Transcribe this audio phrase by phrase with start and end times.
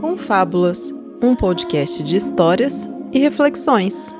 [0.00, 4.14] Confábulas, um podcast de histórias e reflexões.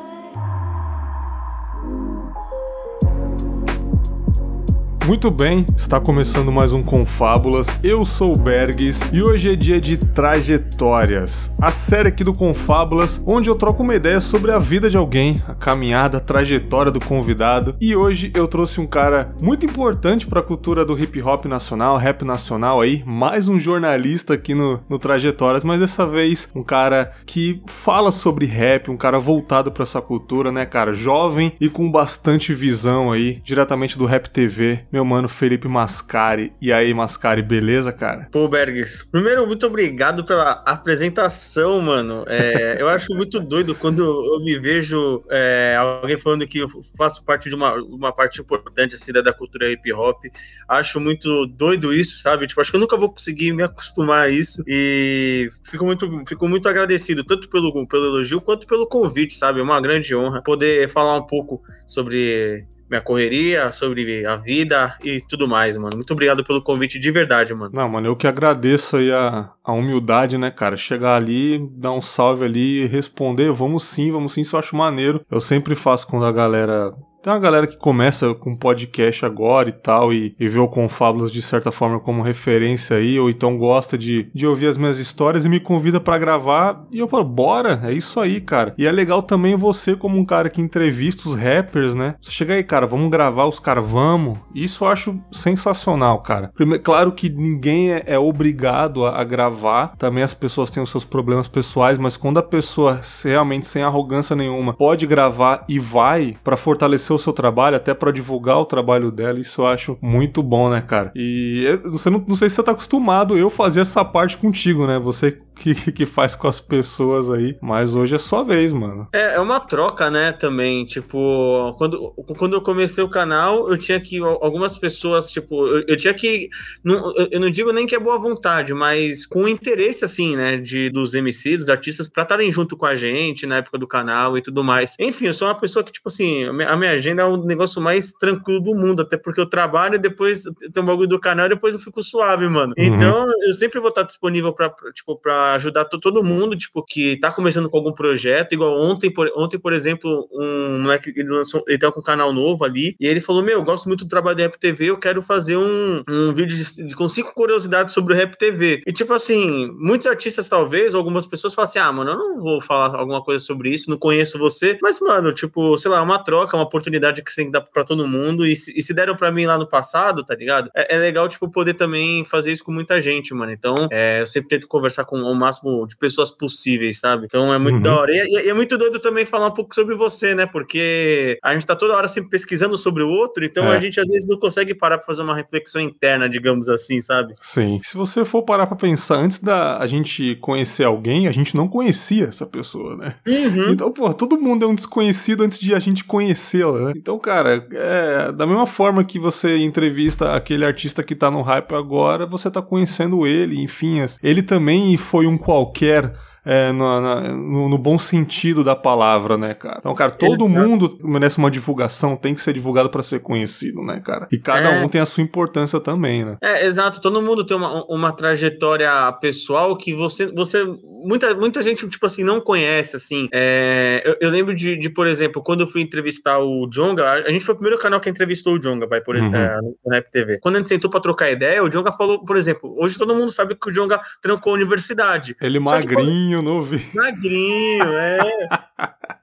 [5.10, 7.66] Muito bem, está começando mais um Confábulas.
[7.82, 11.52] Eu sou o Bergs e hoje é dia de trajetórias.
[11.60, 15.42] A série aqui do Confábulas, onde eu troco uma ideia sobre a vida de alguém,
[15.48, 17.74] a caminhada, a trajetória do convidado.
[17.80, 21.96] E hoje eu trouxe um cara muito importante para a cultura do hip hop nacional,
[21.96, 27.10] rap nacional aí, mais um jornalista aqui no, no Trajetórias, mas dessa vez um cara
[27.26, 31.90] que fala sobre rap, um cara voltado para essa cultura, né, cara, jovem e com
[31.90, 34.84] bastante visão aí, diretamente do Rap TV.
[34.92, 36.52] Meu meu mano Felipe Mascari.
[36.60, 38.28] E aí, Mascari, beleza, cara?
[38.30, 42.24] Pô, Bergs, primeiro, muito obrigado pela apresentação, mano.
[42.26, 46.68] É, eu acho muito doido quando eu me vejo é, alguém falando que eu
[46.98, 50.22] faço parte de uma, uma parte importante assim, da, da cultura hip hop.
[50.68, 52.46] Acho muito doido isso, sabe?
[52.46, 54.62] Tipo, acho que eu nunca vou conseguir me acostumar a isso.
[54.66, 59.60] E fico muito, fico muito agradecido, tanto pelo, pelo elogio quanto pelo convite, sabe?
[59.60, 65.20] É uma grande honra poder falar um pouco sobre minha correria, sobre a vida e
[65.20, 65.96] tudo mais, mano.
[65.96, 67.70] Muito obrigado pelo convite de verdade, mano.
[67.72, 70.76] Não, mano, eu que agradeço aí a, a humildade, né, cara?
[70.76, 75.24] Chegar ali, dar um salve ali responder, vamos sim, vamos sim, isso eu acho maneiro.
[75.30, 76.92] Eu sempre faço quando a galera
[77.22, 81.30] tem uma galera que começa com podcast agora e tal, e, e vê o Confábulas
[81.30, 85.44] de certa forma como referência aí, ou então gosta de, de ouvir as minhas histórias
[85.44, 86.86] e me convida para gravar.
[86.90, 88.74] E eu falo, bora, é isso aí, cara.
[88.78, 92.14] E é legal também você, como um cara que entrevista os rappers, né?
[92.20, 94.38] Você chega aí, cara, vamos gravar os caras, vamos.
[94.54, 96.50] Isso eu acho sensacional, cara.
[96.54, 100.90] Primeiro, claro que ninguém é, é obrigado a, a, gravar, também as pessoas têm os
[100.90, 106.36] seus problemas pessoais, mas quando a pessoa realmente sem arrogância nenhuma pode gravar e vai
[106.42, 110.42] para fortalecer o seu trabalho, até para divulgar o trabalho dela, isso eu acho muito
[110.42, 111.12] bom, né, cara?
[111.14, 114.98] E você não, não sei se você tá acostumado eu fazer essa parte contigo, né?
[114.98, 119.06] Você que, que faz com as pessoas aí, mas hoje é sua vez, mano.
[119.12, 124.00] É, é uma troca, né, também, tipo, quando, quando eu comecei o canal, eu tinha
[124.00, 126.48] que, algumas pessoas, tipo, eu, eu tinha que,
[126.82, 130.88] não, eu não digo nem que é boa vontade, mas com interesse, assim, né, de,
[130.88, 134.42] dos MCs, dos artistas, pra estarem junto com a gente na época do canal e
[134.42, 134.96] tudo mais.
[134.98, 138.12] Enfim, eu sou uma pessoa que, tipo assim, a minha agenda é o negócio mais
[138.12, 141.50] tranquilo do mundo, até porque eu trabalho e depois tem um bagulho do canal e
[141.50, 142.72] depois eu fico suave, mano.
[142.78, 142.84] Uhum.
[142.84, 147.30] Então, eu sempre vou estar disponível pra, tipo, pra ajudar todo mundo, tipo, que tá
[147.30, 151.78] começando com algum projeto, igual ontem, por, ontem, por exemplo, um moleque, ele lançou, ele
[151.78, 154.36] tá com um canal novo ali, e ele falou, meu, eu gosto muito do trabalho
[154.36, 158.16] da Rap TV, eu quero fazer um, um vídeo de, com cinco curiosidades sobre o
[158.16, 158.82] Rap TV.
[158.86, 162.60] E, tipo assim, muitos artistas, talvez, algumas pessoas falam assim, ah, mano, eu não vou
[162.60, 166.22] falar alguma coisa sobre isso, não conheço você, mas, mano, tipo, sei lá, é uma
[166.22, 168.94] troca, uma oportunidade que você tem que dar pra todo mundo, e se, e se
[168.94, 170.70] deram pra mim lá no passado, tá ligado?
[170.74, 173.52] É, é legal, tipo, poder também fazer isso com muita gente, mano.
[173.52, 177.26] Então, é, eu sempre tento conversar com máximo de pessoas possíveis, sabe?
[177.26, 177.82] Então é muito uhum.
[177.82, 178.12] da hora.
[178.12, 180.46] E, e, é muito doido também falar um pouco sobre você, né?
[180.46, 183.76] Porque a gente tá toda hora sempre pesquisando sobre o outro, então é.
[183.76, 187.34] a gente às vezes não consegue parar pra fazer uma reflexão interna, digamos assim, sabe?
[187.40, 187.80] Sim.
[187.82, 191.68] Se você for parar pra pensar, antes da a gente conhecer alguém, a gente não
[191.68, 193.14] conhecia essa pessoa, né?
[193.26, 193.70] Uhum.
[193.70, 196.92] Então, pô, todo mundo é um desconhecido antes de a gente conhecê-la, né?
[196.96, 201.74] Então, cara, é, da mesma forma que você entrevista aquele artista que tá no hype
[201.74, 206.12] agora, você tá conhecendo ele, enfim, ele também foi um qualquer
[206.50, 209.76] é, no, no, no, bom sentido da palavra, né, cara?
[209.78, 210.50] Então, cara, todo Exato.
[210.50, 214.26] mundo merece uma divulgação, tem que ser divulgado para ser conhecido, né, cara?
[214.32, 214.84] E cada é.
[214.84, 216.36] um tem a sua importância também, né?
[216.42, 217.00] É, exato.
[217.00, 218.90] Todo mundo tem uma, uma trajetória
[219.20, 220.66] pessoal que você, você
[221.04, 223.28] muita, muita gente, tipo assim, não conhece, assim.
[223.32, 227.30] É, eu, eu, lembro de, de, por exemplo, quando eu fui entrevistar o Jonga, a
[227.30, 229.44] gente foi o primeiro canal que entrevistou o Jonga, vai, por exemplo, uhum.
[229.44, 230.38] é, no Rap TV.
[230.40, 233.30] Quando a gente sentou pra trocar ideia, o Jonga falou, por exemplo, hoje todo mundo
[233.30, 235.36] sabe que o Jonga trancou a universidade.
[235.40, 236.74] Ele magrinho, magrinho, novo.
[236.94, 238.18] Magrinho, é.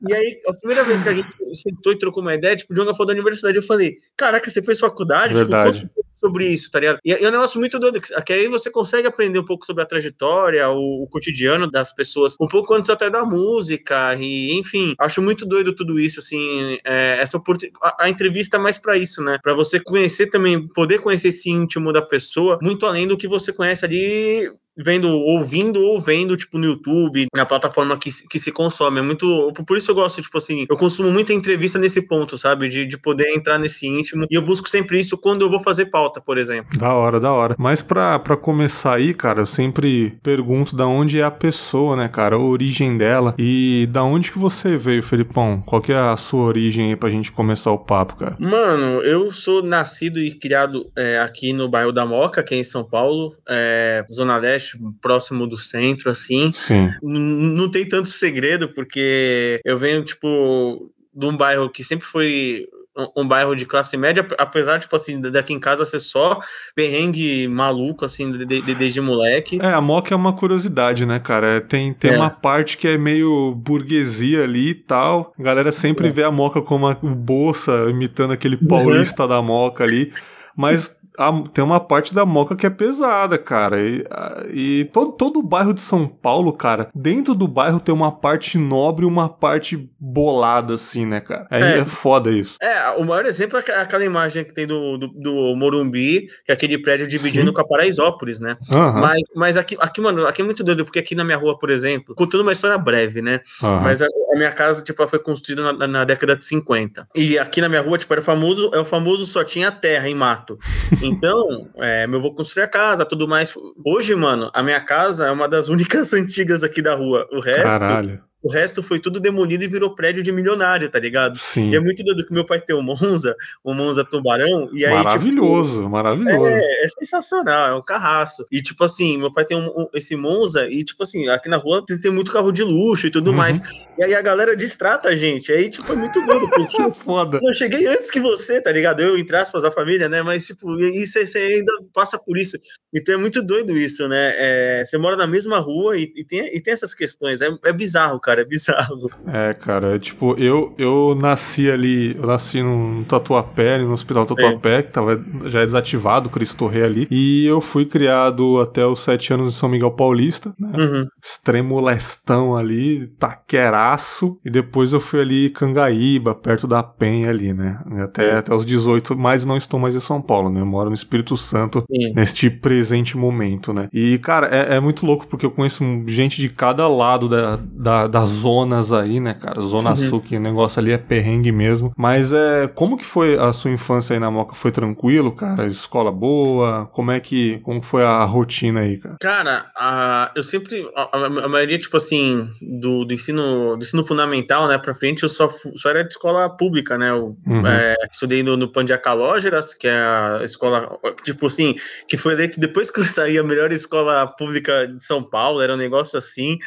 [0.07, 2.75] e aí, a primeira vez que a gente sentou e trocou uma ideia, tipo, o
[2.75, 5.33] Jonga falou da universidade, eu falei, caraca, você fez faculdade?
[5.33, 5.79] Tipo, Verdade.
[5.81, 6.99] Tipo, sobre isso, tá ligado?
[7.05, 9.85] E é um negócio muito doido, que aí você consegue aprender um pouco sobre a
[9.85, 15.21] trajetória, o, o cotidiano das pessoas, um pouco antes até da música, e enfim, acho
[15.21, 17.41] muito doido tudo isso, assim, é, essa
[17.81, 19.37] a, a, entrevista é mais para isso, né?
[19.41, 23.53] Para você conhecer também, poder conhecer esse íntimo da pessoa, muito além do que você
[23.53, 28.99] conhece ali vendo, ouvindo ou vendo, tipo, no YouTube, na plataforma que, que se consome.
[28.99, 29.51] É muito.
[29.65, 32.69] Por isso eu gosto, tipo assim, eu consumo muita entrevista nesse ponto, sabe?
[32.69, 34.25] De, de poder entrar nesse íntimo.
[34.29, 36.77] E eu busco sempre isso quando eu vou fazer pauta, por exemplo.
[36.77, 37.55] Da hora, da hora.
[37.57, 42.07] Mas pra, pra começar aí, cara, eu sempre pergunto da onde é a pessoa, né,
[42.07, 42.35] cara?
[42.35, 43.33] A origem dela.
[43.37, 45.61] E da onde que você veio, Felipão?
[45.65, 48.35] Qual que é a sua origem aí pra gente começar o papo, cara?
[48.39, 52.83] Mano, eu sou nascido e criado é, aqui no bairro da Moca, aqui em São
[52.83, 54.66] Paulo, é, Zona Leste
[55.01, 56.51] Próximo do centro, assim.
[56.53, 56.91] Sim.
[57.01, 62.67] Não tem tanto segredo, porque eu venho, tipo, de um bairro que sempre foi
[63.15, 66.39] um, bairro de classe média, apesar, tipo assim, daqui em casa ser só
[66.75, 69.59] perrengue maluco, assim, de, de, desde moleque.
[69.61, 71.57] É, a Moca é uma curiosidade, né, cara?
[71.57, 72.17] É, tem, tem é.
[72.17, 75.33] uma parte que é meio burguesia ali e tal.
[75.39, 76.11] A galera sempre é.
[76.11, 78.67] vê a Moca como a, o Bolsa, imitando aquele uhum.
[78.67, 79.29] paulista uhum.
[79.29, 80.11] da Moca ali.
[80.55, 83.81] Mas a, tem uma parte da Moca que é pesada, cara.
[83.81, 84.05] E,
[84.53, 88.57] e todo, todo o bairro de São Paulo, cara, dentro do bairro tem uma parte
[88.57, 91.47] nobre e uma parte bolada, assim, né, cara?
[91.49, 92.57] Aí é, é foda isso.
[92.61, 96.53] É, o maior exemplo é aquela imagem que tem do, do, do Morumbi, que é
[96.53, 97.53] aquele prédio dividindo Sim.
[97.53, 98.57] com a Paraisópolis, né?
[98.69, 98.93] Uhum.
[98.93, 101.69] Mas, mas aqui, aqui, mano, aqui é muito doido, porque aqui na minha rua, por
[101.69, 103.41] exemplo, contando uma história breve, né?
[103.61, 103.81] Uhum.
[103.81, 107.07] Mas a, a, minha casa, tipo, foi construída na, na, década de 50.
[107.15, 110.15] E aqui na minha rua, tipo, era famoso, é o famoso só tinha terra em
[110.15, 110.57] mato.
[111.07, 113.53] Então, é, meu avô construiu a casa, tudo mais.
[113.85, 117.27] Hoje, mano, a minha casa é uma das únicas antigas aqui da rua.
[117.31, 117.79] O resto.
[117.79, 118.21] Caralho.
[118.47, 121.37] O resto foi tudo demolido e virou prédio de milionário, tá ligado?
[121.37, 121.69] Sim.
[121.69, 124.93] E é muito doido que meu pai tem um Monza, um Monza Tubarão, e aí.
[124.93, 126.45] Tipo, maravilhoso, tipo, maravilhoso.
[126.47, 128.45] É, é, sensacional, é um carraço.
[128.49, 131.57] E tipo assim, meu pai tem um, um, esse Monza, e tipo assim, aqui na
[131.57, 133.37] rua tem muito carro de luxo e tudo uhum.
[133.37, 133.59] mais.
[133.97, 135.51] E aí a galera distrata a gente.
[135.51, 136.87] Aí, tipo, é muito doido, porque.
[136.91, 137.39] Foda.
[137.43, 139.01] Eu cheguei antes que você, tá ligado?
[139.01, 140.21] Eu, entre aspas, a família, né?
[140.21, 142.57] Mas, tipo, isso você ainda passa por isso.
[142.93, 144.33] Então é muito doido isso, né?
[144.35, 147.41] É, você mora na mesma rua e, e, tem, e tem essas questões.
[147.41, 149.09] É, é bizarro, cara, é bizarro.
[149.27, 154.79] É, cara, é, tipo, eu, eu nasci ali, eu nasci no Tatuapé, no Hospital Tatuapé,
[154.79, 154.83] é.
[154.83, 159.33] que tava já é desativado, Cristo Rei ali, e eu fui criado até os sete
[159.33, 160.71] anos em São Miguel Paulista, né?
[160.75, 161.07] Uhum.
[161.23, 167.79] Extremo lestão ali, taqueraço, e depois eu fui ali Cangaíba, perto da Penha ali, né?
[168.03, 168.37] Até, é.
[168.37, 170.61] até os 18, mas não estou mais em São Paulo, né?
[170.61, 172.13] Eu moro no Espírito Santo Sim.
[172.13, 173.87] neste presente momento, né?
[173.93, 178.07] E, cara, é, é, muito louco porque eu conheço gente de cada lado da, da,
[178.19, 179.61] das zonas aí, né, cara?
[179.61, 179.95] Zona uhum.
[179.95, 181.93] Sul, que o negócio ali é perrengue mesmo.
[181.95, 182.67] Mas é.
[182.67, 184.55] Como que foi a sua infância aí na Moca?
[184.55, 185.65] Foi tranquilo, cara?
[185.67, 186.87] Escola boa?
[186.93, 187.59] Como é que.
[187.59, 189.17] Como foi a rotina aí, cara?
[189.19, 190.89] Cara, a, eu sempre.
[190.95, 195.29] A, a, maioria, tipo assim, do, do, ensino, do ensino fundamental, né, pra frente, eu
[195.29, 197.11] só, só era de escola pública, né?
[197.11, 197.67] Eu uhum.
[197.67, 201.75] é, estudei no, no Pandiacalógeras, que é a escola, tipo assim,
[202.07, 205.73] que foi eleito depois que eu saí a melhor escola pública de São Paulo, era
[205.73, 206.57] um negócio assim.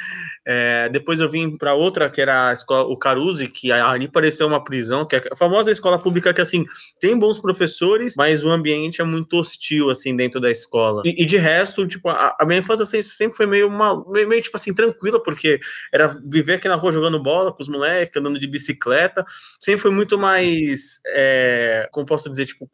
[0.46, 4.46] É, depois eu vim para outra, que era a escola, o Caruzi, que ali pareceu
[4.46, 6.64] uma prisão, que é a famosa escola pública que, assim,
[7.00, 11.02] tem bons professores, mas o ambiente é muito hostil, assim, dentro da escola.
[11.04, 14.28] E, e de resto, tipo, a, a, minha infância sempre, sempre foi meio, uma, meio,
[14.28, 15.60] meio, tipo assim, tranquila, porque
[15.92, 19.24] era viver aqui na rua jogando bola com os moleques, andando de bicicleta,
[19.58, 22.68] sempre foi muito mais, é, como posso dizer, tipo,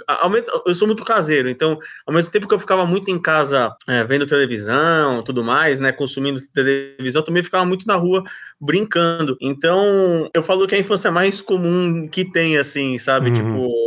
[0.67, 4.05] eu sou muito caseiro, então, ao mesmo tempo que eu ficava muito em casa é,
[4.05, 8.23] vendo televisão, tudo mais, né, consumindo televisão, também ficava muito na rua
[8.61, 9.37] brincando.
[9.41, 13.29] Então, eu falo que a infância mais comum que tem, assim, sabe?
[13.31, 13.35] Uhum.
[13.35, 13.86] Tipo,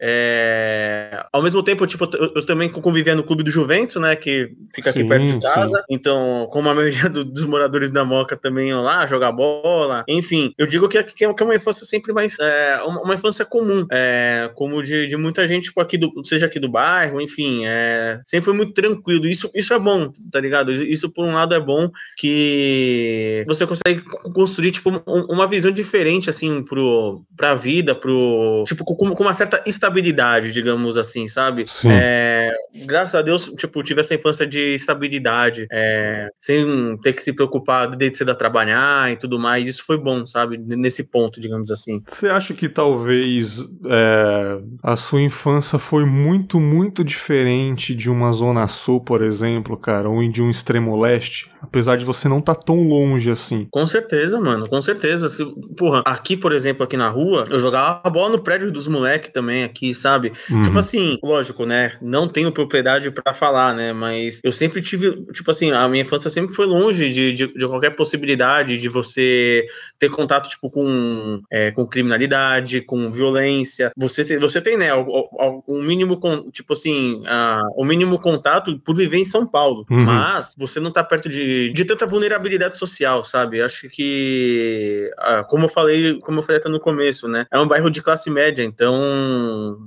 [0.00, 1.24] é...
[1.32, 4.14] Ao mesmo tempo, tipo, eu, eu, também convivia no clube do Juventus, né?
[4.16, 5.76] Que fica aqui sim, perto de casa.
[5.78, 5.84] Sim.
[5.90, 10.04] Então, como a maioria do, dos moradores da Moca também iam lá jogar bola.
[10.08, 12.38] Enfim, eu digo que, que é uma infância sempre mais.
[12.38, 13.86] É, uma, infância comum.
[13.90, 17.62] É, como de, de, muita gente, tipo, aqui do, seja aqui do bairro, enfim.
[17.64, 19.26] É, sempre foi muito tranquilo.
[19.26, 20.72] Isso, isso é bom, tá ligado?
[20.72, 24.02] Isso, por um lado, é bom que você consegue
[24.34, 28.64] construir, tipo, uma visão diferente, assim, pro, pra vida, pro.
[28.66, 31.64] Tipo, com, com uma certa estabilidade estabilidade, digamos assim, sabe?
[31.84, 32.52] É,
[32.84, 37.90] graças a Deus, tipo, tive essa infância de estabilidade, é, sem ter que se preocupar
[37.90, 39.66] desde cedo a trabalhar e tudo mais.
[39.66, 40.58] Isso foi bom, sabe?
[40.58, 42.02] Nesse ponto, digamos assim.
[42.06, 48.66] Você acha que talvez é, a sua infância foi muito, muito diferente de uma zona
[48.68, 51.50] sul, por exemplo, cara, ou de um extremo leste?
[51.60, 53.66] Apesar de você não estar tá tão longe assim.
[53.70, 55.28] Com certeza, mano, com certeza.
[55.28, 55.44] Se,
[55.76, 59.30] porra, aqui, por exemplo, aqui na rua, eu jogava a bola no prédio dos moleques
[59.30, 60.32] também, aqui, sabe?
[60.50, 60.62] Uhum.
[60.62, 61.92] Tipo assim, lógico, né?
[62.00, 63.92] Não tenho propriedade para falar, né?
[63.92, 67.66] Mas eu sempre tive, tipo assim, a minha infância sempre foi longe de, de, de
[67.66, 69.66] qualquer possibilidade de você
[69.98, 73.92] ter contato, tipo, com, é, com criminalidade, com violência.
[73.96, 76.18] Você tem, você tem né, o, o, o mínimo,
[76.52, 79.86] tipo assim, a, o mínimo contato por viver em São Paulo.
[79.90, 80.04] Uhum.
[80.04, 83.60] Mas você não tá perto de, de tanta vulnerabilidade social, sabe?
[83.60, 85.10] Acho que,
[85.48, 87.46] como eu falei, como eu falei até no começo, né?
[87.50, 88.94] É um bairro de classe média, então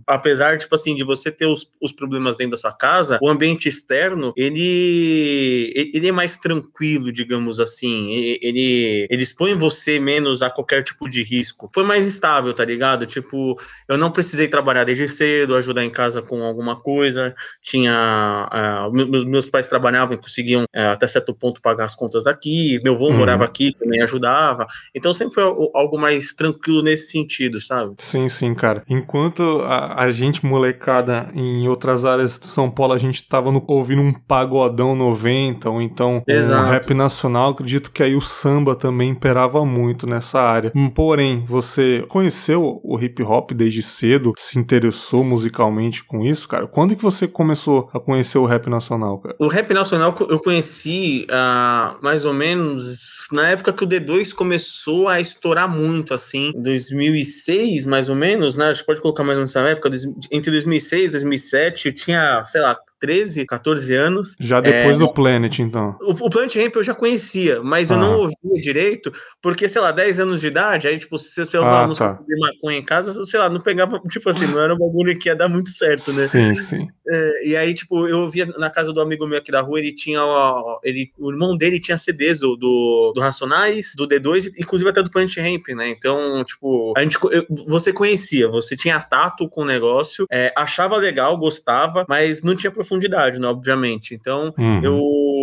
[0.07, 3.67] apesar, tipo assim, de você ter os, os problemas dentro da sua casa, o ambiente
[3.67, 8.09] externo, ele, ele é mais tranquilo, digamos assim.
[8.41, 11.69] Ele, ele expõe você menos a qualquer tipo de risco.
[11.73, 13.05] Foi mais estável, tá ligado?
[13.05, 17.35] Tipo, eu não precisei trabalhar desde cedo, ajudar em casa com alguma coisa.
[17.61, 18.87] Tinha.
[18.89, 22.79] Uh, meus, meus pais trabalhavam e conseguiam, uh, até certo ponto, pagar as contas daqui.
[22.83, 23.17] Meu avô uhum.
[23.17, 24.67] morava aqui, também ajudava.
[24.93, 27.95] Então sempre foi algo mais tranquilo nesse sentido, sabe?
[27.97, 28.83] Sim, sim, cara.
[28.89, 33.63] Enquanto a, a gente, molecada, em outras áreas de São Paulo, a gente tava no,
[33.67, 36.61] ouvindo um pagodão 90, ou então Exato.
[36.61, 40.71] um rap nacional, acredito que aí o samba também imperava muito nessa área.
[40.93, 46.67] Porém, você conheceu o hip hop desde cedo, se interessou musicalmente com isso, cara?
[46.67, 49.35] Quando que você começou a conhecer o rap nacional, cara?
[49.39, 55.07] O rap nacional eu conheci uh, mais ou menos na época que o D2 começou
[55.07, 58.65] a estourar muito, assim, 2006, mais ou menos, né?
[58.65, 59.89] A gente pode colocar mais ou menos nessa época,
[60.31, 64.35] entre 2006 e 2007, tinha, sei lá, 13, 14 anos.
[64.39, 65.97] Já depois é, do Planet, então.
[66.01, 67.95] O, o, Planet Ramp eu já conhecia, mas ah.
[67.95, 71.57] eu não ouvia direito, porque, sei lá, 10 anos de idade, aí, tipo, se você
[71.57, 72.23] ouvir ah, uma música tá.
[72.27, 75.29] de maconha em casa, sei lá, não pegava, tipo assim, não era um bagulho que
[75.29, 76.27] ia dar muito certo, né?
[76.27, 76.87] Sim, sim.
[77.07, 79.93] É, e aí, tipo, eu ouvia na casa do amigo meu aqui da rua, ele
[79.93, 84.89] tinha, ó, ele, o irmão dele tinha CDs do, do, do Racionais, do D2, inclusive
[84.89, 85.89] até do Planet Ramp, né?
[85.89, 90.97] Então, tipo, a gente, eu, você conhecia, você tinha tato com o negócio, é, achava
[90.97, 94.15] legal, gostava, mas não tinha profundidade, né, obviamente.
[94.15, 94.83] Então, uhum.
[94.83, 94.99] eu,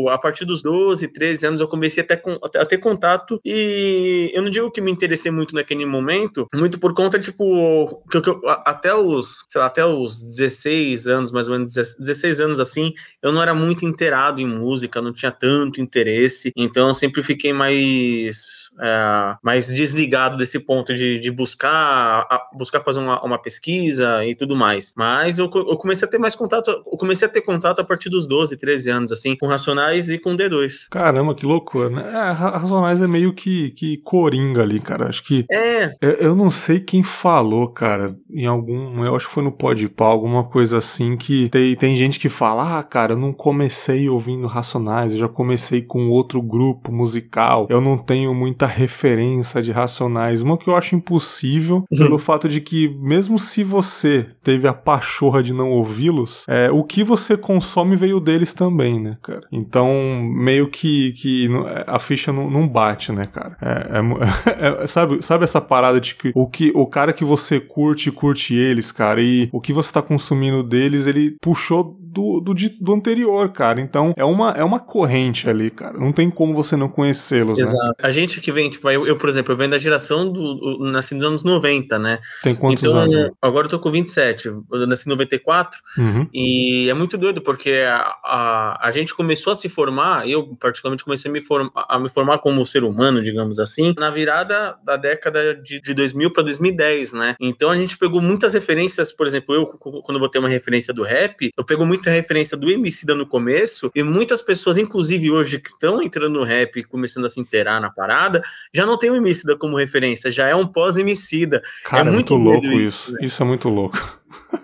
[0.09, 2.23] a partir dos 12, 13 anos, eu comecei a ter,
[2.57, 6.95] a ter contato e eu não digo que me interessei muito naquele momento, muito por
[6.95, 11.55] conta, tipo, que, que eu, até os, sei lá, até os 16 anos, mais ou
[11.55, 16.53] menos 16 anos assim, eu não era muito inteirado em música, não tinha tanto interesse,
[16.57, 23.01] então eu sempre fiquei mais, é, mais desligado desse ponto de, de buscar, buscar fazer
[23.01, 24.93] uma, uma pesquisa e tudo mais.
[24.97, 28.09] Mas eu, eu comecei a ter mais contato, eu comecei a ter contato a partir
[28.09, 30.89] dos 12, 13 anos, assim, com Racionais e com D2.
[30.91, 32.03] Caramba, que loucura, né?
[32.09, 35.09] É, Racionais é meio que, que coringa ali, cara.
[35.09, 35.45] Acho que.
[35.51, 35.93] É.
[36.01, 39.05] Eu, eu não sei quem falou, cara, em algum.
[39.05, 42.79] Eu acho que foi no Podpah, alguma coisa assim, que tem, tem gente que fala:
[42.79, 47.81] ah, cara, eu não comecei ouvindo Racionais, eu já comecei com outro grupo musical, eu
[47.81, 50.43] não tenho muita referência de Racionais.
[50.43, 51.99] Uma que eu acho impossível, uhum.
[51.99, 56.83] pelo fato de que, mesmo se você teve a pachorra de não ouvi-los, é, o
[56.83, 59.47] que você você consome veio deles também, né, cara?
[59.51, 61.49] Então, meio que, que
[61.87, 63.57] a ficha não, não bate, né, cara?
[63.61, 64.01] É,
[64.81, 68.11] é, é, sabe, sabe essa parada de que o, que o cara que você curte,
[68.11, 72.95] curte eles, cara, e o que você tá consumindo deles, ele puxou do, do, do
[72.95, 73.79] anterior, cara.
[73.79, 75.99] Então é uma, é uma corrente ali, cara.
[75.99, 77.71] Não tem como você não conhecê-los, né?
[78.03, 81.15] A gente que vem, tipo, eu, eu, por exemplo, eu venho da geração do, nasci
[81.15, 82.19] nos anos 90, né?
[82.43, 83.33] Tem quantos então, anos?
[83.43, 84.47] Agora eu tô com 27.
[84.49, 85.79] Eu nasci em 94.
[85.99, 86.27] Uhum.
[86.33, 91.05] E é muito doido, porque a, a, a, gente começou a se formar, eu particularmente
[91.05, 94.97] comecei a me, form, a me formar como ser humano, digamos assim, na virada da
[94.97, 97.37] década de, de 2000 para 2010, né?
[97.39, 101.03] Então a gente pegou muitas referências, por exemplo, eu, quando eu ter uma referência do
[101.03, 105.59] rap, eu pego muito muita referência do Emicida no começo, e muitas pessoas, inclusive hoje,
[105.59, 109.11] que estão entrando no rap e começando a se inteirar na parada, já não tem
[109.11, 111.63] o Emicida como referência, já é um pós-Emicida.
[111.85, 112.87] Cara, é muito, muito louco isso.
[112.87, 113.19] Isso, né?
[113.23, 114.21] isso é muito louco.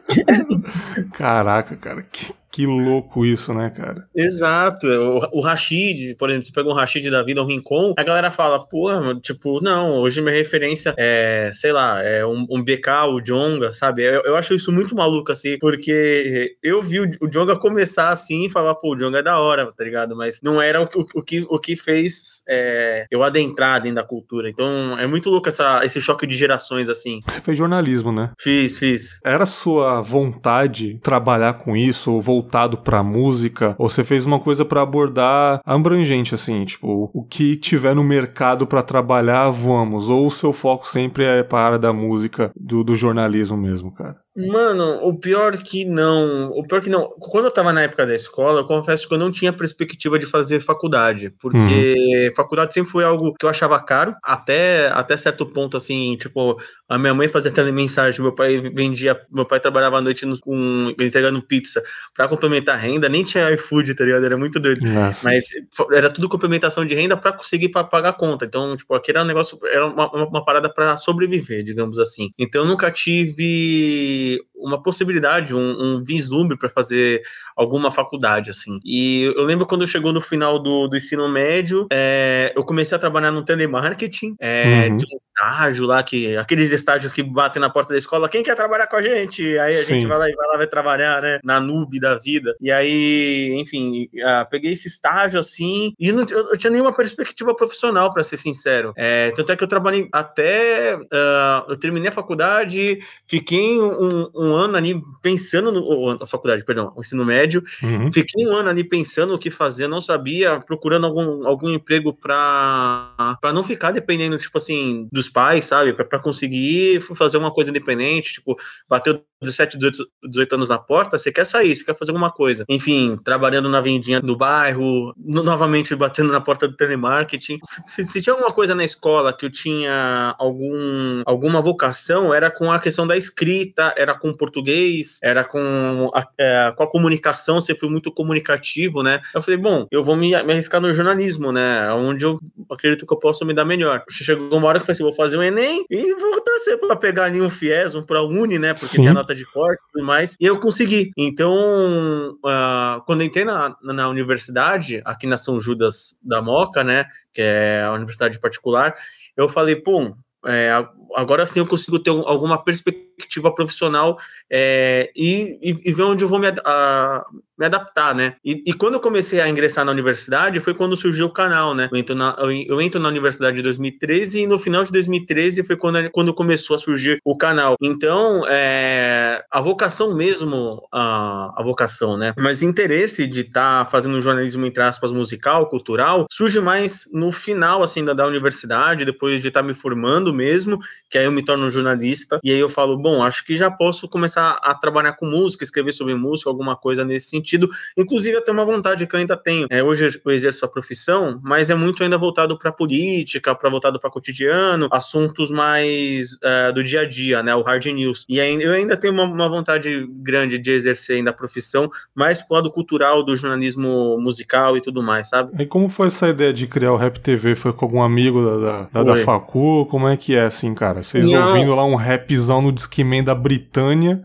[1.12, 4.06] Caraca, cara, que, que louco isso, né, cara?
[4.14, 4.86] Exato.
[4.86, 8.30] O, o Rashid, por exemplo, você pega um Rashid da vida, um Rincon, a galera
[8.30, 8.90] fala, pô,
[9.20, 14.02] tipo, não, hoje minha referência é, sei lá, é um, um BK, o Jonga, sabe?
[14.04, 18.44] Eu, eu, acho isso muito maluco, assim, porque eu vi o, o Jonga começar assim
[18.44, 20.14] e falar, pô, o Jonga é da hora, tá ligado?
[20.14, 24.04] Mas não era o, o, o que, o que fez é, eu adentrar dentro da
[24.04, 24.50] cultura.
[24.50, 27.20] Então é muito louco essa, esse choque de gerações, assim.
[27.26, 28.30] Você fez jornalismo, né?
[28.38, 29.18] Fiz, fiz.
[29.24, 34.64] Era sua vontade trabalhar com isso, ou voltado pra música, ou você fez uma coisa
[34.64, 40.30] para abordar abrangente, assim, tipo, o que tiver no mercado para trabalhar, vamos, ou o
[40.30, 44.21] seu foco sempre é para a área da música, do, do jornalismo mesmo, cara?
[44.34, 46.50] Mano, o pior que não.
[46.52, 47.10] O pior que não.
[47.18, 50.24] Quando eu tava na época da escola, eu confesso que eu não tinha perspectiva de
[50.24, 51.30] fazer faculdade.
[51.38, 52.34] Porque uhum.
[52.34, 56.58] faculdade sempre foi algo que eu achava caro, até, até certo ponto, assim, tipo,
[56.88, 59.20] a minha mãe fazia telemensagem, meu pai vendia.
[59.30, 61.82] Meu pai trabalhava à noite no, com, entregando pizza
[62.14, 64.24] pra complementar a renda, nem tinha iFood, tá ligado?
[64.24, 64.86] Era muito doido.
[64.86, 65.28] Nossa.
[65.28, 65.44] Mas
[65.92, 68.46] era tudo complementação de renda pra conseguir pra pagar a conta.
[68.46, 72.30] Então, tipo, aqui era um negócio, era uma, uma, uma parada pra sobreviver, digamos assim.
[72.38, 77.20] Então eu nunca tive tive uma possibilidade, um, um vislumbre para fazer
[77.56, 78.78] alguma faculdade, assim.
[78.84, 83.00] E eu lembro quando chegou no final do, do ensino médio, é, eu comecei a
[83.00, 84.96] trabalhar no telemarketing, é, uhum.
[84.96, 88.54] de um estágio lá, que, aqueles estágios que batem na porta da escola, quem quer
[88.54, 89.58] trabalhar com a gente?
[89.58, 89.94] Aí a Sim.
[89.94, 92.54] gente vai lá e vai lá vai trabalhar, né, na nube da vida.
[92.60, 94.08] E aí, enfim,
[94.50, 98.92] peguei esse estágio assim, e não, eu, eu tinha nenhuma perspectiva profissional, para ser sincero.
[98.96, 104.54] É, tanto é que eu trabalhei até, uh, eu terminei a faculdade, fiquei um, um
[104.54, 107.62] ano ali pensando no, a faculdade, perdão, o ensino médio.
[107.82, 108.12] Uhum.
[108.12, 113.38] Fiquei um ano ali pensando o que fazer, não sabia, procurando algum, algum emprego para
[113.54, 115.92] não ficar dependendo, tipo assim, dos pais, sabe?
[115.92, 121.32] Para conseguir fazer uma coisa independente, tipo, bateu 17, 18, 18 anos na porta, você
[121.32, 122.64] quer sair, você quer fazer alguma coisa.
[122.68, 127.58] Enfim, trabalhando na vendinha do bairro, no, novamente batendo na porta do telemarketing.
[127.86, 132.70] Se, se, tinha alguma coisa na escola que eu tinha algum, alguma vocação, era com
[132.70, 137.74] a questão da escrita, era com português, era com a, é, com a comunicação, você
[137.74, 139.20] foi muito comunicativo, né?
[139.34, 141.92] Eu falei, bom, eu vou me, me arriscar no jornalismo, né?
[141.92, 142.38] Onde eu
[142.70, 144.04] acredito que eu posso me dar melhor.
[144.08, 146.96] Chegou uma hora que eu falei assim, vou fazer o Enem e vou torcer para
[146.96, 148.72] pegar ali um FIES, um ProUni, né?
[148.72, 149.02] Porque Sim.
[149.02, 151.12] tem a nota de corte e tudo mais, e eu consegui.
[151.16, 157.42] Então, uh, quando entrei na, na universidade, aqui na São Judas da Moca, né, que
[157.42, 158.94] é a universidade particular,
[159.36, 160.14] eu falei, pô,
[160.46, 160.72] é,
[161.14, 164.18] agora sim eu consigo ter alguma perspectiva profissional
[164.50, 167.24] é, e, e, ver onde eu vou me, a,
[167.56, 168.34] me adaptar, né?
[168.44, 171.88] E, e, quando eu comecei a ingressar na universidade foi quando surgiu o canal, né?
[171.92, 175.76] Eu entro na, eu, entro na universidade em 2013 e no final de 2013 foi
[175.76, 177.76] quando, quando começou a surgir o canal.
[177.80, 179.11] Então, é,
[179.52, 182.32] a vocação mesmo, a, a vocação, né?
[182.38, 187.30] Mas o interesse de estar tá fazendo jornalismo, entre aspas, musical, cultural, surge mais no
[187.30, 190.78] final, assim, da, da universidade, depois de estar tá me formando mesmo,
[191.10, 194.08] que aí eu me torno jornalista, e aí eu falo, bom, acho que já posso
[194.08, 198.64] começar a trabalhar com música, escrever sobre música, alguma coisa nesse sentido, inclusive até uma
[198.64, 199.66] vontade que eu ainda tenho.
[199.70, 204.00] É, hoje eu exerço a profissão, mas é muito ainda voltado para política, para voltado
[204.00, 208.24] para cotidiano, assuntos mais uh, do dia a dia, né, o hard news.
[208.26, 212.42] E aí, eu ainda tenho uma, uma vontade grande de exercer ainda a profissão, mais
[212.42, 215.50] pro lado cultural do jornalismo musical e tudo mais, sabe?
[215.62, 217.54] E como foi essa ideia de criar o Rap TV?
[217.54, 219.86] Foi com algum amigo da, da, da, da Facu?
[219.86, 221.02] Como é que é assim, cara?
[221.02, 221.48] Vocês Não.
[221.48, 224.22] ouvindo lá um rapzão no Discman da Britânia.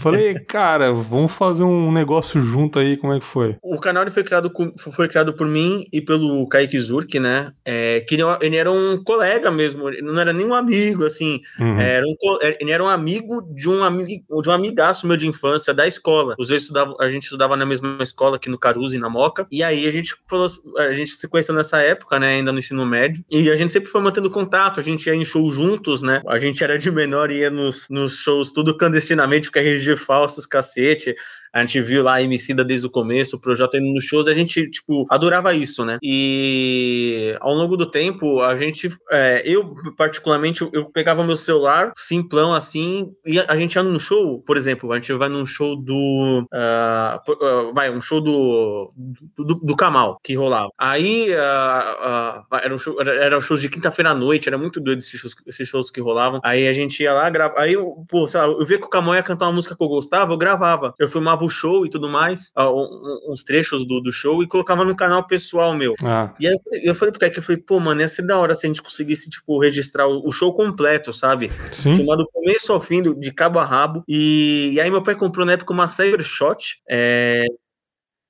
[0.00, 3.56] Falei, cara, vamos fazer um negócio junto aí, como é que foi?
[3.62, 4.52] O canal foi criado,
[4.92, 7.52] foi criado por mim e pelo Kaique Zurk, né?
[7.64, 11.40] É, que ele era um colega mesmo, não era nem um amigo, assim.
[11.58, 11.80] Uhum.
[11.80, 15.26] Era um, é, ele era um amigo de um, amigo, de um amigaço meu de
[15.26, 16.36] infância da escola.
[16.38, 19.46] Os dois estudavam, a gente estudava na mesma escola aqui no Caruzi, na Moca.
[19.50, 20.46] E aí a gente falou,
[20.78, 22.36] a gente se conheceu nessa época, né?
[22.36, 23.24] Ainda no ensino médio.
[23.30, 26.22] E a gente sempre foi mantendo contato, a gente ia em show juntos, né?
[26.28, 30.46] A gente era de menor e ia nos, nos shows tudo clandestinamente, porque RG falsos,
[30.46, 31.14] cacete.
[31.54, 34.34] A gente viu lá a Emicida desde o começo, o Projota indo nos shows, a
[34.34, 35.98] gente, tipo, adorava isso, né?
[36.02, 42.52] E ao longo do tempo, a gente, é, eu particularmente, eu pegava meu celular, simplão
[42.52, 46.44] assim, e a, gente ia num show, por exemplo, a gente vai num show do.
[46.52, 48.90] Uh, vai, um show do,
[49.36, 50.70] do, do Kamal, que rolava.
[50.76, 54.80] Aí uh, era, um show, era, era um show de quinta-feira à noite, era muito
[54.80, 56.40] doido esses shows, esses shows que rolavam.
[56.42, 57.54] Aí a gente ia lá, grava.
[57.60, 57.76] Aí,
[58.08, 60.32] pô, sei lá, eu via que o Kamal ia cantar uma música que eu gostava,
[60.32, 60.92] eu gravava.
[60.98, 64.84] Eu filmava o show e tudo mais, uh, uns trechos do, do show, e colocava
[64.84, 65.94] no canal pessoal meu.
[66.02, 66.34] Ah.
[66.38, 68.66] E aí eu falei pro Kaique, eu falei, pô, mano, ia ser da hora se
[68.66, 71.50] a gente conseguisse, tipo, registrar o, o show completo, sabe?
[71.72, 71.94] Sim.
[71.94, 74.02] Filmar do começo ao fim, do, de cabo a rabo.
[74.08, 76.80] E, e aí meu pai comprou na época uma Cybershot.
[76.88, 77.46] É.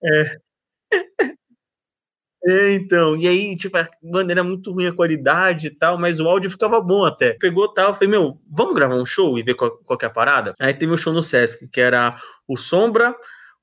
[0.04, 0.36] É.
[2.46, 6.28] É, então, e aí, tipo, mano, era muito ruim a qualidade e tal, mas o
[6.28, 7.34] áudio ficava bom até.
[7.40, 10.10] Pegou tal, eu falei, meu, vamos gravar um show e ver qual, qual é a
[10.10, 10.54] parada?
[10.60, 13.14] Aí teve um show no Sesc, que era o Sombra,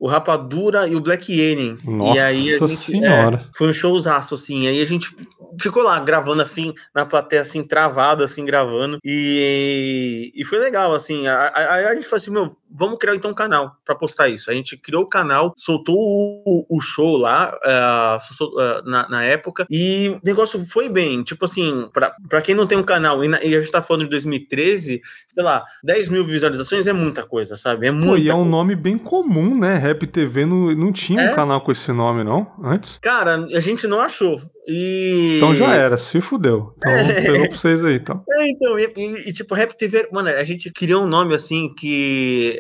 [0.02, 1.78] o Rapadura e o Black Alien.
[1.86, 3.46] Nossa e aí a gente, senhora.
[3.48, 4.68] É, foi um showzaço, assim.
[4.68, 5.16] Aí a gente
[5.60, 8.98] ficou lá gravando assim, na plateia, assim, travado, assim, gravando.
[9.06, 11.28] E, e foi legal, assim.
[11.28, 14.50] Aí a, a, gente falou assim, meu, vamos criar então um canal para postar isso.
[14.50, 20.10] A gente criou o canal, soltou o, o show lá uh, na, na, época e
[20.10, 21.24] o negócio foi bem.
[21.24, 24.04] Tipo assim, para quem não tem um canal e, na, e, a gente tá falando
[24.04, 27.88] de 2013, sei lá, 10 mil visualizações é muita coisa, sabe?
[27.88, 29.78] É muita Pô, e é um nome bem comum, né?
[29.78, 31.32] Rap TV não, não tinha é?
[31.32, 32.52] um canal com esse nome, não?
[32.64, 32.98] Antes?
[33.02, 34.42] Cara, a gente não achou.
[34.72, 35.38] E...
[35.38, 36.74] Então já era, se fudeu.
[36.78, 37.22] Então é.
[37.22, 38.24] pegou pra vocês aí, então.
[38.30, 41.74] É, então, e, e, e, tipo, Rap TV, mano, a gente criou um nome assim
[41.76, 42.58] que.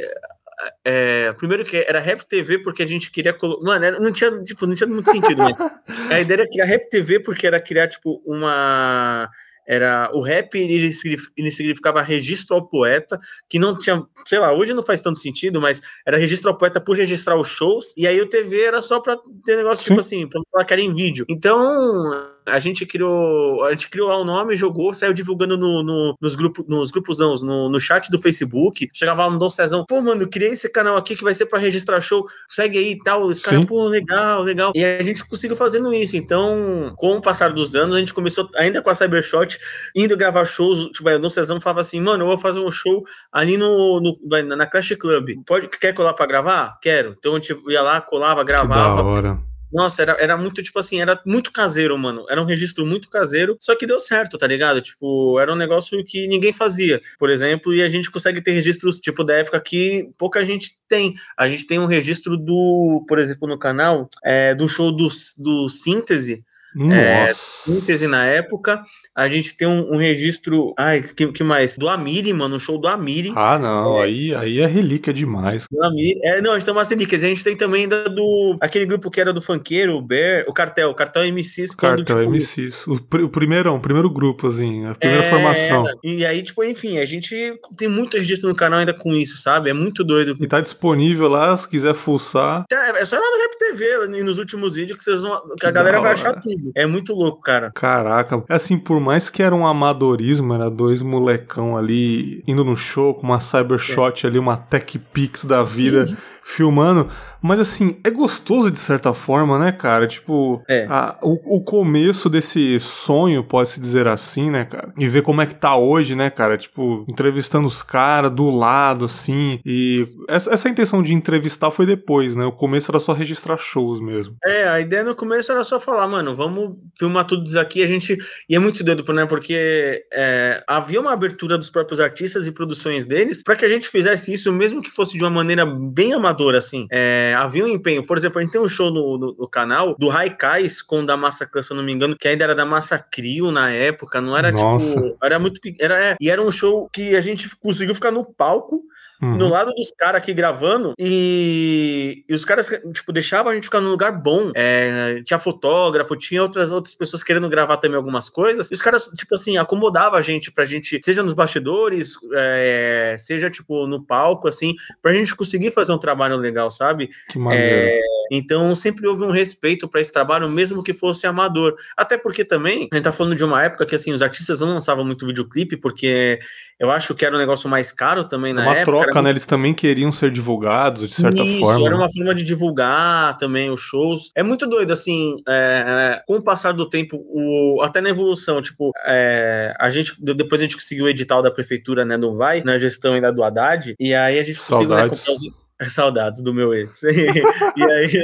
[0.85, 3.63] É, primeiro que era Rap TV porque a gente queria colocar.
[3.63, 5.41] Mano, era, não, tinha, tipo, não tinha muito sentido,
[6.11, 9.29] a ideia era criar Rap TV porque era criar, tipo, uma
[9.67, 13.19] era o rap ele, significava registro ao poeta,
[13.49, 16.81] que não tinha, sei lá, hoje não faz tanto sentido, mas era registro ao poeta
[16.81, 19.89] por registrar os shows, e aí o TV era só para ter negócio Sim.
[19.89, 21.25] tipo assim, para falar que era em vídeo.
[21.29, 25.83] Então, a gente criou, a gente criou lá o um nome, jogou, saiu divulgando no,
[25.83, 28.89] no, nos grupos, nos grupos no, no chat do Facebook.
[28.93, 31.59] Chegava lá no Dom Cezão, pô, mano, criei esse canal aqui que vai ser para
[31.59, 33.29] registrar show, segue aí e tal.
[33.29, 34.71] Esse cara, pô, legal, legal.
[34.75, 36.17] E a gente conseguiu fazendo isso.
[36.17, 39.59] Então, com o passar dos anos, a gente começou ainda com a Cybershot,
[39.95, 40.87] indo gravar shows.
[40.91, 44.55] Tipo, o Dom Cezão falava assim, mano, eu vou fazer um show ali no, no
[44.55, 45.29] na Clash Club.
[45.45, 46.79] Pode, quer colar para gravar?
[46.81, 47.15] Quero.
[47.17, 48.97] Então a gente ia lá, colava, gravava.
[48.97, 52.25] Que da hora nossa, era, era muito, tipo assim, era muito caseiro, mano.
[52.29, 54.81] Era um registro muito caseiro, só que deu certo, tá ligado?
[54.81, 58.99] Tipo, era um negócio que ninguém fazia, por exemplo, e a gente consegue ter registros,
[58.99, 61.15] tipo, da época que pouca gente tem.
[61.37, 65.07] A gente tem um registro do, por exemplo, no canal, é, do show do,
[65.37, 66.43] do Síntese,
[66.91, 68.81] é, síntese na época.
[69.15, 70.73] A gente tem um, um, registro.
[70.77, 71.77] Ai, que, que mais?
[71.77, 73.33] Do Amiri, mano, um show do Amiri.
[73.35, 74.03] Ah, não, é.
[74.05, 75.65] aí, aí é relíquia demais.
[75.69, 76.19] Do Amiri.
[76.23, 77.23] É, não, a gente tem umas relíquias.
[77.23, 78.55] A gente tem também da do.
[78.61, 81.75] Aquele grupo que era do funkeiro, o Bear, o Cartel, o Cartel MCs.
[81.75, 82.87] Cartel quando, tipo, MCs.
[82.87, 85.85] O, o primeirão, o primeiro grupo, assim, a primeira é, formação.
[86.03, 89.69] E aí, tipo, enfim, a gente tem muito registro no canal ainda com isso, sabe?
[89.69, 90.37] É muito doido.
[90.39, 92.65] E tá disponível lá, se quiser fuçar.
[92.71, 95.41] É, é só lá no Rap TV, nos últimos vídeos, que vocês vão.
[95.59, 96.60] Que a galera vai achar tudo.
[96.75, 97.71] É muito louco, cara.
[97.71, 98.43] Caraca.
[98.49, 103.23] Assim, por mais que era um amadorismo, era dois molecão ali indo no show com
[103.23, 104.29] uma Cybershot é.
[104.29, 106.05] ali, uma Tech Pix da vida,
[106.43, 107.09] filmando.
[107.41, 110.07] Mas assim, é gostoso de certa forma, né, cara?
[110.07, 110.85] Tipo, é.
[110.87, 114.93] a, o, o começo desse sonho, pode-se dizer assim, né, cara?
[114.97, 116.57] E ver como é que tá hoje, né, cara?
[116.57, 119.59] Tipo, entrevistando os caras do lado, assim.
[119.65, 122.45] E essa, essa intenção de entrevistar foi depois, né?
[122.45, 124.35] O começo era só registrar shows mesmo.
[124.45, 127.83] É, a ideia no começo era só falar, mano, vamos filmar tudo isso aqui.
[127.83, 128.17] A gente.
[128.47, 129.25] E é muito doido, né?
[129.25, 133.89] Porque é, havia uma abertura dos próprios artistas e produções deles para que a gente
[133.89, 136.87] fizesse isso, mesmo que fosse de uma maneira bem amadora, assim.
[136.91, 138.05] É, havia um empenho.
[138.05, 141.05] Por exemplo, a gente tem um show no, no, no canal do Raikais com o
[141.05, 143.71] da Massa Clã, se eu não me engano, que ainda era da Massa Crio na
[143.71, 144.93] época, não era Nossa.
[144.93, 145.17] tipo.
[145.23, 145.59] Era muito.
[145.79, 148.81] Era, é, e era um show que a gente conseguiu ficar no palco
[149.21, 149.37] Uhum.
[149.37, 153.79] No lado dos caras aqui gravando, e, e, os caras, tipo, deixavam a gente ficar
[153.79, 154.51] num lugar bom.
[154.55, 158.71] É, tinha fotógrafo, tinha outras, outras pessoas querendo gravar também algumas coisas.
[158.71, 163.49] E os caras, tipo assim, acomodavam a gente pra gente, seja nos bastidores, é, seja,
[163.49, 167.11] tipo, no palco, assim, pra gente conseguir fazer um trabalho legal, sabe?
[167.29, 167.65] Que maneiro.
[167.65, 167.99] É,
[168.31, 171.75] então, sempre houve um respeito para esse trabalho, mesmo que fosse amador.
[171.95, 174.69] Até porque também, a gente tá falando de uma época que, assim, os artistas não
[174.69, 176.39] lançavam muito videoclipe, porque
[176.79, 178.97] eu acho que era um negócio mais caro também na uma época.
[178.97, 179.29] Uma troca, né?
[179.29, 181.85] Eles também queriam ser divulgados, de certa Isso, forma.
[181.85, 184.31] era uma forma de divulgar também os shows.
[184.35, 188.91] É muito doido, assim, é, com o passar do tempo, o, até na evolução, tipo,
[189.05, 192.77] é, a gente, depois a gente conseguiu o edital da prefeitura, né, do Vai, na
[192.77, 195.41] gestão ainda do Haddad, e aí a gente conseguiu né, comprar os
[195.89, 197.01] Saudades do meu ex.
[197.03, 198.23] e, aí,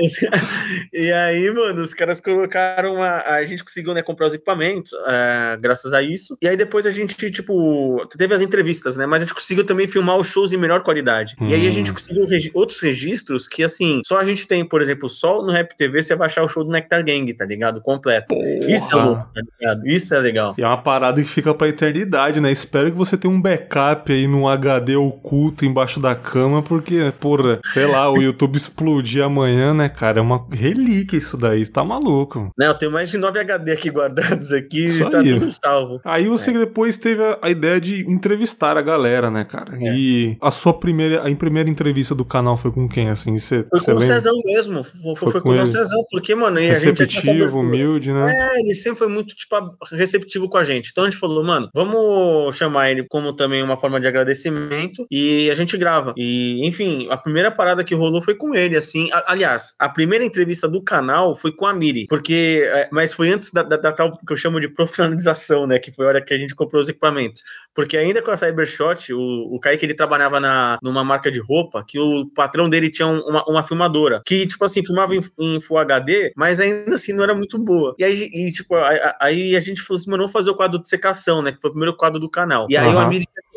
[0.93, 3.21] e aí, mano, os caras colocaram uma.
[3.21, 6.37] A gente conseguiu, né, comprar os equipamentos, uh, graças a isso.
[6.41, 9.05] E aí depois a gente, tipo, teve as entrevistas, né?
[9.05, 11.35] Mas a gente conseguiu também filmar os shows em melhor qualidade.
[11.39, 11.47] Hum.
[11.47, 11.93] E aí a gente hum.
[11.95, 15.75] conseguiu regi outros registros que, assim, só a gente tem, por exemplo, só no Rap
[15.75, 17.81] TV você vai achar o show do Nectar Gang, tá ligado?
[17.81, 18.27] Completo.
[18.27, 18.47] Porra.
[18.47, 19.87] Isso é louco, tá ligado?
[19.87, 20.55] Isso é legal.
[20.57, 22.51] E é uma parada que fica pra eternidade, né?
[22.51, 27.46] Espero que você tenha um backup aí num HD oculto embaixo da cama, porque, porra
[27.65, 30.19] sei lá, o YouTube explodir amanhã, né, cara?
[30.19, 32.51] É uma relíquia isso daí, tá maluco.
[32.57, 36.01] Não, eu tenho mais de 9 HD aqui guardados aqui e tá tudo salvo.
[36.03, 36.59] Aí você é.
[36.59, 39.77] depois teve a, a, ideia de entrevistar a galera, né, cara?
[39.79, 39.93] É.
[39.93, 43.37] E a sua primeira, a primeira entrevista do canal foi com quem, assim?
[43.37, 44.83] Você, foi com o Cezão mesmo.
[44.83, 48.33] Foi, foi, foi com, com o Cezão, porque, mano, receptivo, a gente humilde, né?
[48.35, 49.55] É, ele sempre foi muito, tipo,
[49.91, 50.89] receptivo com a gente.
[50.91, 55.49] Então a gente falou, mano, vamos chamar ele como também uma forma de agradecimento e
[55.49, 56.13] a gente grava.
[56.17, 59.09] E, enfim, a primeira parada que rolou foi com ele, assim.
[59.25, 62.67] Aliás, a primeira entrevista do canal foi com a Miri, porque.
[62.71, 65.79] É, mas foi antes da, da, da, tal que eu chamo de profissionalização, né?
[65.79, 67.43] Que foi a hora que a gente comprou os equipamentos.
[67.73, 71.83] Porque ainda com a Cybershot, o, o Kaique ele trabalhava na, numa marca de roupa
[71.87, 75.77] que o patrão dele tinha uma, uma filmadora que, tipo assim, filmava em, em, Full
[75.77, 77.95] HD, mas ainda assim não era muito boa.
[77.97, 80.79] E aí, e, tipo, aí, aí a gente falou assim, mano, vamos fazer o quadro
[80.79, 81.51] de secação, né?
[81.51, 82.67] Que foi o primeiro quadro do canal.
[82.69, 82.95] E aí uhum.
[82.95, 82.99] o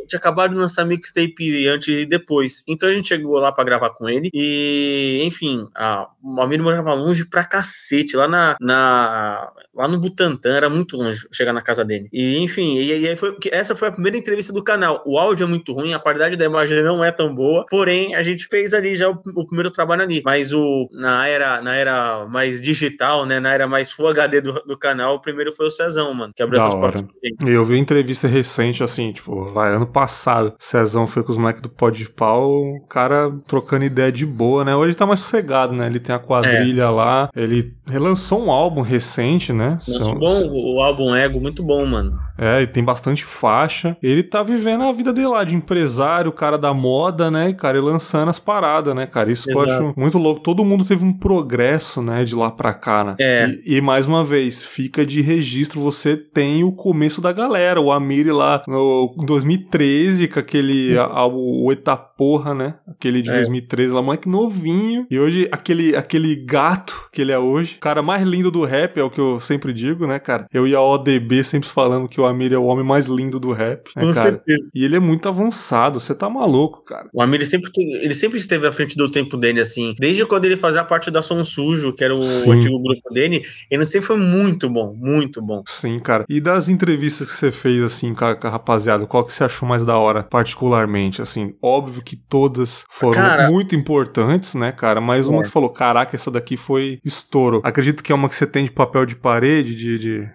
[0.07, 2.63] tinha acabado de lançar mixtape antes e depois.
[2.67, 4.31] Então a gente chegou lá para gravar com ele.
[4.33, 10.57] E, enfim, a, o Amir morava longe pra cacete, lá na, na lá no Butantã,
[10.57, 12.09] era muito longe chegar na casa dele.
[12.13, 15.03] E, enfim, e, e foi, essa foi a primeira entrevista do canal.
[15.07, 18.23] O áudio é muito ruim, a qualidade da imagem não é tão boa, porém a
[18.23, 20.23] gente fez ali já o, o primeiro trabalho ali.
[20.25, 24.53] Mas o, na, era, na era mais digital, né, na era mais Full HD do,
[24.65, 26.93] do canal, o primeiro foi o Cezão, mano, que abriu da essas hora.
[26.93, 27.05] portas.
[27.47, 31.69] Eu vi entrevista recente, assim, tipo, vai, ano passado, Cezão foi com os moleques do
[31.69, 34.75] Pó de Pau, o cara trocando ideia de boa, né?
[34.75, 35.87] Hoje tá mais sossegado, né?
[35.87, 36.89] Ele tem a quadrilha é.
[36.89, 39.79] lá, ele relançou um álbum recente, né?
[39.87, 40.19] Nossa, São...
[40.19, 42.13] bom, o álbum Ego, muito bom, mano.
[42.41, 43.97] É, e tem bastante faixa.
[44.03, 47.51] Ele tá vivendo a vida dele lá, de empresário, cara da moda, né?
[47.51, 49.31] E, cara, e lançando as paradas, né, cara?
[49.31, 49.69] Isso Exato.
[49.69, 50.41] eu acho muito louco.
[50.41, 53.17] Todo mundo teve um progresso, né, de lá pra cá, né?
[53.21, 53.59] É.
[53.67, 57.81] E, e mais uma vez, fica de registro, você tem o começo da galera.
[57.81, 62.75] O Amiri lá no 2013, com aquele álbum, o Eta Porra, né?
[62.87, 63.33] Aquele de é.
[63.33, 65.07] 2013, lá, moleque novinho.
[65.11, 69.01] E hoje, aquele, aquele gato que ele é hoje, o cara mais lindo do rap,
[69.01, 70.47] é o que eu sempre digo, né, cara?
[70.53, 73.53] Eu e a ODB sempre falando que o Amir é o homem mais lindo do
[73.53, 74.33] rap, né, Com cara?
[74.33, 74.69] Certeza.
[74.75, 77.09] E ele é muito avançado, você tá maluco, cara.
[77.11, 77.71] O Amir sempre,
[78.03, 79.95] ele sempre esteve à frente do tempo dele, assim.
[79.99, 82.53] Desde quando ele fazia parte da Som Sujo, que era o Sim.
[82.53, 85.63] antigo grupo dele, ele sempre foi muito bom, muito bom.
[85.67, 86.27] Sim, cara.
[86.29, 89.43] E das entrevistas que você fez, assim, com a, com a rapaziada, qual que você
[89.43, 91.23] achou mais da hora, particularmente?
[91.23, 95.01] Assim, óbvio que todas foram cara, muito importantes, né, cara?
[95.01, 95.43] Mas uma é.
[95.43, 97.61] que você falou, caraca, essa daqui foi estouro.
[97.65, 100.31] Acredito que é uma que você tem de papel de parede, de, de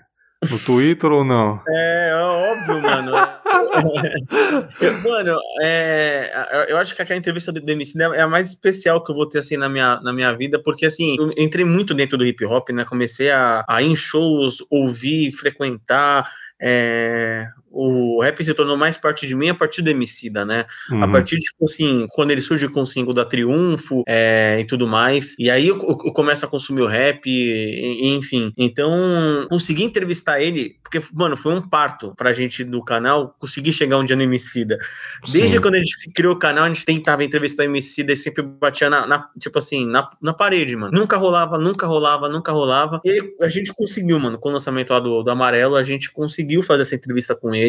[0.49, 1.61] no Twitter ou não?
[1.67, 3.11] É, é óbvio, mano.
[5.03, 9.15] mano, é, eu acho que aquela entrevista do MC é a mais especial que eu
[9.15, 12.25] vou ter assim na minha, na minha vida, porque assim, eu entrei muito dentro do
[12.25, 12.85] hip hop, né?
[12.85, 16.29] Comecei a, a ir em shows, ouvir, frequentar.
[16.61, 20.65] É, o rap se tornou mais parte de mim a partir do Emicida, né?
[20.89, 21.03] Uhum.
[21.03, 24.65] A partir de, tipo assim, quando ele surge com o single da Triunfo é, e
[24.65, 25.35] tudo mais.
[25.37, 28.53] E aí eu, eu, começo a consumir o rap, e, enfim.
[28.57, 28.89] Então,
[29.49, 34.05] consegui entrevistar ele, porque, mano, foi um parto pra gente do canal conseguir chegar um
[34.05, 34.77] dia no Emicida.
[35.29, 35.61] Desde Sim.
[35.61, 38.89] quando a gente criou o canal, a gente tentava entrevistar o Emicida e sempre batia
[38.89, 40.97] na, na, tipo assim, na, na parede, mano.
[40.97, 43.01] Nunca rolava, nunca rolava, nunca rolava.
[43.03, 46.63] E a gente conseguiu, mano, com o lançamento lá do, do Amarelo, a gente conseguiu
[46.63, 47.64] fazer essa entrevista com ele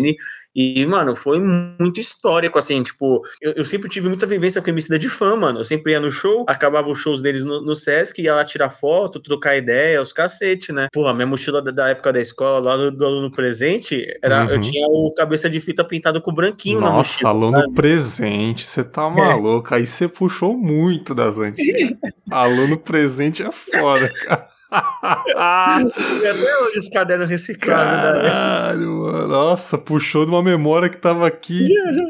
[0.57, 4.73] E, mano, foi muito histórico, assim, tipo, eu, eu sempre tive muita vivência com a
[4.73, 5.61] emissida de fã, mano.
[5.61, 8.71] Eu sempre ia no show, acabava os shows deles no, no Sesc, ia lá tirar
[8.71, 10.89] foto, trocar ideia, os cacete, né?
[10.95, 14.53] Porra, minha mochila da, da época da escola, lá do, do aluno presente, era, uhum.
[14.53, 17.35] eu tinha o cabeça de fita pintado com branquinho Nossa, na mochila.
[17.35, 17.75] Nossa, aluno sabe?
[17.75, 19.75] presente, você tá maluco.
[19.75, 19.77] É.
[19.77, 21.99] Aí você puxou muito das antigas.
[22.33, 24.56] aluno presente é foda, cara.
[24.71, 27.47] E até hoje os cadernos?
[27.61, 29.29] Caralho, mano.
[29.29, 31.69] Nossa, puxou de uma memória que tava aqui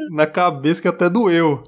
[0.09, 1.63] na cabeça que até doeu.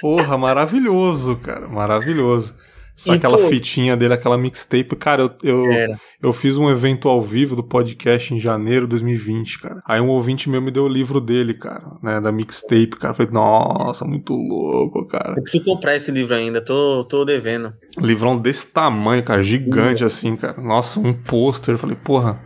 [0.00, 1.66] Porra, maravilhoso, cara.
[1.68, 2.54] Maravilhoso.
[2.98, 4.96] Só aquela pô, fitinha dele, aquela mixtape.
[4.96, 9.60] Cara, eu, eu, eu, fiz um evento ao vivo do podcast em janeiro de 2020,
[9.60, 9.80] cara.
[9.86, 12.20] Aí um ouvinte meu me deu o livro dele, cara, né?
[12.20, 13.12] Da mixtape, cara.
[13.12, 15.34] Eu falei, nossa, muito louco, cara.
[15.36, 17.72] Eu preciso comprar esse livro ainda, tô, tô devendo.
[18.00, 20.60] Livrão desse tamanho, cara, gigante assim, cara.
[20.60, 21.76] Nossa, um pôster.
[21.76, 22.40] Eu falei, porra,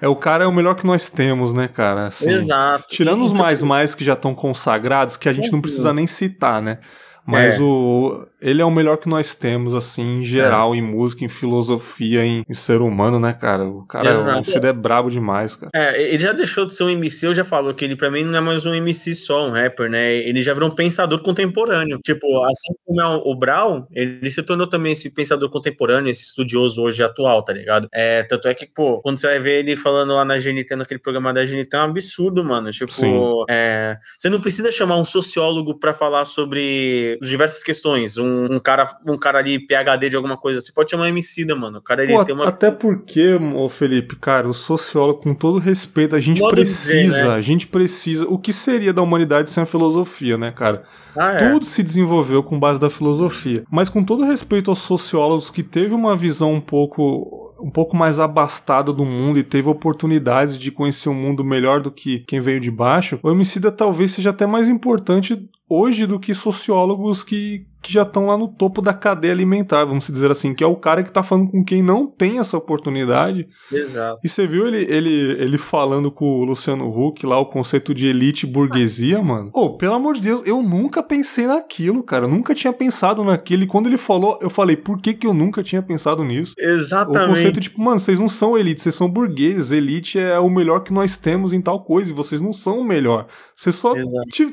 [0.00, 2.08] é o cara é o melhor que nós temos, né, cara?
[2.08, 2.86] Assim, Exato.
[2.88, 6.60] Tirando os mais mais que já estão consagrados, que a gente não precisa nem citar,
[6.60, 6.78] né?
[7.26, 7.60] Mas é.
[7.60, 10.78] o ele é o melhor que nós temos, assim, em geral, é.
[10.78, 13.64] em música, em filosofia, em, em, ser humano, né, cara?
[13.64, 14.40] O cara, Exato.
[14.40, 15.70] o Cid é brabo demais, cara.
[15.72, 18.24] É, ele já deixou de ser um MC, eu já falou que ele pra mim
[18.24, 20.16] não é mais um MC só, um rapper, né?
[20.16, 22.00] Ele já virou um pensador contemporâneo.
[22.04, 26.82] Tipo, assim como é o Brown, ele se tornou também esse pensador contemporâneo, esse estudioso
[26.82, 27.86] hoje atual, tá ligado?
[27.94, 30.98] É, tanto é que, pô, quando você vai ver ele falando lá na GNT, naquele
[30.98, 32.72] programa da GNT, é um absurdo, mano.
[32.72, 38.60] Tipo, é, você não precisa chamar um sociólogo pra falar sobre diversas questões, um um,
[38.60, 40.60] cara, um cara ali, PHD de alguma coisa.
[40.60, 41.78] Você pode chamar Emicida, mano.
[41.78, 42.48] O cara Pô, tem uma.
[42.48, 47.24] Até porque, ô Felipe, cara, o sociólogo, com todo respeito, a gente Modo precisa, dizer,
[47.24, 47.34] né?
[47.34, 48.26] a gente precisa.
[48.26, 50.84] O que seria da humanidade sem a filosofia, né, cara?
[51.16, 51.50] Ah, é.
[51.50, 53.64] Tudo se desenvolveu com base da filosofia.
[53.70, 58.18] Mas com todo respeito aos sociólogos que teve uma visão um pouco um pouco mais
[58.18, 62.40] abastada do mundo e teve oportunidades de conhecer o um mundo melhor do que quem
[62.40, 67.66] veio de baixo, o homicida talvez seja até mais importante hoje do que sociólogos que
[67.82, 70.76] que já estão lá no topo da cadeia alimentar, vamos dizer assim, que é o
[70.76, 73.48] cara que tá falando com quem não tem essa oportunidade.
[73.70, 74.20] Exato.
[74.24, 78.06] E você viu ele, ele, ele falando com o Luciano Huck lá, o conceito de
[78.06, 79.50] elite e burguesia, mano?
[79.52, 82.26] Ô, oh, pelo amor de Deus, eu nunca pensei naquilo, cara.
[82.26, 83.64] Eu nunca tinha pensado naquilo.
[83.64, 86.54] E quando ele falou, eu falei, por que que eu nunca tinha pensado nisso?
[86.56, 87.24] Exatamente.
[87.24, 89.72] O conceito, tipo, mano, vocês não são elite, vocês são burgueses.
[89.72, 92.84] Elite é o melhor que nós temos em tal coisa, e vocês não são o
[92.84, 93.26] melhor.
[93.56, 93.92] Vocês só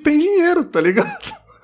[0.04, 1.10] tem dinheiro, tá ligado?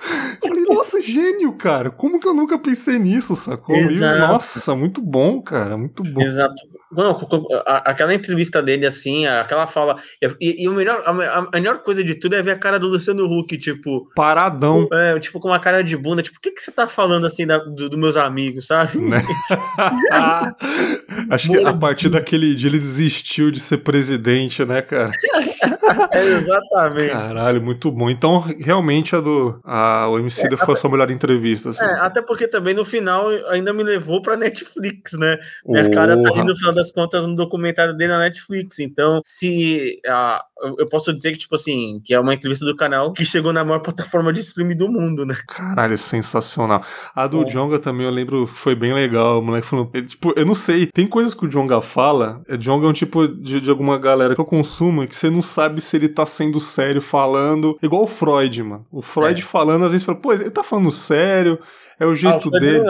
[0.42, 1.90] Falei, nossa, gênio, cara.
[1.90, 3.76] Como que eu nunca pensei nisso, sacou?
[3.76, 4.20] Exato.
[4.20, 5.78] Nossa, muito bom, cara.
[5.78, 6.22] Muito bom.
[6.22, 6.56] Exato.
[6.92, 7.20] Não,
[7.66, 9.98] aquela entrevista dele, assim, aquela fala.
[10.40, 13.26] E, e o melhor, a, melhor coisa de tudo é ver a cara do Luciano
[13.26, 14.10] Huck, tipo.
[14.16, 14.88] Paradão.
[14.94, 16.22] É, tipo, com uma cara de bunda.
[16.22, 18.98] Tipo, o que, que você tá falando assim dos do meus amigos, sabe?
[18.98, 19.22] Né?
[21.30, 25.12] Acho que a partir daquele dia ele desistiu de ser presidente, né, cara?
[26.12, 27.12] é, exatamente.
[27.12, 28.10] Caralho, muito bom.
[28.10, 29.60] Então, realmente, a do.
[29.64, 31.70] A, o MC é, foi a sua melhor entrevista.
[31.70, 31.84] Assim.
[31.84, 35.38] É, até porque também no final ainda me levou pra Netflix, né?
[35.66, 38.80] Minha cara tá ali no final das contas no documentário dele na Netflix.
[38.80, 40.00] Então, se.
[40.06, 43.52] Uh, eu posso dizer que, tipo assim, que é uma entrevista do canal que chegou
[43.52, 45.36] na maior plataforma de streaming do mundo, né?
[45.48, 46.82] Caralho, sensacional.
[47.14, 47.46] A do é.
[47.46, 49.40] Jonga também, eu lembro, foi bem legal.
[49.40, 49.92] O moleque falou.
[50.06, 52.42] Tipo, eu não sei, tem coisas que o Jonga fala.
[52.50, 55.30] O Jonga é um tipo de, de alguma galera que eu consumo e que você
[55.30, 57.78] não sabe se ele tá sendo sério falando.
[57.82, 58.86] Igual o Freud, mano.
[58.92, 59.44] O Freud é.
[59.44, 61.60] falando, às vezes fala, pô, ele tá falando sério,
[62.00, 62.84] é o jeito ah, o dele.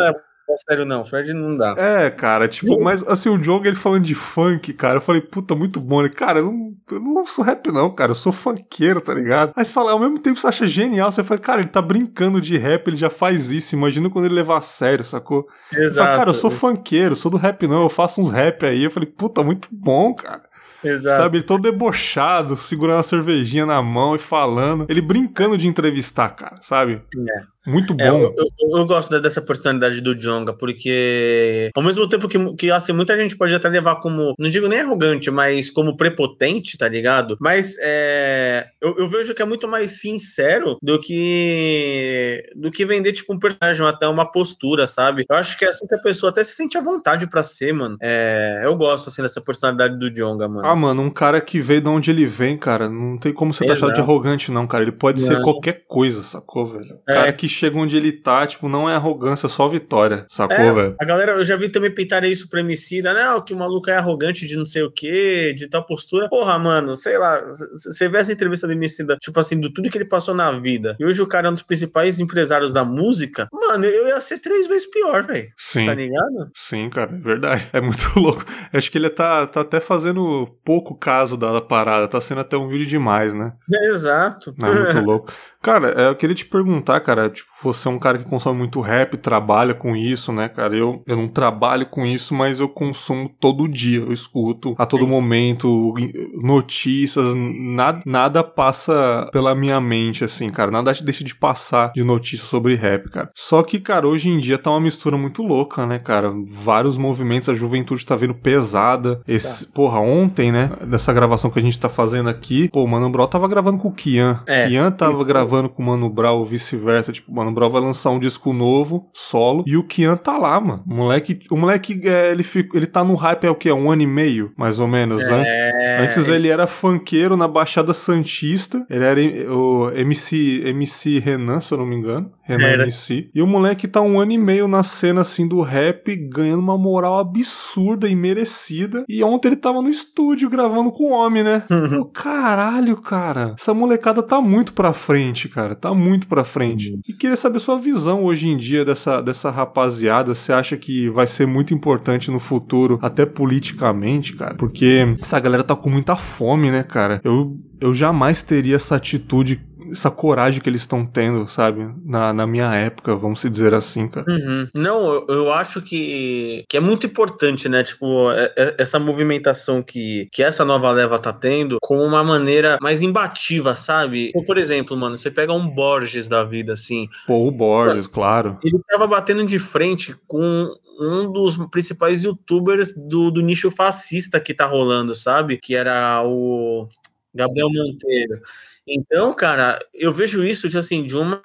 [0.47, 1.03] Não é sério, não.
[1.03, 1.75] Fred não dá.
[1.77, 5.55] É, cara, tipo, mas assim, o Jong ele falando de funk, cara, eu falei, puta,
[5.55, 6.01] muito bom.
[6.01, 9.53] Ele, cara, eu não, eu não sou rap, não, cara, eu sou funkeiro, tá ligado?
[9.55, 12.39] Aí você fala, ao mesmo tempo você acha genial, você fala, cara, ele tá brincando
[12.39, 15.47] de rap, ele já faz isso, imagina quando ele levar a sério, sacou?
[15.73, 15.95] Exato.
[15.95, 18.84] Fala, cara, eu sou funkeiro, sou do rap, não, eu faço uns rap aí.
[18.84, 20.43] Eu falei, puta, muito bom, cara.
[20.84, 21.23] Exato.
[21.23, 24.86] Sabe, ele todo debochado, segurando a cervejinha na mão e falando.
[24.88, 27.01] Ele brincando de entrevistar, cara, sabe?
[27.17, 27.55] É.
[27.65, 28.17] Muito é, bom.
[28.17, 32.71] É, eu, eu, eu, gosto dessa personalidade do Jonga, porque ao mesmo tempo que, que
[32.71, 36.88] assim, muita gente pode até levar como, não digo nem arrogante, mas como prepotente, tá
[36.88, 37.36] ligado?
[37.39, 43.13] Mas é, eu, eu, vejo que é muito mais sincero do que do que vender
[43.13, 45.25] tipo um personagem, até uma postura, sabe?
[45.28, 47.73] Eu acho que é assim que a pessoa até se sente à vontade para ser,
[47.73, 47.97] mano.
[48.01, 50.67] É, eu gosto assim dessa personalidade do Jonga, mano.
[50.67, 53.65] Ah, mano, um cara que veio de onde ele vem, cara, não tem como você
[53.65, 54.84] taxar de arrogante não, cara.
[54.84, 55.28] Ele pode não.
[55.28, 56.93] ser qualquer coisa, sacou, velho?
[57.08, 57.13] O é.
[57.13, 60.96] cara que chega onde ele tá, tipo, não é arrogância, só vitória, sacou, é, velho?
[61.00, 63.13] A galera, eu já vi também pintar isso pra MC, né?
[63.46, 66.30] Que o maluco é arrogante de não sei o que, de tal postura.
[66.30, 67.41] Porra, mano, sei lá,
[67.74, 70.96] você vê essa entrevista do MC, tipo assim, do tudo que ele passou na vida,
[71.00, 74.39] e hoje o cara é um dos principais empresários da música, mano, eu ia ser
[74.39, 75.50] três vezes pior, velho.
[75.58, 75.86] Sim.
[75.86, 76.52] Tá ligado?
[76.56, 77.68] Sim, cara, é verdade.
[77.74, 78.46] É muito louco.
[78.74, 82.58] Acho que ele tá, tá até fazendo pouco caso da, da parada, tá sendo até
[82.58, 83.54] humilde demais, né?
[83.74, 84.54] É, exato.
[84.62, 85.32] É muito louco.
[85.62, 88.79] Cara, é, eu queria te perguntar, cara, tipo, você é um cara que consome muito
[88.81, 90.75] rap, trabalha com isso, né, cara?
[90.75, 95.08] Eu, eu não trabalho com isso, mas eu consumo todo dia, eu escuto a todo
[95.08, 95.93] momento
[96.41, 102.47] notícias, nada, nada passa pela minha mente, assim, cara, nada deixa de passar de notícias
[102.47, 103.29] sobre rap, cara.
[103.36, 106.31] Só que, cara, hoje em dia tá uma mistura muito louca, né, cara?
[106.47, 109.21] Vários movimentos, a juventude tá vindo pesada.
[109.27, 109.71] Esse, tá.
[109.73, 113.27] porra, ontem, né, dessa gravação que a gente tá fazendo aqui, pô, o Mano Brown
[113.27, 114.41] tava gravando com o Kian.
[114.45, 115.25] É, Kian tava isso.
[115.25, 117.12] gravando com o Mano Brown vice-versa.
[117.12, 120.60] Tipo, o Mano Brown vai lançar um disco novo, solo, e o Kian tá lá,
[120.60, 120.84] mano.
[120.88, 123.71] O moleque, o moleque é, ele, fica, ele tá no hype é o quê?
[123.71, 125.43] Um ano e meio, mais ou menos, né?
[125.45, 126.04] é...
[126.04, 128.86] Antes ele era funkeiro na Baixada Santista.
[128.89, 132.32] Ele era o MC, MC Renan, se eu não me engano.
[132.43, 132.84] Renan era.
[132.84, 133.30] MC.
[133.34, 136.78] E o moleque tá um ano e meio na cena, assim, do rap, ganhando uma
[136.78, 139.04] moral absurda e merecida.
[139.08, 141.63] E ontem ele tava no estúdio gravando com o homem, né?
[141.76, 142.06] Uhum.
[142.06, 143.54] Caralho, cara.
[143.60, 145.76] Essa molecada tá muito pra frente frente, cara.
[145.76, 146.91] Tá muito pra frente.
[146.91, 147.02] Uhum.
[147.08, 150.34] E queria saber sua visão hoje em dia dessa, dessa rapaziada.
[150.34, 154.56] Você acha que vai ser muito importante no futuro, até politicamente, cara?
[154.56, 157.21] Porque essa galera tá com muita fome, né, cara?
[157.23, 161.89] Eu, eu jamais teria essa atitude essa coragem que eles estão tendo, sabe?
[162.04, 164.26] Na, na minha época, vamos dizer assim, cara.
[164.30, 164.67] Uhum.
[164.76, 167.84] Não, eu, eu, acho que, que é muito importante, né?
[167.84, 172.78] Tipo, é, é, essa movimentação que, que essa nova leva tá tendo com uma maneira
[172.82, 174.32] mais imbativa, sabe?
[174.45, 177.08] Por exemplo, mano, você pega um Borges da vida, assim.
[177.28, 178.60] Pô, o Borges, claro.
[178.63, 184.54] Ele tava batendo de frente com um dos principais youtubers do, do nicho fascista que
[184.54, 185.58] tá rolando, sabe?
[185.58, 186.88] Que era o
[187.34, 188.41] Gabriel Monteiro.
[188.88, 191.41] Então, cara, eu vejo isso de, assim, de uma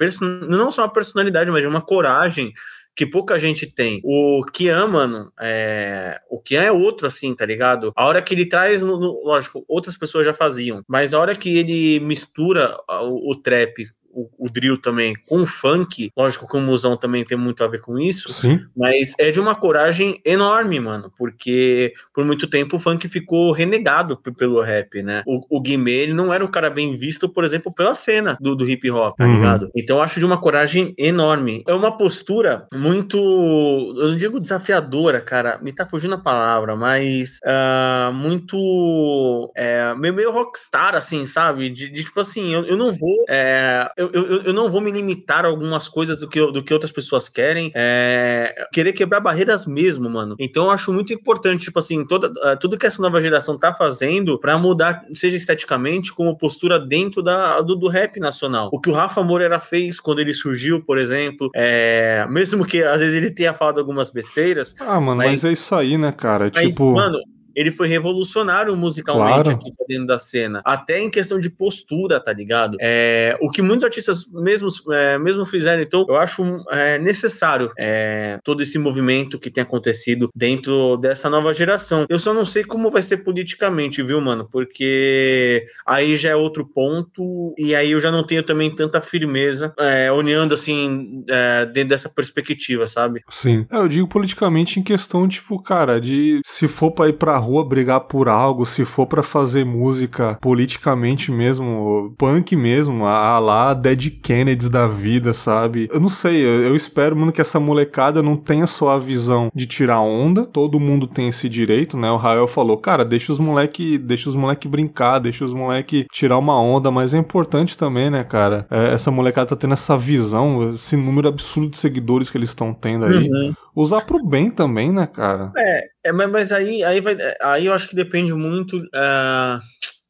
[0.49, 2.53] não só uma personalidade, mas de uma coragem
[2.95, 4.01] que pouca gente tem.
[4.05, 6.21] O Kian, mano, é...
[6.29, 7.93] o Kian é outro, assim, tá ligado?
[7.97, 9.25] A hora que ele traz, no, no...
[9.25, 14.29] lógico, outras pessoas já faziam, mas a hora que ele mistura o, o trap o,
[14.39, 17.81] o, drill também com o funk, lógico que o musão também tem muito a ver
[17.81, 18.61] com isso, Sim.
[18.77, 24.17] mas é de uma coragem enorme, mano, porque por muito tempo o funk ficou renegado
[24.17, 25.23] pelo rap, né?
[25.27, 28.55] O, o Guimê, ele não era um cara bem visto, por exemplo, pela cena do,
[28.55, 29.35] do hip hop, tá uhum.
[29.37, 29.71] ligado?
[29.77, 31.63] Então eu acho de uma coragem enorme.
[31.67, 37.39] É uma postura muito, eu não digo desafiadora, cara, me tá fugindo a palavra, mas
[37.45, 41.71] uh, muito, é, meio, meio rockstar, assim, sabe?
[41.71, 44.91] De, de tipo assim, eu, eu não vou, é, eu, eu, eu, não vou me
[44.91, 49.67] limitar a algumas coisas do que, do que outras pessoas querem, é, querer quebrar barreiras
[49.67, 50.37] mesmo, mano.
[50.39, 53.75] Então eu acho muito importante, tipo assim, toda, uh, tudo que essa nova geração tá
[53.75, 58.71] fazendo para mudar, seja esteticamente, como postura dentro da, do, do rap nacional.
[58.73, 63.01] O que o Rafa Moreira fez quando ele surgiu, por exemplo, é, mesmo que às
[63.01, 64.75] vezes ele tenha falado algumas besteiras.
[64.81, 66.51] Ah, mano, mas, mas é isso aí, né, cara?
[66.55, 66.93] Mas, tipo.
[66.93, 67.19] Mano,
[67.55, 69.51] ele foi revolucionário musicalmente claro.
[69.51, 70.63] aqui dentro da cena.
[70.65, 72.77] Até em questão de postura, tá ligado?
[72.81, 75.83] É, o que muitos artistas mesmo, é, mesmo fizeram.
[75.83, 81.53] Então, eu acho é, necessário é, todo esse movimento que tem acontecido dentro dessa nova
[81.53, 82.07] geração.
[82.09, 84.49] Eu só não sei como vai ser politicamente, viu, mano?
[84.51, 89.73] Porque aí já é outro ponto e aí eu já não tenho também tanta firmeza
[89.79, 93.23] é, olhando assim é, dentro dessa perspectiva, sabe?
[93.29, 93.67] Sim.
[93.71, 98.01] Eu digo politicamente em questão, tipo, cara, de se for pra ir pra rua brigar
[98.01, 104.11] por algo, se for para fazer música politicamente mesmo, punk mesmo, a, a lá Dead
[104.23, 105.89] Kennedys da vida, sabe?
[105.93, 109.51] Eu não sei, eu, eu espero, mano, que essa molecada não tenha só a visão
[109.55, 112.11] de tirar onda, todo mundo tem esse direito, né?
[112.11, 116.39] O Rael falou, cara, deixa os moleque, deixa os moleque brincar, deixa os moleque tirar
[116.39, 118.67] uma onda, mas é importante também, né, cara?
[118.71, 122.73] É, essa molecada tá tendo essa visão, esse número absurdo de seguidores que eles estão
[122.73, 123.29] tendo aí.
[123.29, 123.55] Uhum.
[123.75, 125.53] Usar pro bem também, né, cara?
[125.57, 128.77] É, é mas, mas aí, aí, vai, aí eu acho que depende muito.
[128.77, 129.61] Uh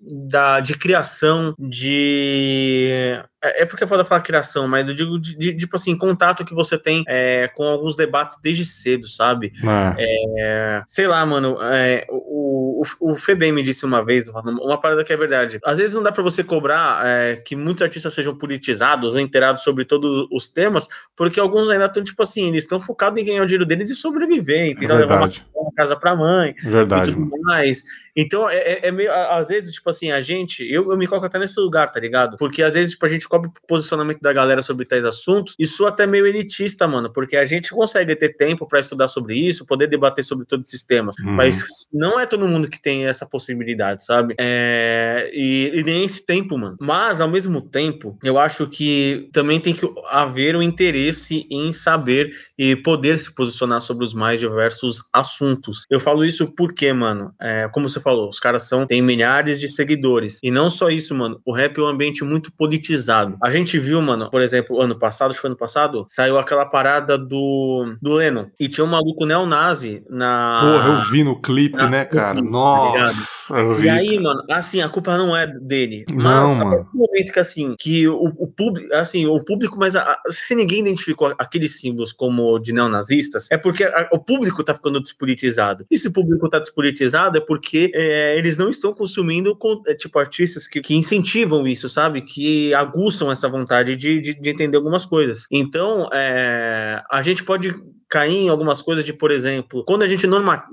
[0.01, 3.21] da, de criação, de.
[3.43, 6.45] É, é porque é foda falar criação, mas eu digo de, de, tipo assim, contato
[6.45, 9.53] que você tem é, com alguns debates desde cedo, sabe?
[9.99, 10.05] É.
[10.39, 15.05] é sei lá, mano, é, o, o, o Febem me disse uma vez, uma parada
[15.05, 15.59] que é verdade.
[15.65, 19.63] Às vezes não dá para você cobrar é, que muitos artistas sejam politizados ou inteirados
[19.63, 23.43] sobre todos os temas, porque alguns ainda estão, tipo assim, eles estão focados em ganhar
[23.43, 24.97] o dinheiro deles e sobreviver, entendeu?
[24.97, 27.11] Levar uma, uma casa pra mãe verdade.
[27.11, 27.83] e tudo mais.
[28.21, 31.27] Então, é, é, é, meio, às vezes, tipo assim, a gente, eu, eu me coloco
[31.27, 32.37] até nesse lugar, tá ligado?
[32.37, 35.87] Porque às vezes, tipo, a gente cobre o posicionamento da galera sobre tais assuntos, isso
[35.87, 39.89] até meio elitista, mano, porque a gente consegue ter tempo para estudar sobre isso, poder
[39.89, 41.33] debater sobre todos esses temas, uhum.
[41.33, 44.35] mas não é todo mundo que tem essa possibilidade, sabe?
[44.39, 46.77] É, e, e, nem esse tempo, mano.
[46.79, 52.33] Mas, ao mesmo tempo, eu acho que também tem que haver um interesse em saber
[52.59, 55.87] e poder se posicionar sobre os mais diversos assuntos.
[55.89, 59.69] Eu falo isso porque, mano, é, como você falou, os caras são, tem milhares de
[59.69, 60.41] seguidores.
[60.43, 63.37] E não só isso, mano, o rap é um ambiente muito politizado.
[63.43, 66.67] A gente viu, mano, por exemplo, ano passado, acho que foi ano passado, saiu aquela
[66.67, 68.47] parada do, do Lennon.
[68.59, 70.59] E tinha um maluco neonazi na.
[70.61, 72.35] Porra, eu vi no clipe, na, né, cara?
[72.35, 73.15] Clipe, tá Nossa.
[73.15, 73.41] Tá
[73.83, 76.05] e aí, mano, assim, a culpa não é dele.
[76.09, 76.89] Mas não, mano.
[76.95, 81.35] momento que, assim, que o, o público, assim, o público, mas a, se ninguém identificou
[81.39, 85.85] aqueles símbolos como de neonazistas, é porque a, o público tá ficando despolitizado.
[85.91, 89.95] E se o público tá despolitizado é porque é, eles não estão consumindo com, é,
[89.95, 92.23] tipo artistas que, que, incentivam isso, sabe?
[92.23, 95.47] Que aguçam essa vontade de, de, de entender algumas coisas.
[95.51, 97.75] Então, é, a gente pode
[98.09, 100.65] cair em algumas coisas de, por exemplo, quando a gente norma,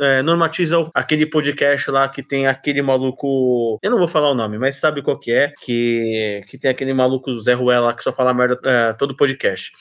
[0.00, 4.58] é, normatiza aquele podcast lá que tem aquele maluco, eu não vou falar o nome,
[4.58, 8.32] mas sabe qual que é, que, que tem aquele maluco Zé Ruela que só fala
[8.32, 9.72] merda é, todo podcast.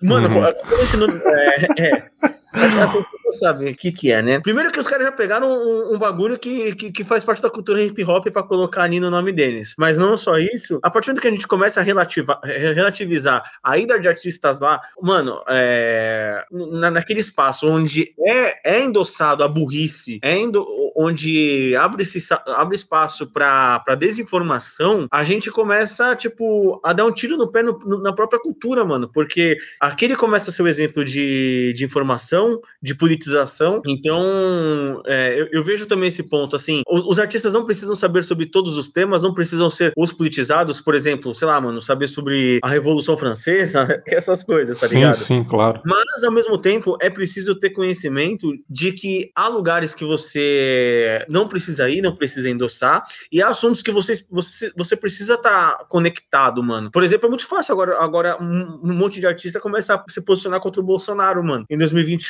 [0.00, 0.52] Mano, uhum.
[0.68, 2.10] quando a gente, é, é,
[2.52, 4.40] as pessoas sabem o que, que é, né?
[4.40, 7.50] Primeiro que os caras já pegaram um, um bagulho que, que, que, faz parte da
[7.50, 9.74] cultura hip hop para colocar ali no nome deles.
[9.78, 13.42] Mas não só isso, a partir do momento que a gente começa a relativar, relativizar
[13.62, 19.48] a ida de artistas lá, mano, é, na, naquele espaço onde é, é endossado a
[19.48, 20.64] burrice, é endo,
[20.96, 27.36] onde abre, esse, abre espaço para desinformação, a gente começa, tipo, a dar um tiro
[27.36, 29.08] no pé no, no, na própria cultura, mano.
[29.12, 32.39] Porque aquele começa a ser o exemplo de, de informação
[32.82, 33.82] de politização.
[33.86, 38.22] Então, é, eu, eu, vejo também esse ponto, assim, os, os, artistas não precisam saber
[38.22, 42.08] sobre todos os temas, não precisam ser os politizados, por exemplo, sei lá, mano, saber
[42.08, 45.16] sobre a Revolução Francesa, essas coisas, tá sim, ligado?
[45.16, 45.80] Sim, claro.
[45.84, 51.48] Mas, ao mesmo tempo, é preciso ter conhecimento de que há lugares que você não
[51.48, 55.84] precisa ir, não precisa endossar, e há assuntos que você, você, você precisa estar tá
[55.88, 56.90] conectado, mano.
[56.90, 60.20] Por exemplo, é muito fácil agora, agora um, um, monte de artista começar a se
[60.20, 61.64] posicionar contra o Bolsonaro, mano.
[61.68, 61.76] Em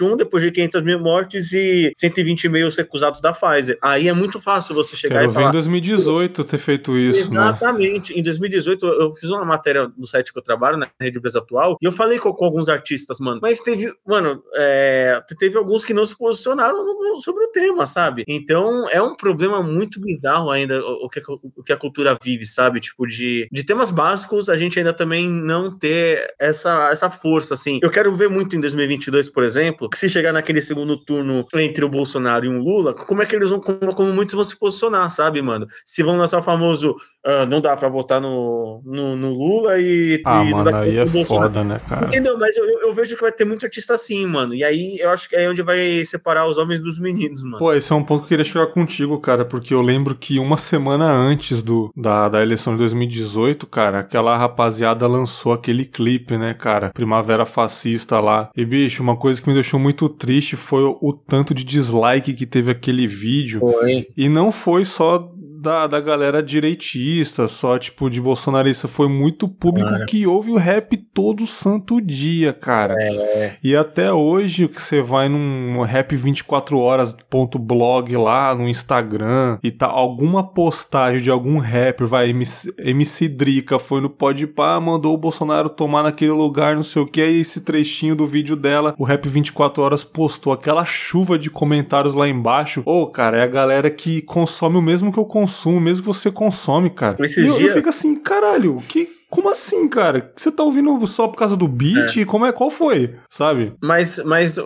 [0.00, 3.78] 2021, depois de 500 mil mortes e 120 e-mails recusados da Pfizer.
[3.82, 5.48] Aí é muito fácil você chegar Quero e falar...
[5.48, 7.48] em 2018 ter feito isso, né?
[7.48, 8.12] Exatamente.
[8.12, 8.20] Né?
[8.20, 11.76] Em 2018, eu fiz uma matéria no site que eu trabalho, na Rede Brasileira Atual,
[11.80, 15.94] e eu falei com, com, alguns artistas, mano, mas teve, mano, é, teve alguns que
[15.94, 16.76] não se posicionaram
[17.20, 18.24] sobre o tema, sabe?
[18.26, 22.44] Então, é um problema muito bizarro ainda o, o, que, o que a cultura vive,
[22.44, 22.80] sabe?
[22.80, 27.78] Tipo, de, de temas básicos, a gente ainda também não ter essa, essa força, assim.
[27.82, 31.84] Eu quero ver muito em 2022, por exemplo, que se chegar naquele segundo turno entre
[31.84, 34.56] o Bolsonaro e um Lula, como é que eles vão, como, como muitos vão se
[34.56, 35.66] posicionar, sabe, mano?
[35.84, 40.20] Se vão lançar o famoso uh, não dá pra votar no, no, no Lula e.
[40.24, 42.06] Ah, e mano, aí é foda, né, cara?
[42.06, 42.38] Entendeu?
[42.38, 44.54] Mas eu, eu, vejo que vai ter muito artista assim, mano.
[44.54, 47.58] E aí eu acho que é onde vai separar os homens dos meninos, mano.
[47.58, 50.38] Pô, esse é um ponto que eu queria chegar contigo, cara, porque eu lembro que
[50.38, 56.36] uma semana antes do, da, da eleição de 2018, cara, aquela rapaziada lançou aquele clipe,
[56.36, 56.90] né, cara?
[56.90, 58.50] Primavera Fascista lá.
[58.56, 62.46] E, bicho, uma coisa que me deixou muito triste foi o, tanto de dislike que
[62.46, 63.60] teve aquele vídeo.
[63.60, 64.06] Foi.
[64.16, 68.88] E não foi só da, da galera direitista, só tipo de bolsonarista.
[68.88, 70.06] Foi muito público cara.
[70.06, 72.94] que ouve o rap todo santo dia, cara.
[72.98, 73.56] É.
[73.62, 79.86] E até hoje, que você vai num rap 24 horas.blog lá no Instagram e tá
[79.86, 85.68] alguma postagem de algum rapper, vai, MC, MC Drica foi no Podpah, mandou o Bolsonaro
[85.68, 89.28] tomar naquele lugar, não sei o que, aí esse trechinho do vídeo dela, o rap
[89.28, 92.82] 24 horas postou aquela chuva de comentários lá embaixo.
[92.86, 96.02] Ô, oh, cara, é a galera que consome o mesmo que eu consumo consumo, mesmo
[96.02, 97.16] que você consome, cara.
[97.24, 97.70] Esses e eu, dias...
[97.70, 100.32] eu fico assim, caralho, que, como assim, cara?
[100.34, 102.18] Você tá ouvindo só por causa do beat?
[102.18, 102.24] É.
[102.24, 102.52] Como é?
[102.52, 103.14] Qual foi?
[103.30, 103.72] Sabe?
[103.80, 104.56] Mas, mas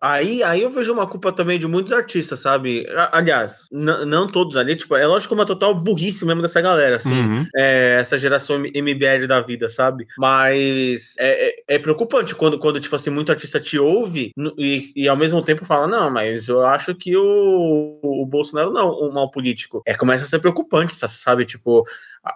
[0.00, 2.86] aí, aí eu vejo uma culpa também de muitos artistas, sabe?
[3.12, 7.12] Aliás, não todos ali, tipo, é lógico que uma total burrice mesmo dessa galera, assim.
[7.12, 7.46] Uhum.
[7.54, 10.06] É, essa geração MBL da vida, sabe?
[10.18, 15.06] Mas é, é, é, preocupante quando, quando, tipo assim, muito artista te ouve e, e
[15.06, 19.12] ao mesmo tempo fala, não, mas eu acho que o, o Bolsonaro não é um
[19.12, 19.82] mal político.
[19.86, 21.44] É, começa a ser preocupante, sabe?
[21.44, 21.84] Tipo,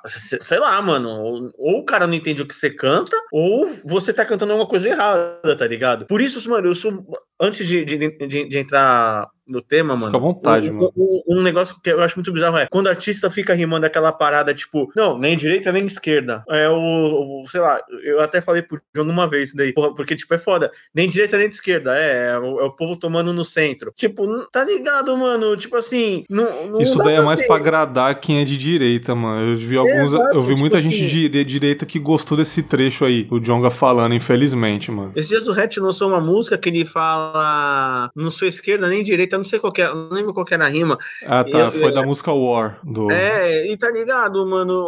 [0.06, 1.08] sei lá, mano,
[1.56, 4.88] ou, o cara não entende o que você canta, ou você tá cantando alguma coisa
[4.88, 6.06] errada, tá ligado?
[6.06, 7.04] Por isso, mano, eu sou.
[7.40, 10.06] Antes de, de, de, de entrar no tema, mano.
[10.06, 10.92] Fica à vontade, um, mano.
[10.96, 14.12] Um, um, negócio que eu acho muito bizarro é quando o artista fica rimando aquela
[14.12, 16.44] parada, tipo, não, nem direita nem esquerda.
[16.48, 20.34] É o, o sei lá, eu até falei pro John uma vez daí, porque, tipo,
[20.34, 20.70] é foda.
[20.94, 23.92] Nem direita nem de esquerda, é, é o, é o povo tomando no centro.
[23.94, 25.56] Tipo, tá ligado, mano?
[25.56, 27.46] Tipo assim, não, não Isso daí é mais ser.
[27.46, 29.50] pra agradar quem é de direita, mano.
[29.50, 32.62] Eu vi alguns, Exato, eu vi tipo muita assim, gente de direita que gostou desse
[32.62, 35.12] trecho aí, o Jonga falando, infelizmente, mano.
[35.16, 39.37] Esses dias o Hatch lançou uma música que ele fala, não sou esquerda nem direita,
[39.38, 40.98] não sei qual é, não lembro qual era a rima.
[41.24, 41.58] Ah, tá.
[41.58, 42.78] Eu, foi eu, da música War.
[42.82, 43.10] Do...
[43.10, 44.86] É, e tá ligado, mano?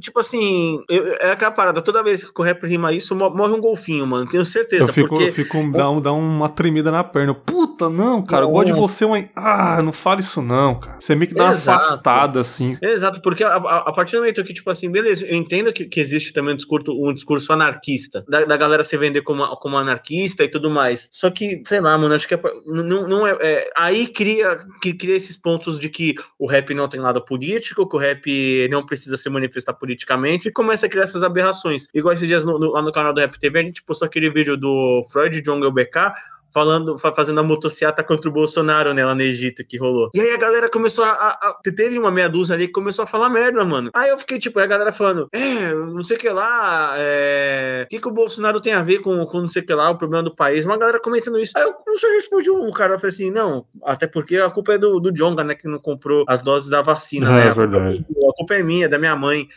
[0.00, 3.60] Tipo assim, eu, é aquela parada, toda vez que o rap rima isso, morre um
[3.60, 4.84] golfinho, mano, tenho certeza.
[4.84, 5.24] Eu fico, porque...
[5.24, 7.34] eu fico dá, um, dá uma tremida na perna.
[7.34, 9.26] Puta, não, cara, eu gosto de você, mas.
[9.34, 10.96] Ah, não fala isso não, cara.
[11.00, 11.78] Você meio que dá Exato.
[11.78, 12.76] uma afastada, assim.
[12.80, 15.84] Exato, porque a, a, a, partir do momento que, tipo assim, beleza, eu entendo que,
[15.84, 19.76] que existe também um discurso, um discurso anarquista, da, da galera se vender como, como
[19.76, 21.08] anarquista e tudo mais.
[21.10, 24.92] Só que, sei lá, mano, acho que é, não, não é, é, Aí cria, que
[24.92, 28.84] cria esses pontos de que o rap não tem lado político, que o rap não
[28.84, 31.86] precisa se manifestar politicamente e começa a criar essas aberrações.
[31.92, 34.30] Igual esses dias no, no, lá no canal do Rap TV, a gente postou aquele
[34.30, 36.14] vídeo do Freud Jungle BK
[36.54, 40.10] falando, fazendo a motociata contra o Bolsonaro, né, lá no Egito, que rolou.
[40.14, 43.06] E aí a galera começou a, a, Teve uma meia dúzia ali que começou a
[43.06, 43.90] falar merda, mano.
[43.92, 47.82] Aí eu fiquei, tipo, a galera falando, é, não sei o que lá, é.
[47.86, 49.90] O que, que o Bolsonaro tem a ver com, com não sei o que lá,
[49.90, 50.64] o problema do país?
[50.64, 51.52] Uma galera comentando isso.
[51.56, 54.78] Aí eu só respondi um cara, eu falei assim, não, até porque a culpa é
[54.78, 57.46] do, do Jonga, né, que não comprou as doses da vacina, é, né?
[57.48, 58.06] É verdade.
[58.08, 59.48] A culpa é minha, é da minha mãe.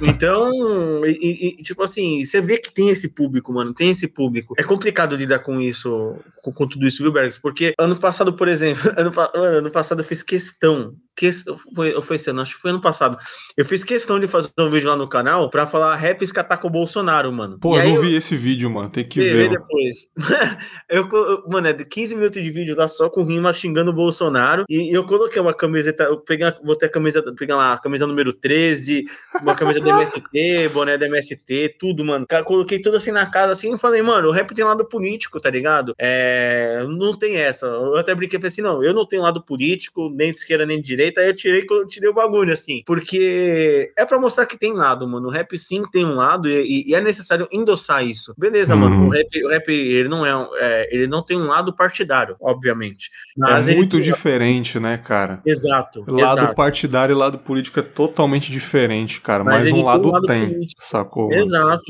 [0.00, 4.54] Então, e, e, tipo assim, você vê que tem esse público, mano, tem esse público.
[4.56, 7.40] É complicado lidar com isso com, com, tudo isso, viu, Bergs?
[7.40, 11.30] Porque ano passado, por exemplo, ano, ano passado eu fiz questão que
[11.74, 13.16] foi, foi esse ano, acho que foi ano passado.
[13.56, 16.68] Eu fiz questão de fazer um vídeo lá no canal pra falar raps que atacam
[16.68, 17.58] o Bolsonaro, mano.
[17.58, 18.90] Pô, eu não vi esse vídeo, mano.
[18.90, 19.50] Tem que ver.
[19.50, 20.08] depois.
[20.90, 21.08] eu,
[21.48, 24.64] mano, é de 15 minutos de vídeo lá só com rima xingando o Bolsonaro.
[24.68, 28.32] E eu coloquei uma camiseta, eu peguei, botei a camisa, peguei lá a camisa número
[28.32, 29.04] 13,
[29.40, 32.26] uma camisa do MST, boné do MST, tudo, mano.
[32.44, 35.50] Coloquei tudo assim na casa assim e falei, mano, o rap tem lado político, tá
[35.50, 35.94] ligado?
[35.96, 37.66] É, não tem essa.
[37.66, 40.66] Eu até brinquei e falei assim, não, eu não tenho lado político, nem de esquerda
[40.66, 42.82] nem de direita direita, aí eu tirei, eu tirei o bagulho, assim.
[42.86, 45.28] Porque é pra mostrar que tem lado, mano.
[45.28, 48.34] O rap sim tem um lado e, e é necessário endossar isso.
[48.38, 48.80] Beleza, uhum.
[48.80, 49.06] mano.
[49.06, 53.10] O rap, o rap, ele não é, é, Ele não tem um lado partidário, obviamente.
[53.36, 55.40] Mas é muito diferente, né, cara?
[55.44, 56.04] Exato.
[56.06, 56.54] Lado exato.
[56.54, 59.44] partidário e lado político é totalmente diferente, cara.
[59.44, 60.84] Mas, mas um lado tem, um lado tem político.
[60.84, 61.32] sacou?
[61.32, 61.82] Exato.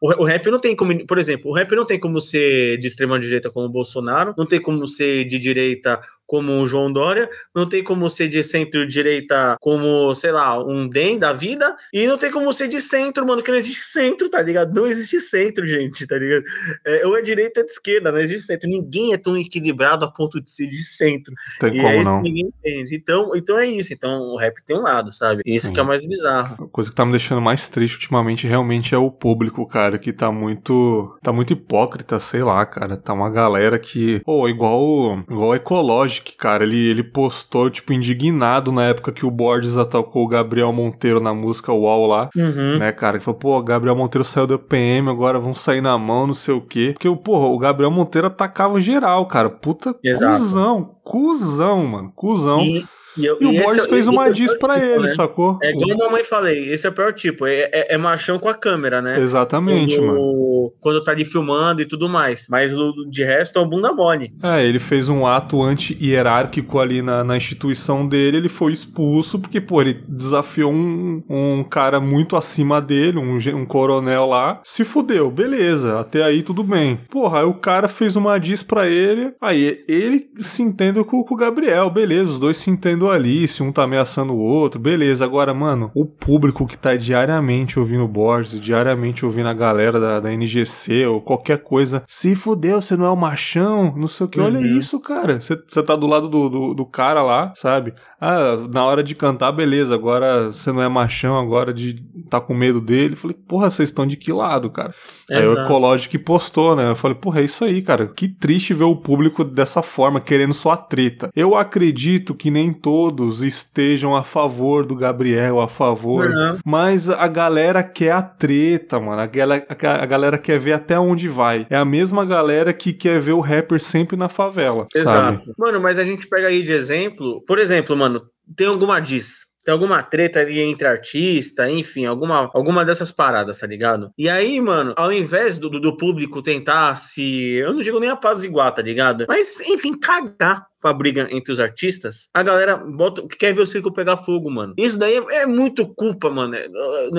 [0.00, 1.06] O, o rap não tem como.
[1.06, 4.46] Por exemplo, o rap não tem como ser de extrema direita como o Bolsonaro, não
[4.46, 9.56] tem como ser de direita como o João Dória, não tem como ser de centro-direita
[9.60, 13.42] como, sei lá, um DEM da vida, e não tem como ser de centro, mano,
[13.42, 14.74] que não existe centro, tá ligado?
[14.74, 16.44] Não existe centro, gente, tá ligado?
[16.84, 18.68] É, ou é direita ou é de esquerda, não existe centro.
[18.68, 21.34] Ninguém é tão equilibrado a ponto de ser de centro.
[21.60, 22.22] Tem e como é não.
[22.22, 22.96] ninguém entende.
[22.96, 23.92] Então, então é isso.
[23.92, 25.42] Então o rap tem um lado, sabe?
[25.44, 25.72] Isso Sim.
[25.72, 26.64] que é mais bizarro.
[26.64, 30.12] A coisa que tá me deixando mais triste ultimamente realmente é o público, cara, que
[30.12, 31.16] tá muito.
[31.22, 32.96] tá muito hipócrita, sei lá, cara.
[32.96, 34.22] Tá uma galera que.
[34.24, 39.26] Ou oh, igual, igual ecológico Logic, cara, ele, ele postou, tipo, indignado na época que
[39.26, 42.78] o Borges atacou o Gabriel Monteiro na música UOL lá, uhum.
[42.78, 43.18] né, cara?
[43.18, 46.54] Que falou, pô, Gabriel Monteiro saiu do PM, agora vão sair na mão, não sei
[46.54, 46.92] o quê.
[46.92, 49.50] Porque, porra, o Gabriel Monteiro atacava geral, cara.
[49.50, 50.38] Puta Exato.
[50.38, 52.60] cuzão, cuzão, mano, cuzão.
[52.60, 52.84] E...
[53.16, 55.14] E, eu, e, e o Borges é fez uma diz é pra tipo, ele, né?
[55.14, 55.58] sacou?
[55.62, 58.48] É igual a mamãe falei, esse é o pior tipo, é, é, é machão com
[58.48, 59.18] a câmera, né?
[59.20, 60.72] Exatamente, quando, mano.
[60.80, 62.46] Quando tá ali filmando e tudo mais.
[62.50, 62.72] Mas
[63.08, 64.32] de resto é o bunda mole.
[64.42, 69.60] É, ele fez um ato anti-hierárquico ali na, na instituição dele, ele foi expulso porque,
[69.60, 75.30] pô, ele desafiou um, um cara muito acima dele, um, um coronel lá, se fudeu,
[75.30, 76.98] beleza, até aí tudo bem.
[77.10, 81.34] Porra, aí o cara fez uma diz pra ele, aí ele se entende com, com
[81.34, 85.24] o Gabriel, beleza, os dois se entendem ali, se um tá ameaçando o outro, beleza.
[85.24, 90.32] Agora, mano, o público que tá diariamente ouvindo Borges, diariamente ouvindo a galera da, da
[90.32, 94.38] NGC ou qualquer coisa, se fudeu, você não é o machão, não sei o que.
[94.38, 94.46] Uhum.
[94.46, 95.40] Olha isso, cara.
[95.40, 97.94] Você tá do lado do, do, do cara lá, sabe?
[98.20, 102.54] Ah, na hora de cantar, beleza, agora você não é machão, agora de tá com
[102.54, 103.16] medo dele.
[103.16, 104.94] Falei, porra, vocês estão de que lado, cara?
[105.30, 105.32] Exato.
[105.32, 106.90] Aí o Ecologic postou, né?
[106.90, 108.06] Eu falei, porra, é isso aí, cara.
[108.06, 111.30] Que triste ver o público dessa forma, querendo só a treta.
[111.34, 116.58] Eu acredito que nem todos estejam a favor do Gabriel, a favor, uhum.
[116.64, 119.20] mas a galera quer a treta, mano.
[119.20, 121.66] A galera, a galera quer ver até onde vai.
[121.68, 125.38] É a mesma galera que quer ver o rapper sempre na favela, Exato.
[125.40, 125.54] sabe?
[125.58, 128.22] Mano, mas a gente pega aí de exemplo, por exemplo, mano,
[128.56, 133.66] tem alguma diz tem alguma treta ali entre artista, enfim, alguma, alguma dessas paradas, tá
[133.66, 134.12] ligado?
[134.16, 137.54] E aí, mano, ao invés do, do público tentar se.
[137.54, 139.24] Eu não digo nem apaziguar, tá ligado?
[139.26, 143.66] Mas, enfim, cagar com a briga entre os artistas, a galera bota, quer ver o
[143.66, 144.74] circo pegar fogo, mano.
[144.76, 146.54] Isso daí é, é muito culpa, mano.
[146.54, 146.68] É,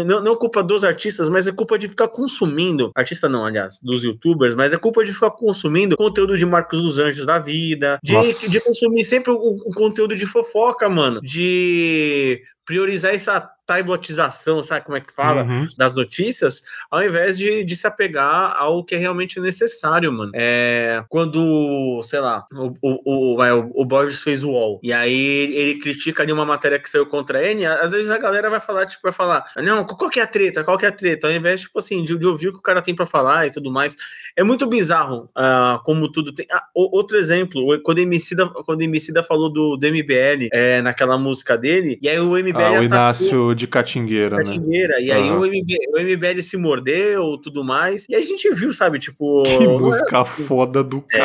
[0.06, 2.92] não, não culpa dos artistas, mas é culpa de ficar consumindo.
[2.94, 7.00] Artista não, aliás, dos youtubers, mas é culpa de ficar consumindo conteúdo de Marcos dos
[7.00, 8.14] Anjos da vida, de,
[8.50, 11.20] de consumir sempre o, o conteúdo de fofoca, mano.
[11.22, 15.68] De priorizar essa taibotização, sabe como é que fala, uhum.
[15.78, 16.62] das notícias,
[16.92, 20.32] ao invés de, de se apegar ao que é realmente necessário, mano.
[20.36, 25.80] É, quando, sei lá, o, o, o, o Borges fez o UOL, e aí ele
[25.80, 29.02] critica ali uma matéria que saiu contra ele, às vezes a galera vai falar, tipo,
[29.04, 31.62] vai falar, não, qual que é a treta, qual que é a treta, ao invés,
[31.62, 33.96] tipo assim, de, de ouvir o que o cara tem para falar e tudo mais.
[34.36, 36.46] É muito bizarro uh, como tudo tem...
[36.52, 41.18] Ah, outro exemplo, quando o Emicida, quando o Emicida falou do, do MBL é, naquela
[41.18, 42.62] música dele, e aí o MBL...
[42.62, 44.96] Ah, o Inácio de Catingueira, Catingueira.
[44.98, 45.06] Né?
[45.06, 48.06] E aí o, MBL, o MBL se mordeu, tudo mais.
[48.10, 49.44] E a gente viu, sabe, tipo.
[49.44, 50.26] Que música é...
[50.26, 51.18] foda do é.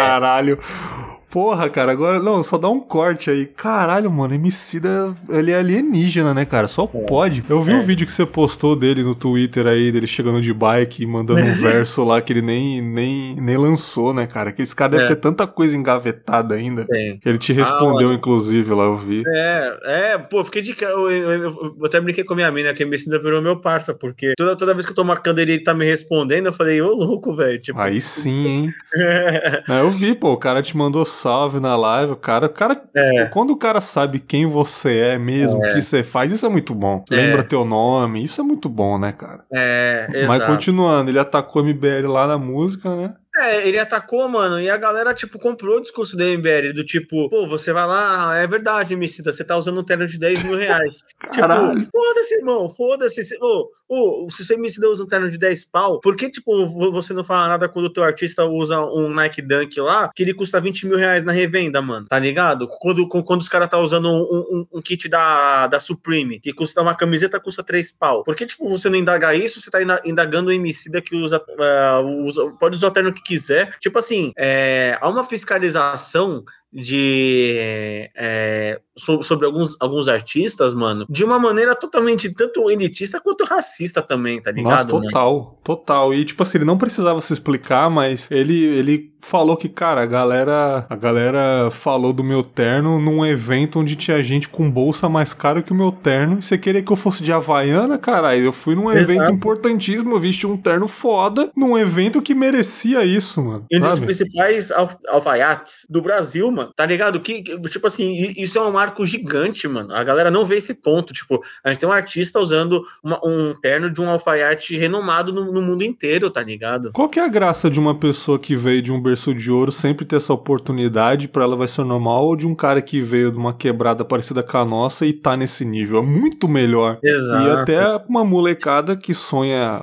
[1.31, 3.47] Porra, cara, agora não, só dá um corte aí.
[3.47, 6.67] Caralho, mano, Emicida, ele é alienígena, né, cara?
[6.67, 6.99] Só é.
[7.07, 7.45] pode.
[7.49, 7.79] Eu vi o é.
[7.79, 11.41] um vídeo que você postou dele no Twitter aí, dele chegando de bike e mandando
[11.41, 14.51] um verso lá que ele nem, nem, nem lançou, né, cara?
[14.51, 15.07] Que esse cara deve é.
[15.07, 16.85] ter tanta coisa engavetada ainda.
[16.85, 17.21] Tem.
[17.25, 19.23] Ele te respondeu, ah, inclusive, lá, eu vi.
[19.29, 20.93] É, é, pô, fiquei de cara.
[20.93, 23.95] Eu, eu, eu, até brinquei com a minha mina, que a Emicida virou meu parça,
[23.95, 26.83] porque toda, toda vez que eu tô marcando ele, ele tá me respondendo, eu falei,
[26.83, 27.61] ô louco, velho.
[27.61, 27.79] Tipo...
[27.79, 28.75] Aí sim, hein?
[28.95, 32.83] é, eu vi, pô, o cara te mandou salve na live, o cara, o cara
[32.95, 33.27] é.
[33.27, 35.75] quando o cara sabe quem você é mesmo, o é.
[35.75, 37.05] que você faz, isso é muito bom.
[37.11, 37.17] É.
[37.17, 39.45] Lembra teu nome, isso é muito bom, né, cara?
[39.53, 40.29] É, exato.
[40.29, 43.15] Mas continuando, ele atacou MBL lá na música, né?
[43.41, 47.29] É, ele atacou, mano, e a galera, tipo, comprou o discurso da MBL, do tipo,
[47.31, 50.57] pô, você vai lá, é verdade, Emicida, você tá usando um terno de 10 mil
[50.57, 51.03] reais.
[51.33, 51.81] Caralho.
[51.81, 53.23] Tipo, foda-se, irmão, foda-se.
[53.41, 57.15] Ô, ô, se você Emicida usa um terno de 10 pau, por que, tipo, você
[57.15, 60.61] não fala nada quando o teu artista usa um Nike Dunk lá, que ele custa
[60.61, 62.69] 20 mil reais na revenda, mano, tá ligado?
[62.69, 66.83] Quando, quando os caras tá usando um, um, um, kit da, da Supreme, que custa
[66.83, 68.23] uma camiseta, custa 3 pau.
[68.23, 72.25] Por que, tipo, você não indaga isso, você tá indagando o Emicida que usa, uh,
[72.25, 73.79] usa pode usar o terno que quiser.
[73.79, 81.25] Tipo assim, é, há uma fiscalização de é, so, sobre alguns, alguns artistas, mano, de
[81.25, 84.71] uma maneira totalmente tanto elitista quanto racista também, tá ligado?
[84.71, 85.57] Nossa, total, mano?
[85.65, 86.15] total.
[86.15, 90.07] E tipo assim, ele não precisava se explicar, mas ele, ele falou que, cara, a
[90.07, 95.33] galera, a galera falou do meu terno num evento onde tinha gente com bolsa mais
[95.33, 96.39] cara que o meu terno.
[96.39, 98.45] E você queria que eu fosse de Havaiana, caralho?
[98.45, 99.13] Eu fui num Exato.
[99.13, 103.67] evento importantíssimo, eu vesti um terno foda num evento que merecia isso, mano.
[103.71, 107.21] E um dos principais alf alfaiates do Brasil, mano, tá ligado?
[107.21, 109.95] Que, tipo assim, isso é um marco gigante, mano.
[109.95, 111.13] A galera não vê esse ponto.
[111.13, 115.53] Tipo, a gente tem um artista usando uma, um terno de um alfaiate renomado no,
[115.53, 116.93] no mundo inteiro, tá ligado?
[116.93, 119.73] Qual que é a graça de uma pessoa que veio de um berço de ouro
[119.73, 123.31] sempre ter essa oportunidade, para ela vai ser normal, ou de um cara que veio
[123.31, 125.99] de uma quebrada parecida com a nossa e tá nesse nível.
[125.99, 126.99] É muito melhor.
[127.03, 127.47] Exato.
[127.47, 129.83] E até uma molecada que sonha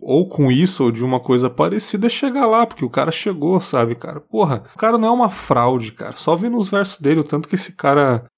[0.00, 3.94] ou com isso, ou de uma coisa parecida, chegar lá, porque o cara chegou, sabe,
[3.94, 4.20] cara?
[4.20, 6.15] Porra, o cara não é uma fraude, cara.
[6.16, 8.36] Só vendo os versos dele, o tanto que esse cara é.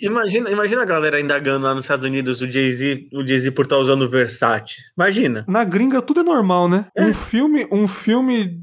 [0.00, 3.76] Imagina, imagina a galera indagando lá nos Estados Unidos o Jay-Z, o Jay-Z por estar
[3.76, 4.76] tá usando o Versace.
[4.96, 5.44] Imagina.
[5.48, 6.86] Na gringa tudo é normal, né?
[6.94, 7.04] É.
[7.04, 8.60] Um filme, um filme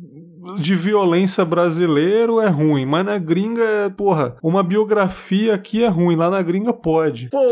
[0.57, 6.15] de violência brasileiro é ruim, mas na gringa, é, porra, uma biografia aqui é ruim,
[6.15, 7.29] lá na gringa pode.
[7.29, 7.47] Pô,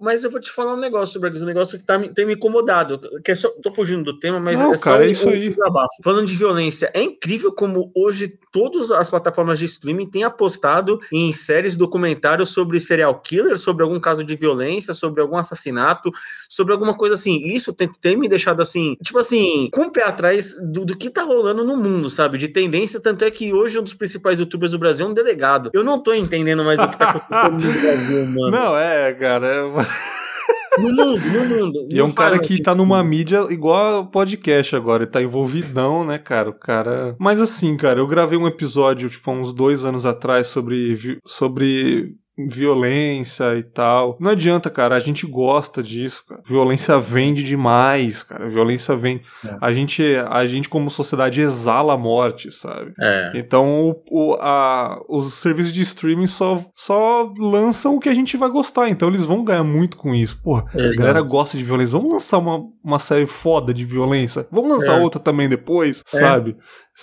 [0.00, 3.00] mas eu vou te falar um negócio sobre um negócio que tá, tem me incomodado.
[3.24, 5.54] Que é só, tô fugindo do tema, mas Não, é cara, só é isso aí.
[6.02, 11.32] Falando de violência, é incrível como hoje todas as plataformas de streaming têm apostado em
[11.32, 16.10] séries documentários sobre serial killer, sobre algum caso de violência, sobre algum assassinato,
[16.48, 17.42] sobre alguma coisa assim.
[17.44, 21.10] Isso tem, tem me deixado assim, tipo assim, com o pé atrás do, do que
[21.10, 22.38] tá rolando no mundo, sabe?
[22.38, 25.70] De tendência, tanto é que hoje um dos principais youtubers do Brasil é um delegado.
[25.72, 28.50] Eu não tô entendendo mais o que tá acontecendo no Brasil, mano.
[28.58, 29.46] Não, é, cara.
[29.46, 30.08] É...
[30.78, 31.88] No mundo, no mundo.
[31.90, 36.04] E é um cara que assim, tá numa mídia igual podcast agora, ele tá envolvidão,
[36.04, 36.50] né, cara?
[36.50, 37.16] O cara.
[37.18, 41.18] Mas assim, cara, eu gravei um episódio, tipo, há uns dois anos atrás sobre.
[41.26, 42.14] sobre
[42.46, 44.16] violência e tal.
[44.20, 46.40] Não adianta, cara, a gente gosta disso, cara.
[46.46, 48.48] Violência vende demais, cara.
[48.48, 49.22] Violência vem.
[49.44, 49.56] É.
[49.60, 52.92] A gente, a gente como sociedade exala a morte, sabe?
[53.00, 53.32] É.
[53.34, 58.36] Então, o, o, a, os serviços de streaming só, só lançam o que a gente
[58.36, 58.88] vai gostar.
[58.88, 60.40] Então, eles vão ganhar muito com isso.
[60.42, 60.94] Porra, Exato.
[60.94, 61.96] a galera gosta de violência.
[61.98, 64.46] Vamos lançar uma, uma série foda de violência.
[64.50, 65.02] Vamos lançar é.
[65.02, 66.18] outra também depois, é.
[66.18, 66.56] sabe?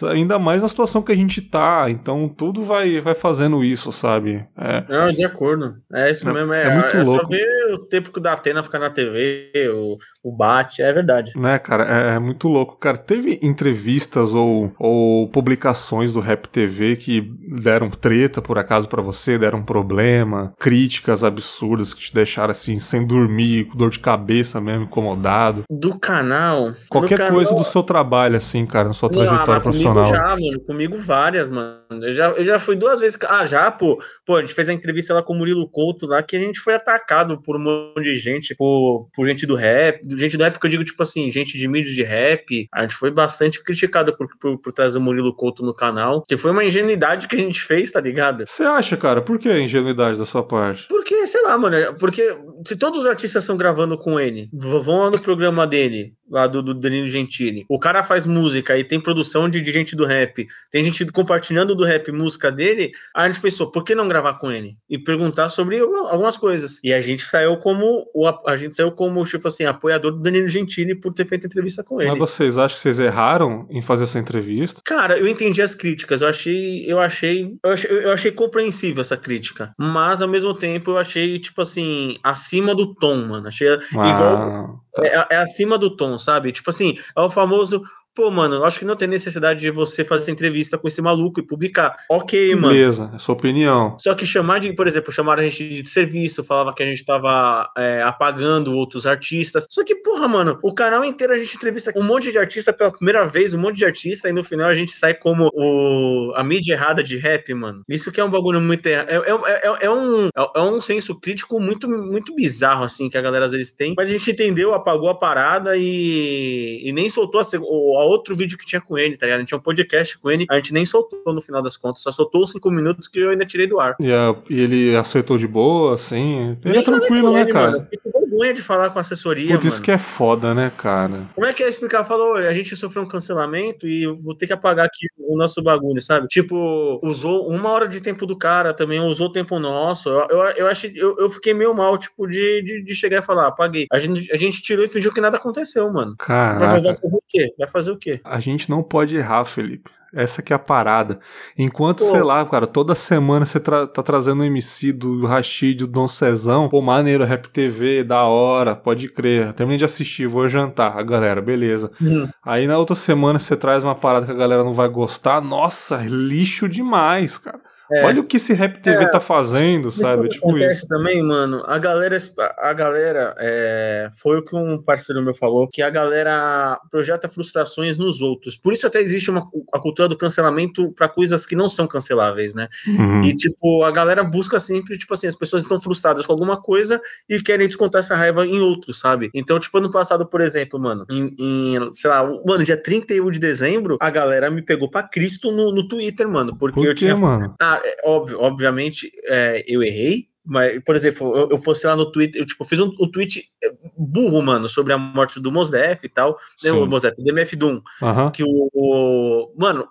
[0.03, 4.45] Ainda mais na situação que a gente tá, então tudo vai, vai fazendo isso, sabe?
[4.57, 4.83] É.
[4.89, 5.75] Não, de acordo.
[5.93, 6.53] É isso é, mesmo.
[6.53, 7.21] É, é muito é louco.
[7.21, 11.31] só ver o tempo que o Datena fica na TV, o, o bate, é verdade.
[11.37, 12.77] Né, cara, é, é, muito louco.
[12.77, 17.21] Cara, teve entrevistas ou, ou publicações do Rap TV que
[17.61, 23.05] deram treta, por acaso, para você, deram problema, críticas absurdas que te deixaram assim, sem
[23.05, 25.63] dormir, com dor de cabeça mesmo, incomodado.
[25.69, 26.73] Do canal.
[26.89, 27.63] Qualquer do coisa canal...
[27.63, 30.59] do seu trabalho, assim, cara, na sua trajetória profissional comigo já, mano.
[30.61, 31.79] Comigo várias, mano.
[31.89, 33.17] Eu já, eu já fui duas vezes.
[33.27, 34.01] Ah, já, pô.
[34.25, 36.59] Pô, a gente fez a entrevista lá com o Murilo Couto lá, que a gente
[36.59, 40.01] foi atacado por um monte de gente, por, por gente do rap.
[40.15, 42.67] Gente do rap que eu digo, tipo assim, gente de mídia de rap.
[42.73, 46.23] A gente foi bastante criticado por, por, por trazer o Murilo Couto no canal.
[46.27, 48.45] Que foi uma ingenuidade que a gente fez, tá ligado?
[48.47, 49.21] Você acha, cara?
[49.21, 50.87] Por que a ingenuidade da sua parte?
[50.87, 51.93] Porque, sei lá, mano.
[51.99, 56.47] Porque se todos os artistas estão gravando com ele, vão lá no programa dele, lá
[56.47, 57.65] do, do Danilo Gentili.
[57.69, 61.75] O cara faz música e tem produção de, de, gente do rap, tem gente compartilhando
[61.75, 62.91] do rap música dele.
[63.13, 64.77] Aí a gente pensou, por que não gravar com ele?
[64.89, 66.79] E perguntar sobre algumas coisas.
[66.83, 70.47] E a gente saiu como o, a gente saiu como, tipo assim, apoiador do Danilo
[70.47, 72.09] Gentili por ter feito entrevista com ele.
[72.11, 74.81] Mas vocês acham que vocês erraram em fazer essa entrevista?
[74.83, 76.21] Cara, eu entendi as críticas.
[76.21, 79.73] Eu achei, eu achei, eu achei, eu achei compreensível essa crítica.
[79.77, 83.47] Mas ao mesmo tempo eu achei, tipo assim, acima do tom, mano.
[83.47, 84.84] Achei ah, igual.
[84.95, 85.05] Tá.
[85.05, 86.51] É, é acima do tom sabe?
[86.51, 87.83] Tipo assim, é o famoso
[88.15, 91.01] pô, mano, eu acho que não tem necessidade de você fazer essa entrevista com esse
[91.01, 91.95] maluco e publicar.
[92.09, 92.69] Ok, mano.
[92.69, 93.97] Beleza, é sua opinião.
[93.99, 97.03] Só que chamar de, por exemplo, chamar a gente de serviço, falava que a gente
[97.03, 99.67] tava é, apagando outros artistas.
[99.69, 102.91] Só que, porra, mano, o canal inteiro a gente entrevista um monte de artista pela
[102.91, 106.43] primeira vez, um monte de artista, e no final a gente sai como o, a
[106.43, 107.83] mídia errada de rap, mano.
[107.89, 108.87] Isso que é um bagulho muito.
[108.87, 113.21] É, é, é, é um, é um senso crítico muito, muito bizarro, assim, que a
[113.21, 113.93] galera às vezes tem.
[113.97, 118.57] Mas a gente entendeu, apagou a parada e, e nem soltou a, a outro vídeo
[118.57, 119.37] que tinha com ele, tá ligado?
[119.37, 122.01] A gente tinha um podcast com ele, a gente nem soltou no final das contas,
[122.01, 123.95] só soltou os cinco minutos que eu ainda tirei do ar.
[123.99, 126.57] E, a, e ele aceitou de boa, assim?
[126.63, 127.71] Ele é tranquilo, né, ele, cara?
[127.71, 127.87] Mano,
[128.35, 131.23] vergonha de falar com a assessoria, Putz, isso que é foda, né, cara?
[131.33, 132.03] Como é que é explicar?
[132.03, 136.01] Falou, a gente sofreu um cancelamento e vou ter que apagar aqui o nosso bagulho,
[136.01, 136.27] sabe?
[136.27, 140.09] Tipo, usou uma hora de tempo do cara também, usou tempo nosso.
[140.09, 143.25] Eu, eu, eu, achei, eu, eu fiquei meio mal, tipo, de, de, de, chegar e
[143.25, 143.87] falar, apaguei.
[143.91, 146.15] A gente, a gente tirou e fingiu que nada aconteceu, mano.
[146.17, 146.81] Caraca.
[146.81, 147.53] Vai fazer o quê?
[147.57, 148.19] Vai fazer o quê?
[148.23, 149.89] A gente não pode errar, Felipe.
[150.15, 151.19] Essa que é a parada.
[151.57, 152.09] Enquanto, pô.
[152.09, 156.07] sei lá, cara, toda semana você tra tá trazendo o MC do Rashid, do Dom
[156.07, 159.51] Cezão, pô, maneiro, Rap TV, da hora, pode crer.
[159.53, 160.97] Terminei de assistir, vou jantar.
[160.97, 161.91] A galera, beleza.
[161.99, 162.29] Uhum.
[162.43, 165.41] Aí na outra semana você traz uma parada que a galera não vai gostar.
[165.41, 167.64] Nossa, lixo demais, cara.
[167.91, 168.05] É.
[168.05, 169.07] Olha o que esse Rap TV é.
[169.07, 170.29] tá fazendo, sabe?
[170.29, 170.87] Tipo acontece isso.
[170.87, 171.63] também, mano.
[171.67, 172.17] A galera,
[172.57, 177.97] a galera é, foi o que um parceiro meu falou, que a galera projeta frustrações
[177.97, 178.57] nos outros.
[178.57, 182.53] Por isso até existe uma, a cultura do cancelamento para coisas que não são canceláveis,
[182.53, 182.67] né?
[182.87, 183.23] Uhum.
[183.23, 187.01] E tipo, a galera busca sempre, tipo assim, as pessoas estão frustradas com alguma coisa
[187.29, 189.29] e querem descontar essa raiva em outros, sabe?
[189.33, 193.39] Então, tipo, ano passado, por exemplo, mano, em, em sei lá, mano, dia 31 de
[193.39, 197.15] dezembro, a galera me pegou para Cristo no, no Twitter, mano, porque por eu tinha
[197.15, 197.53] mano?
[197.59, 202.11] Ah, é, óbvio, obviamente, é, eu errei, mas, por exemplo, eu, eu postei lá no
[202.11, 206.05] Twitter, eu tipo, fiz um, um tweet é, burro, mano, sobre a morte do Mosdef
[206.05, 206.37] e tal.
[206.63, 207.81] Né, o Mosdef, do MF Doom.
[208.01, 208.31] Uhum.
[208.31, 209.87] Que o, o, Mano,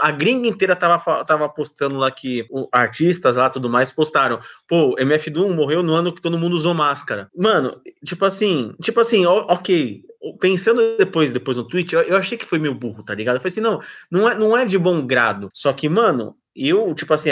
[0.00, 4.38] a gringa inteira tava, tava postando lá que o, artistas lá tudo mais postaram.
[4.68, 7.30] Pô, MF Doom morreu no ano que todo mundo usou máscara.
[7.34, 10.02] Mano, tipo assim, tipo assim, ok,
[10.40, 13.36] pensando depois, depois no tweet, eu, eu, achei que foi meio burro, tá ligado?
[13.36, 15.48] Eu falei assim, não, não é, não é de bom grado.
[15.54, 17.28] Só que, mano, eu, tipo assim,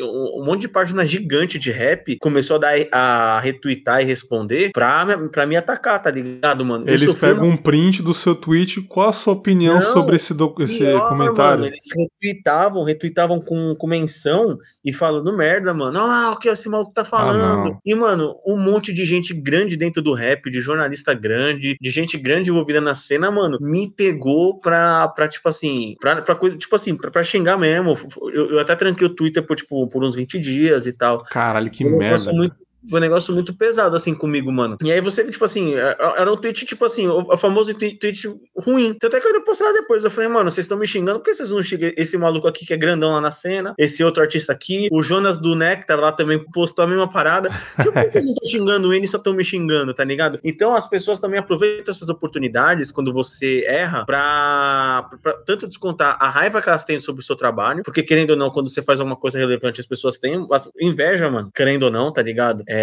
[0.00, 5.06] um monte de página gigante de rap começou a, dar, a retweetar e responder pra,
[5.28, 6.88] pra me atacar, tá ligado, mano?
[6.88, 10.54] Eles pegam um print do seu tweet, qual a sua opinião Não, sobre esse, do,
[10.60, 11.62] esse pior, comentário?
[11.62, 15.98] Mano, eles retweetavam, retweetavam com, com menção e falando merda, mano.
[15.98, 17.72] Ah, o que esse maluco tá ah, falando?
[17.72, 21.90] Ah, e, mano, um monte de gente grande dentro do rap, de jornalista grande, de
[21.90, 26.56] gente grande envolvida na cena, mano, me pegou pra, pra tipo assim, pra, pra coisa,
[26.56, 27.94] tipo assim, pra, pra xingar mesmo.
[28.32, 31.24] Eu, eu até tranquei o Twitter por, tipo, por uns 20 dias e tal.
[31.24, 32.32] Caralho, que merda.
[32.32, 32.56] Muito,
[32.88, 34.76] foi um negócio muito pesado, assim, comigo, mano.
[34.82, 38.28] E aí você, tipo assim, é, é, era um tweet, tipo assim, o, famoso tweet
[38.56, 38.96] ruim.
[39.02, 40.04] Até que eu postei lá depois.
[40.04, 42.66] Eu falei, mano, vocês estão me xingando, por que vocês não xingam esse maluco aqui
[42.66, 43.74] que é grandão lá na cena?
[43.78, 47.50] Esse outro artista aqui, o Jonas do Nectar lá também postou a mesma parada.
[47.78, 50.38] Tipo, por que vocês não estão xingando ele só estão me xingando, tá ligado?
[50.44, 56.28] Então as pessoas também aproveitam essas oportunidades quando você erra pra, pra tanto descontar a
[56.28, 59.00] raiva que elas têm sobre o seu trabalho, porque querendo ou não, quando você faz
[59.00, 60.46] alguma coisa relevante, as pessoas têm
[60.80, 62.62] inveja, mano, querendo ou não, tá ligado?
[62.66, 62.73] É,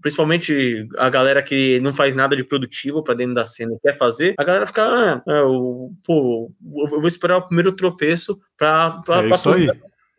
[0.00, 3.96] principalmente a galera que não faz nada de produtivo para dentro da cena e quer
[3.96, 8.90] fazer, a galera fica, ah, é, eu, pô, eu vou esperar o primeiro tropeço pra,
[9.04, 9.68] pra, é pra isso aí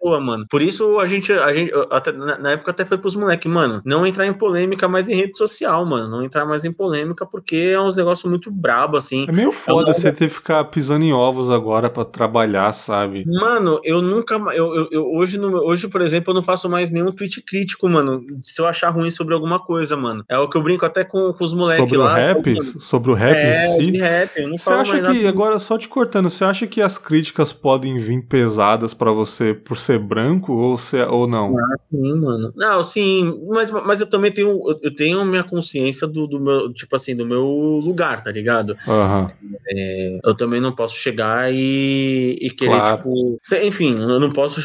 [0.02, 0.46] boa, mano.
[0.50, 4.06] Por isso a gente, a gente até, na época até foi pros moleques, mano, não
[4.06, 6.10] entrar em polêmica mais em rede social, mano.
[6.10, 9.26] Não entrar mais em polêmica porque é uns negócios muito brabo, assim.
[9.28, 13.26] É meio foda você ter que ficar pisando em ovos agora para trabalhar, sabe?
[13.26, 14.36] Mano, eu nunca.
[14.54, 17.88] Eu, eu, eu, hoje, no, hoje, por exemplo, eu não faço mais nenhum tweet crítico,
[17.90, 18.26] mano.
[18.44, 20.24] Se eu achar ruim sobre alguma coisa, mano.
[20.30, 22.14] É o que eu brinco até com, com os moleques sobre lá.
[22.14, 22.64] O rap?
[22.80, 23.98] Sobre o rap é, si?
[23.98, 27.52] Rap, eu não você acha que, agora só te cortando, você acha que as críticas
[27.52, 30.54] podem vir pesadas para você por ser branco?
[30.54, 31.58] Ou, se, é, ou não?
[31.58, 32.54] Ah, sim, mano.
[32.56, 36.96] Não, sim, mas, mas eu também tenho, eu tenho minha consciência do, do meu, tipo
[36.96, 38.78] assim, do meu lugar, tá ligado?
[38.88, 39.30] Uhum.
[39.68, 42.98] É, eu também não posso chegar e, e querer, claro.
[42.98, 43.40] tipo.
[43.64, 44.62] Enfim, eu não posso.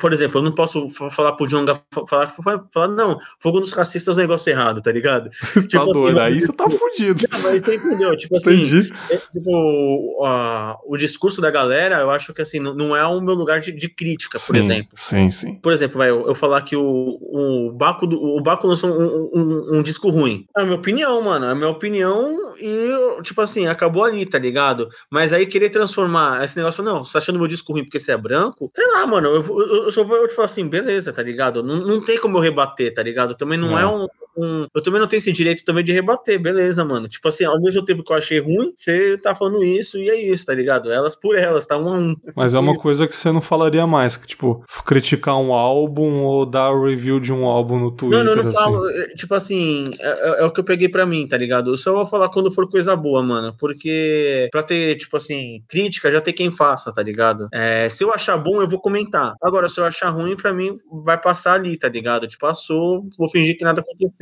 [0.00, 2.34] Por exemplo, eu não posso falar pro Jonga falar,
[2.72, 5.30] falar, não, fogo nos racistas é um negócio errado, tá ligado?
[5.52, 7.28] Você tá tipo, tá assim, doido, aí você tá fudido.
[7.30, 8.16] Não, mas você entendeu?
[8.16, 12.96] Tipo assim, é, tipo, a, o discurso da galera, eu acho que assim, não, não
[12.96, 14.90] é o meu lugar de, de crítica, por sim, exemplo.
[14.94, 15.54] Sim, sim.
[15.56, 19.30] Por exemplo, vai, eu, eu falar que o, o Baco, do, o Baco lançou um,
[19.34, 20.46] um, um, disco ruim.
[20.56, 21.46] É a minha opinião, mano.
[21.46, 24.88] É a minha opinião e, tipo assim, acabou ali, tá ligado?
[25.10, 28.12] Mas aí querer transformar esse negócio, não, você tá achando meu disco ruim porque você
[28.12, 28.70] é branco?
[28.74, 29.28] Sei lá, mano.
[29.28, 31.62] Eu, eu, eu só vou eu te falar assim, beleza, tá ligado?
[31.62, 33.34] Não, não tem como eu rebater, tá ligado?
[33.34, 33.78] Também não, não.
[33.78, 37.08] é um, um, Eu também não tenho esse direito também de rebater, beleza, mano.
[37.08, 40.20] Tipo assim, ao mesmo tempo que eu achei ruim, você tá falando isso e é
[40.20, 40.90] isso, tá ligado?
[40.90, 42.16] Elas por elas, tá um a um.
[42.36, 42.82] Mas é uma isso.
[42.82, 47.32] coisa que você não falaria mais, que, tipo, criticar um álbum ou dar review de
[47.32, 48.18] um álbum no Twitter.
[48.18, 48.52] Não, não, não assim.
[48.52, 48.88] falo.
[48.88, 51.72] É, tipo assim, é, é, é, o que eu peguei pra mim, tá ligado?
[51.72, 53.54] Eu só vou falar quando for coisa boa, mano.
[53.58, 57.48] Porque pra ter, tipo assim, crítica, já tem quem faça, tá ligado?
[57.52, 59.34] É, se eu achar bom, eu vou comentar.
[59.42, 60.74] Agora, se eu achar ruim, pra mim,
[61.04, 62.26] vai passar ali, tá ligado?
[62.26, 64.21] Tipo, passou, vou fingir que nada aconteceu.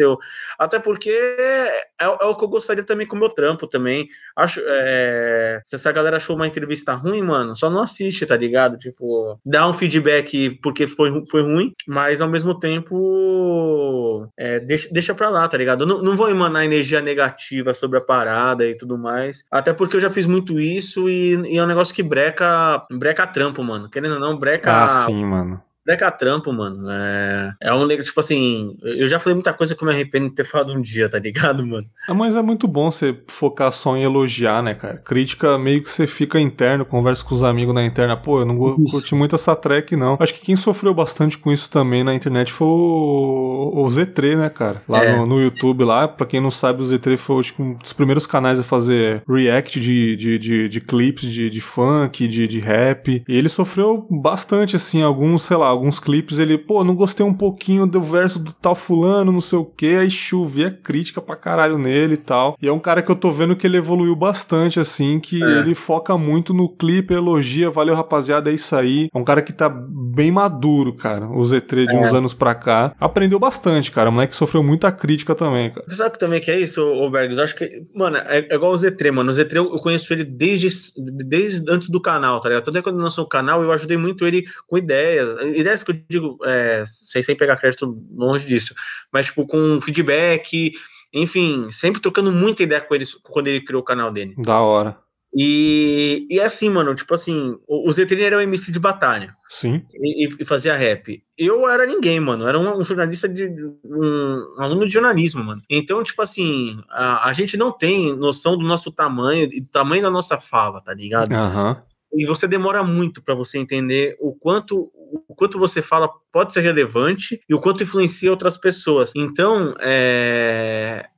[0.58, 4.08] Até porque é, é o que eu gostaria também com o meu trampo também.
[4.36, 8.76] Acho, é, se essa galera achou uma entrevista ruim, mano, só não assiste, tá ligado?
[8.76, 15.14] Tipo, dá um feedback porque foi, foi ruim, mas ao mesmo tempo é, deixa, deixa
[15.14, 15.86] pra lá, tá ligado?
[15.86, 19.44] Não, não vou emanar energia negativa sobre a parada e tudo mais.
[19.50, 23.26] Até porque eu já fiz muito isso e, e é um negócio que breca, breca
[23.26, 23.88] trampo, mano.
[23.88, 24.84] Querendo ou não, breca.
[24.84, 26.90] Ah, sim, mano Preca trampo, mano.
[26.90, 28.76] É, é um tipo assim.
[28.82, 31.18] Eu já falei muita coisa que eu me arrependo de ter falado um dia, tá
[31.18, 31.86] ligado, mano?
[32.08, 34.98] É, mas é muito bom você focar só em elogiar, né, cara?
[34.98, 38.16] Crítica meio que você fica interno, conversa com os amigos na interna.
[38.16, 38.92] Pô, eu não isso.
[38.92, 40.16] curti muito essa track, não.
[40.20, 44.50] Acho que quem sofreu bastante com isso também na internet foi o, o Z3, né,
[44.50, 44.82] cara?
[44.88, 45.16] Lá é.
[45.16, 46.06] no, no, YouTube, lá.
[46.06, 49.80] Pra quem não sabe, o Z3 foi acho, um dos primeiros canais a fazer react
[49.80, 53.24] de, de, de, de clipes de, de funk, de, de rap.
[53.26, 57.34] E ele sofreu bastante, assim, alguns, sei lá, alguns clipes ele, pô, não gostei um
[57.34, 61.78] pouquinho do verso do tal fulano, não sei o que, aí chovia crítica pra caralho
[61.78, 62.56] nele e tal.
[62.60, 65.58] E é um cara que eu tô vendo que ele evoluiu bastante, assim, que é.
[65.58, 69.08] ele foca muito no clipe, elogia, valeu rapaziada, é isso aí.
[69.14, 71.98] É um cara que tá bem maduro, cara, o Z3 de é.
[71.98, 72.94] uns anos pra cá.
[72.98, 75.84] Aprendeu bastante, cara, o moleque sofreu muita crítica também, cara.
[75.88, 77.38] Você sabe que também que é isso, ô Bergs?
[77.38, 79.30] Eu acho que, mano, é, é, igual o Z3, mano.
[79.30, 82.64] O Z3 eu conheço ele desde, desde antes do canal, tá ligado?
[82.64, 85.36] Tanto é quando lançou o canal, eu ajudei muito ele com ideias.
[85.60, 88.74] Ideias que eu digo, é, sem, sem pegar crédito longe disso,
[89.12, 90.72] mas tipo, com feedback,
[91.12, 94.34] enfim, sempre trocando muita ideia com ele quando ele criou o canal dele.
[94.38, 94.98] Da hora.
[95.32, 99.36] E, e é assim, mano, tipo assim, o, o Zetrin era um MC de batalha.
[99.48, 99.84] Sim.
[99.94, 101.22] E, e, fazia rap.
[101.38, 102.48] Eu era ninguém, mano.
[102.48, 103.46] Era um, um jornalista de.
[103.84, 105.62] Um, um, aluno de jornalismo, mano.
[105.70, 110.02] Então, tipo assim, a, a, gente não tem noção do nosso tamanho e do tamanho
[110.02, 111.32] da nossa fala, tá ligado?
[111.32, 111.68] Aham.
[111.68, 114.90] Uhum e você demora muito para você entender o quanto
[115.28, 119.12] o quanto você fala pode ser relevante e o quanto influencia outras pessoas.
[119.16, 121.08] Então, é,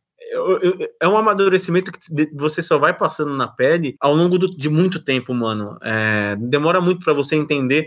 [1.01, 2.01] é um amadurecimento que
[2.35, 5.79] você só vai passando na pele ao longo do, de muito tempo, mano.
[5.83, 7.87] É, demora muito para você entender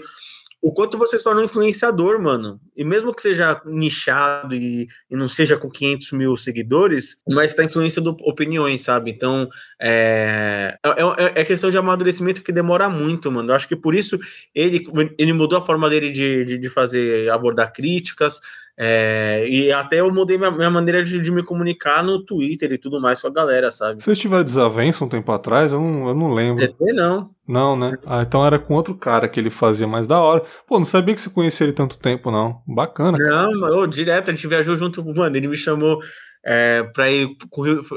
[0.61, 2.59] o quanto você se torna um influenciador, mano.
[2.75, 7.63] E mesmo que seja nichado e, e não seja com 500 mil seguidores, mas tá
[7.63, 9.11] influenciando opiniões, sabe?
[9.11, 9.47] Então,
[9.79, 13.51] é, é, é, é, questão de amadurecimento que demora muito, mano.
[13.51, 14.17] Eu acho que por isso
[14.55, 14.83] ele,
[15.19, 18.39] ele mudou a forma dele de, de, de fazer, abordar críticas,
[18.77, 22.77] é, e até eu mudei minha, minha maneira de, de, me comunicar no Twitter e
[22.77, 24.03] tudo mais com a galera, sabe?
[24.03, 25.71] Vocês tiveram desavença um tempo atrás?
[25.71, 26.67] Eu não, eu não lembro.
[26.67, 27.29] TT não.
[27.47, 27.97] Não, né?
[28.05, 30.43] Ah, então era com outro cara que ele fazia mais da hora.
[30.67, 32.61] Pô, não sabia que você conhecia ele tanto tempo, não.
[32.67, 33.17] Bacana.
[33.17, 35.37] Não, mas, direto, a gente viajou junto, mano.
[35.37, 36.01] Ele me chamou
[36.43, 37.29] é, pra ir.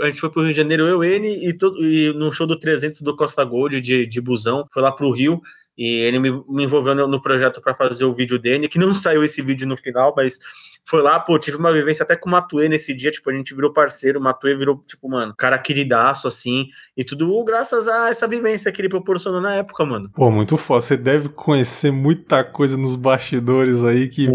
[0.03, 2.59] A gente foi pro Rio de Janeiro, eu, ele, e, todo, e no show do
[2.59, 4.65] 300 do Costa Gold de, de busão.
[4.73, 5.41] Foi lá pro Rio.
[5.79, 8.93] E ele me, me envolveu no, no projeto para fazer o vídeo dele, que não
[8.93, 10.41] saiu esse vídeo no final, mas
[10.85, 13.55] foi lá, pô, tive uma vivência até com o Matue nesse dia, tipo, a gente
[13.55, 16.67] virou parceiro, o Matue virou, tipo, mano, cara queridaço, assim,
[16.97, 20.11] e tudo graças a essa vivência que ele proporcionou na época, mano.
[20.15, 24.29] Pô, muito foda, você deve conhecer muita coisa nos bastidores aí que,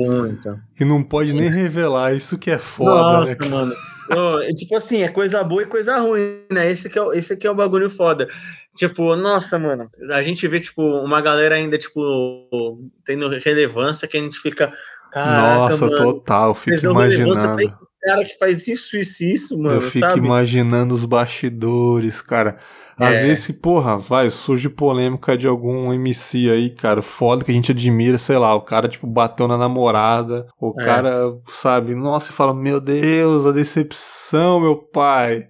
[0.77, 3.49] que não pode nem revelar, isso que é foda, né, Nossa, né?
[3.49, 3.73] mano.
[4.11, 6.69] Oh, tipo assim, é coisa boa e coisa ruim, né?
[6.69, 8.27] Esse que é, esse aqui é o bagulho foda.
[8.75, 14.19] Tipo, nossa, mano, a gente vê, tipo, uma galera ainda, tipo, tendo relevância que a
[14.19, 14.73] gente fica,
[15.15, 17.83] Nossa, mano, total, fico imaginando.
[18.03, 19.75] Cara que faz isso, isso, isso, mano.
[19.77, 20.19] Eu fico sabe?
[20.19, 22.57] imaginando os bastidores, cara.
[22.97, 23.21] Às é.
[23.23, 28.17] vezes, porra, vai, surge polêmica de algum MC aí, cara, foda que a gente admira,
[28.17, 30.85] sei lá, o cara, tipo, bateu na namorada, o é.
[30.85, 35.47] cara, sabe, nossa, e fala, meu Deus, a decepção, meu pai.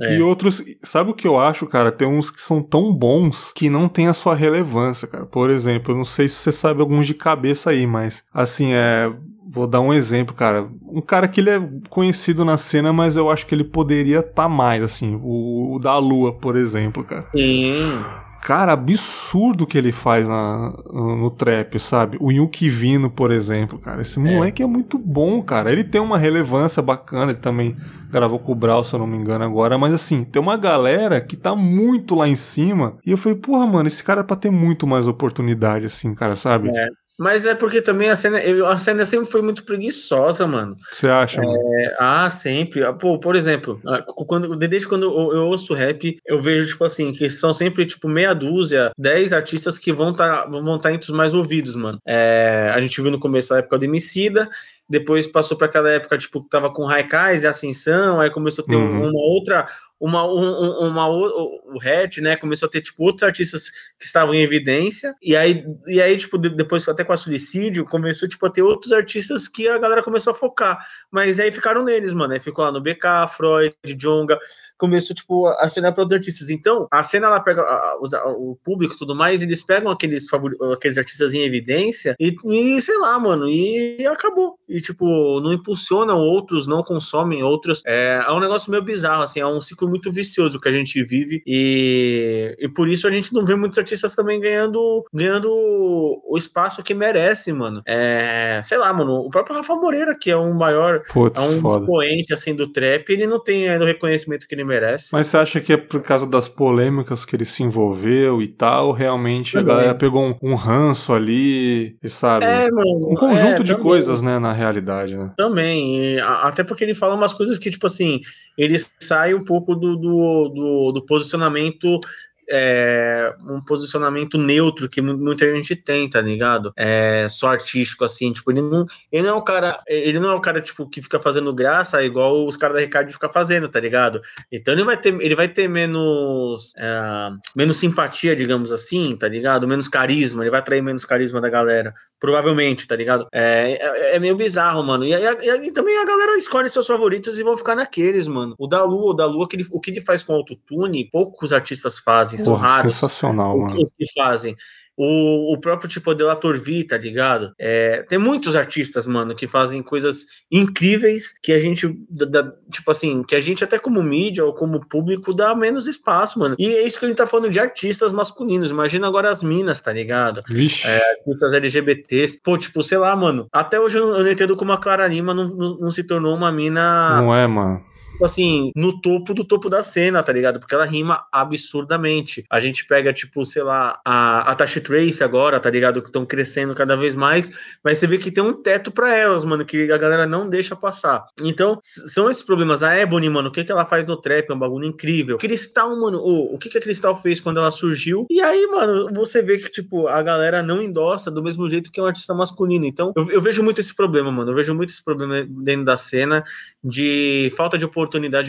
[0.00, 0.16] É.
[0.16, 1.90] E outros, sabe o que eu acho, cara?
[1.90, 5.26] Tem uns que são tão bons que não tem a sua relevância, cara.
[5.26, 9.12] Por exemplo, eu não sei se você sabe alguns de cabeça aí, mas assim, é.
[9.48, 10.68] Vou dar um exemplo, cara.
[10.82, 14.32] Um cara que ele é conhecido na cena, mas eu acho que ele poderia estar
[14.32, 15.20] tá mais, assim.
[15.22, 17.28] O, o da Lua, por exemplo, cara.
[17.32, 17.96] Sim.
[18.42, 22.16] Cara, absurdo que ele faz na, no trap, sabe?
[22.20, 24.02] O Yuki Vino, por exemplo, cara.
[24.02, 24.64] Esse moleque é.
[24.64, 24.68] é.
[24.68, 25.72] muito bom, cara.
[25.72, 27.76] Ele tem uma relevância bacana, ele também
[28.10, 29.76] gravou com o Brau, se eu não me engano, agora.
[29.76, 32.96] Mas assim, tem uma galera que tá muito lá em cima.
[33.04, 36.36] E eu falei, porra, mano, esse cara é pra ter muito mais oportunidade, assim, cara,
[36.36, 36.68] sabe?
[36.68, 36.86] É.
[37.18, 38.38] Mas é porque também a cena,
[38.68, 40.76] a cena sempre foi muito preguiçosa, mano.
[40.92, 41.40] Você acha?
[41.42, 42.84] É, ah, sempre.
[42.84, 46.84] Ah, pô, por exemplo, ah, quando, desde quando eu, eu, ouço rap, eu vejo, tipo
[46.84, 50.92] assim, que são sempre, tipo, meia dúzia, dez artistas que vão estar tá, vão tá
[50.92, 51.98] entre os mais ouvidos, mano.
[52.06, 54.48] É, a gente viu no começo da época do Emicida,
[54.88, 58.68] depois passou para aquela época, tipo, que tava com Raikais e Ascensão, aí começou a
[58.68, 59.08] ter uhum.
[59.08, 59.66] uma outra
[59.98, 64.42] uma, um, uma, o Red, né, começou a ter, tipo, outros artistas que estavam em
[64.42, 68.62] evidência, e aí, e aí tipo, depois até com a Suicídio, começou, tipo, a ter
[68.62, 72.64] outros artistas que a galera começou a focar, mas aí ficaram neles, mano, aí ficou
[72.64, 74.38] lá no BK, Freud, Jonga,
[74.78, 76.50] começou, tipo, a assinar para outros artistas.
[76.50, 80.26] Então, a cena, ela pega a, a, o público e tudo mais, eles pegam aqueles,
[80.72, 84.58] aqueles artistas em evidência e, e, sei lá, mano, e acabou.
[84.68, 87.82] E, tipo, não impulsionam outros, não consomem outros.
[87.86, 91.02] É, é um negócio meio bizarro, assim, é um ciclo muito vicioso que a gente
[91.04, 96.36] vive e, e por isso a gente não vê muitos artistas também ganhando, ganhando o
[96.36, 97.82] espaço que merece, mano.
[97.86, 101.80] É, sei lá, mano, o próprio Rafa Moreira, que é um maior, é um foda.
[101.80, 105.08] expoente, assim, do trap, ele não tem ainda o reconhecimento que ele merece.
[105.12, 108.92] Mas você acha que é por causa das polêmicas que ele se envolveu e tal?
[108.92, 112.44] Realmente a galera pegou um, um ranço ali, e sabe?
[112.44, 113.82] É, mano, um conjunto é, de também.
[113.82, 115.32] coisas, né, na realidade, né?
[115.36, 118.20] Também, até porque ele fala umas coisas que, tipo assim,
[118.58, 122.00] ele sai um pouco do, do, do, do posicionamento.
[122.48, 126.72] É, um posicionamento neutro que mu- muita gente tem, tá ligado?
[126.76, 130.34] É, só artístico, assim, tipo, ele não, ele não é o cara, ele não é
[130.34, 133.80] o cara, tipo, que fica fazendo graça igual os caras da Ricardo ficam fazendo, tá
[133.80, 134.20] ligado?
[134.50, 139.66] Então ele vai ter, ele vai ter menos, é, menos simpatia, digamos assim, tá ligado?
[139.66, 143.26] Menos carisma, ele vai atrair menos carisma da galera, provavelmente, tá ligado?
[143.32, 145.04] É, é, é meio bizarro, mano.
[145.04, 148.54] E, e aí também a galera escolhe seus favoritos e vão ficar naqueles, mano.
[148.58, 151.52] O da Lua, o da Lua, que ele- o que ele faz com autotune, poucos
[151.52, 153.74] artistas fazem, são Porra, raros sensacional, o mano.
[153.76, 154.56] que, os que fazem.
[154.98, 157.52] O, o próprio tipo de Torvi, tá ligado?
[157.58, 162.90] É, tem muitos artistas, mano, que fazem coisas incríveis que a gente, dá- dá- tipo
[162.90, 166.56] assim, que a gente até como mídia ou como público dá menos espaço, mano.
[166.58, 168.70] E é isso que a gente tá falando de artistas masculinos.
[168.70, 170.40] Imagina agora as minas, tá ligado?
[170.48, 170.86] Vixe.
[170.88, 172.40] artistas LGBTs.
[172.42, 173.46] Pô, tipo, sei lá, mano.
[173.52, 176.04] Até hoje eu não, eu não entendo como a Clara Lima não, não, não se
[176.04, 177.82] tornou uma mina, Não é, mano?
[178.16, 180.58] Tipo assim, no topo do topo da cena, tá ligado?
[180.58, 182.44] Porque ela rima absurdamente.
[182.50, 186.00] A gente pega, tipo, sei lá, a, a Tasha Trace agora, tá ligado?
[186.00, 187.52] Que estão crescendo cada vez mais,
[187.84, 190.74] mas você vê que tem um teto pra elas, mano, que a galera não deixa
[190.74, 191.26] passar.
[191.42, 192.82] Então, são esses problemas.
[192.82, 195.36] A Ebony, mano, o que, que ela faz no trap é um bagulho incrível.
[195.36, 198.26] Cristal, mano, o, o que, que a Cristal fez quando ela surgiu?
[198.30, 202.00] E aí, mano, você vê que, tipo, a galera não endossa do mesmo jeito que
[202.00, 202.86] um artista masculino.
[202.86, 204.52] Então, eu, eu vejo muito esse problema, mano.
[204.52, 206.42] Eu vejo muito esse problema dentro da cena
[206.82, 208.05] de falta de oportunidade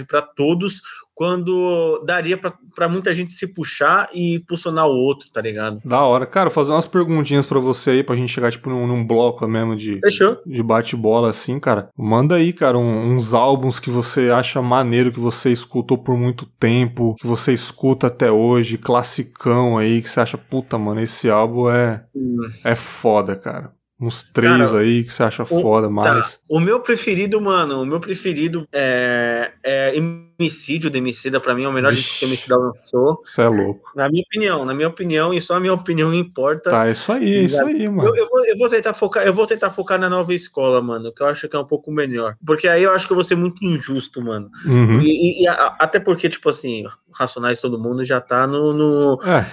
[0.08, 0.82] pra todos,
[1.14, 5.82] quando daria pra muita gente se puxar e impulsionar o outro, tá ligado?
[5.84, 6.26] Da hora.
[6.28, 9.76] Cara, fazer umas perguntinhas pra você aí, pra gente chegar, tipo, num, num bloco mesmo
[9.76, 10.38] de, Fechou?
[10.46, 11.90] de bate-bola, assim, cara.
[11.98, 16.46] Manda aí, cara, um- uns álbuns que você acha maneiro, que você escutou por muito
[16.60, 21.68] tempo, que você escuta até hoje, classicão aí, que você acha, puta, mano, esse álbum
[21.70, 22.42] é, Hum.
[22.64, 23.72] é foda, cara.
[24.00, 26.34] Uns três Cara, aí que você acha foda, mais.
[26.34, 26.40] Tá.
[26.48, 29.98] O meu preferido, mano, o meu preferido é, é
[30.40, 33.22] Emicídio do Emicida, pra mim é o melhor disco que o Emicida lançou.
[33.26, 33.92] Você é louco.
[33.96, 36.70] Na minha opinião, na minha opinião, e só a minha opinião importa.
[36.70, 38.10] Tá, é isso aí, é isso aí, mano.
[38.10, 41.12] Eu, eu vou, eu vou tentar focar, eu vou tentar focar na nova escola, mano,
[41.14, 42.36] que eu acho que é um pouco melhor.
[42.46, 44.50] Porque aí eu acho que eu vou ser muito injusto, mano.
[44.66, 45.02] Uhum.
[45.02, 48.74] E, e- a- até porque, tipo assim, Racionais todo mundo já tá no.
[48.74, 49.46] no- É,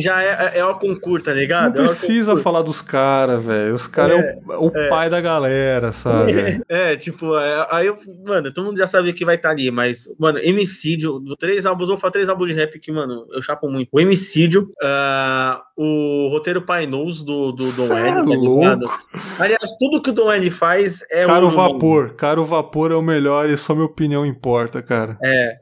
[0.00, 1.78] já é, é o concurso, tá não ligado?
[1.78, 3.74] É o precisa falar dos caras, velho.
[3.74, 6.28] Os caras é, o, o pai da galera, sabe?
[6.68, 10.07] É, tipo, é, aí eu, mano, todo mundo já sabe que vai estar ali, mas,
[10.18, 13.68] mano, Emicídio, do três álbuns, vou falar três álbuns de rap que, mano, eu chapo
[13.68, 13.88] muito.
[13.92, 18.80] O Emicídio, ah, o roteiro Painous do, do Dom é L, tá ligado?
[18.86, 19.02] louco.
[19.38, 21.72] Aliás, tudo que o Dom L faz é Caro ouro, mano.
[21.72, 25.18] Vapor, Caro Vapor é o melhor e só minha opinião importa, cara.
[25.22, 25.56] É.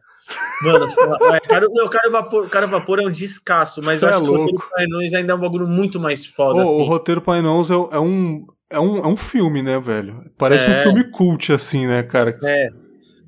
[0.62, 0.86] Mano,
[1.34, 4.22] é, cara, não, cara, vapor, cara Vapor é um descasso, mas Cê eu é acho
[4.24, 6.82] que o roteiro Painous ainda é um bagulho muito mais foda, Ô, assim.
[6.82, 8.46] O roteiro Painons é, é um.
[8.68, 10.24] É um, é um filme, né, velho?
[10.36, 10.82] Parece um É.
[10.82, 12.36] filme cult, assim, né, cara?
[12.42, 12.68] É.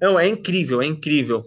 [0.00, 1.44] Não, é incrível, é incrível.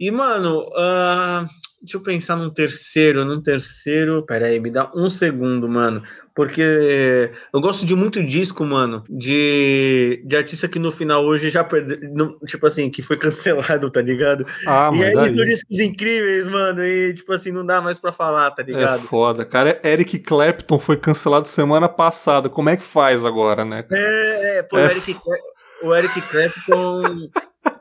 [0.00, 1.46] E, mano, ah,
[1.80, 4.24] deixa eu pensar num terceiro, num terceiro.
[4.26, 6.02] Pera aí, me dá um segundo, mano.
[6.34, 11.62] Porque eu gosto de muito disco, mano, de, de artista que no final hoje já
[11.62, 11.98] perdeu.
[12.14, 13.16] não- Tipo assim, que foi
[13.78, 14.44] cancelado, tá ligado?
[14.66, 16.82] Ah, e mas aí são discos incríveis, mano.
[16.84, 19.00] E, tipo assim, não dá mais pra falar, tá É ligado?
[19.02, 19.44] foda.
[19.44, 22.48] Cara, Eric Clapton foi cancelado semana passada.
[22.48, 23.84] Como é que faz agora, né?
[23.92, 25.36] É, é, pô, É Eric, Cla-
[25.84, 27.28] o Eric Clapton.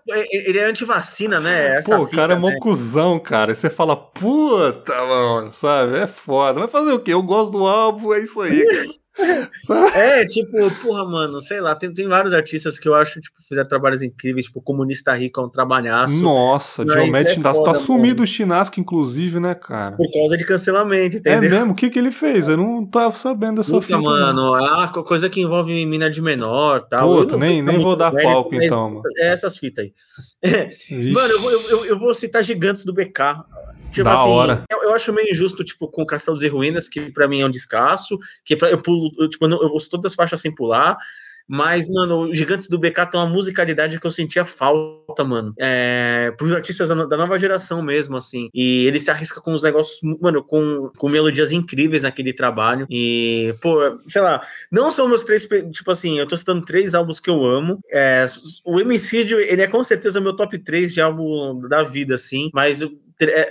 [0.10, 1.78] É- Ele é antivacina, né?
[1.78, 2.58] Essa Pô, o cara é mó né?
[2.60, 3.52] cuzão, cara.
[3.52, 5.98] E você fala, puta, mano, sabe?
[5.98, 6.60] É foda.
[6.60, 7.14] Vai fazer o quê?
[7.14, 8.64] Eu gosto do álbum, é isso aí?
[9.94, 13.68] É, tipo, porra, mano, sei lá, tem, tem vários artistas que eu acho, tipo, fizeram
[13.68, 17.64] trabalhos incríveis, tipo, Comunista Rico é um trabalhaço, Nossa, Mas Diomedes é Chinasco.
[17.64, 19.96] Tá sumido o Chinasco, inclusive, né, cara?
[19.96, 21.50] por causa de cancelamento, É entendeu?
[21.50, 21.72] mesmo?
[21.72, 22.48] O que, que ele fez?
[22.48, 24.00] Eu não tava sabendo dessa Puta, fita.
[24.00, 27.08] mano, é co- coisa que envolve mina de menor tal.
[27.10, 29.02] Puta, Eu nem- vou nem vou dar muito mérito, palco, então, mano.
[29.18, 29.94] É essas fitas aí.
[31.14, 33.20] Mano, eu vou, eu, eu- eu vou citar gigantes do BK.
[33.92, 34.64] Tipo Da assim, hora.
[34.72, 37.50] Eu, eu acho meio injusto, tipo, com Castelos e Ruínas, que pra mim é um
[37.52, 40.54] descasso, que pra, eu pulo, eu, tipo, eu, não- eu ouço todas as faixas sem
[40.54, 40.98] pular.
[41.48, 45.54] Mas, mano, o Gigantes do BK tem uma musicalidade que eu sentia falta, mano.
[45.60, 48.50] É, pros artistas da nova geração mesmo, assim.
[48.54, 52.86] E ele se arrisca com os negócios, mano, com, com melodias incríveis naquele trabalho.
[52.90, 57.20] E, pô, sei lá, não são meus três, tipo assim, eu tô citando três álbuns
[57.20, 57.80] que eu amo.
[57.92, 58.26] É,
[58.64, 62.50] o Emicídio, ele é com certeza meu top 3 de álbum da vida, assim.
[62.54, 62.80] Mas
[63.30, 63.50] é,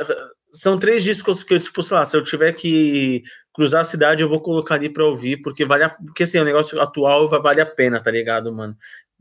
[0.50, 3.22] são três discos que eu, tipo, sei lá, se eu tiver que
[3.54, 6.44] cruzar a cidade, eu vou colocar ali pra ouvir, porque vale a, porque assim, o
[6.44, 8.74] negócio atual vale a pena, tá ligado, mano?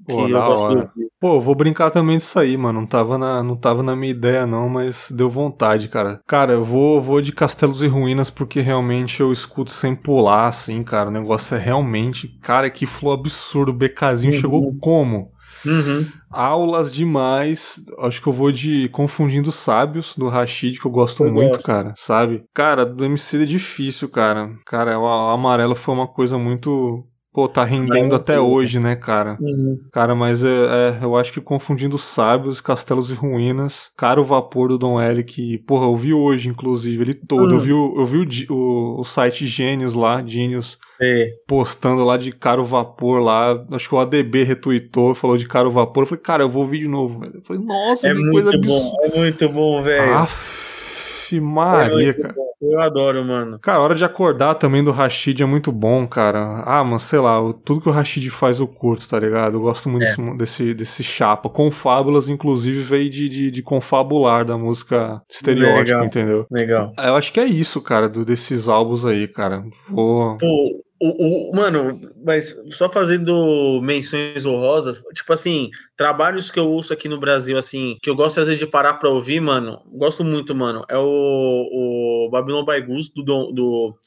[0.05, 0.91] Pô, que da hora.
[1.19, 2.79] Pô, vou brincar também disso aí, mano.
[2.79, 6.21] Não tava, na, não tava na minha ideia, não, mas deu vontade, cara.
[6.25, 10.83] Cara, eu vou, vou de Castelos e Ruínas porque realmente eu escuto sem pular, assim,
[10.83, 11.09] cara.
[11.09, 12.29] O negócio é realmente.
[12.41, 13.71] Cara, que flow absurdo.
[13.71, 14.39] O BKzinho uhum.
[14.39, 15.31] chegou como?
[15.65, 16.07] Uhum.
[16.31, 17.79] Aulas demais.
[17.99, 21.65] Acho que eu vou de Confundindo Sábios, do Rashid, que eu gosto eu muito, gosto.
[21.65, 21.93] cara.
[21.95, 22.43] Sabe?
[22.53, 24.51] Cara, do MC é difícil, cara.
[24.65, 29.37] Cara, o amarelo foi uma coisa muito Pô, tá rendendo até hoje, né, cara?
[29.39, 29.77] Uhum.
[29.91, 34.69] Cara, mas é, é, eu acho que confundindo sábios, castelos e ruínas, cara, o vapor
[34.69, 37.43] do Dom L que, porra, eu vi hoje, inclusive, ele todo.
[37.43, 37.51] Uhum.
[37.51, 41.33] Eu vi, eu vi o, o, o site Gênios lá, Gênios, é.
[41.47, 43.65] postando lá de Caro Vapor lá.
[43.71, 46.03] Acho que o ADB retweetou, falou de Caro Vapor.
[46.03, 47.23] Eu falei, cara, eu vou ouvir de novo.
[47.25, 50.13] Eu falei, nossa, é que coisa bom, É muito bom, velho.
[50.15, 52.33] Aff, Maria, é cara.
[52.33, 52.49] Bom.
[52.61, 53.57] Eu adoro, mano.
[53.59, 56.61] Cara, a hora de acordar também do Rashid é muito bom, cara.
[56.65, 59.55] Ah, mano, sei lá, tudo que o Rashid faz eu curto, tá ligado?
[59.55, 60.37] Eu gosto muito é.
[60.37, 61.49] desse, desse chapa.
[61.49, 66.05] Confábulas, inclusive, veio de, de, de confabular da música estereótipo, Legal.
[66.05, 66.45] entendeu?
[66.51, 66.91] Legal.
[66.97, 69.63] Eu acho que é isso, cara, do, desses álbuns aí, cara.
[69.87, 70.35] Vou.
[70.35, 76.91] Pô, o, o, mano, mas só fazendo menções honrosas, tipo assim, trabalhos que eu ouço
[76.91, 80.23] aqui no Brasil, assim, que eu gosto às vezes de parar pra ouvir, mano, gosto
[80.23, 83.97] muito, mano, é o, o Babylon by Goose do, do, do,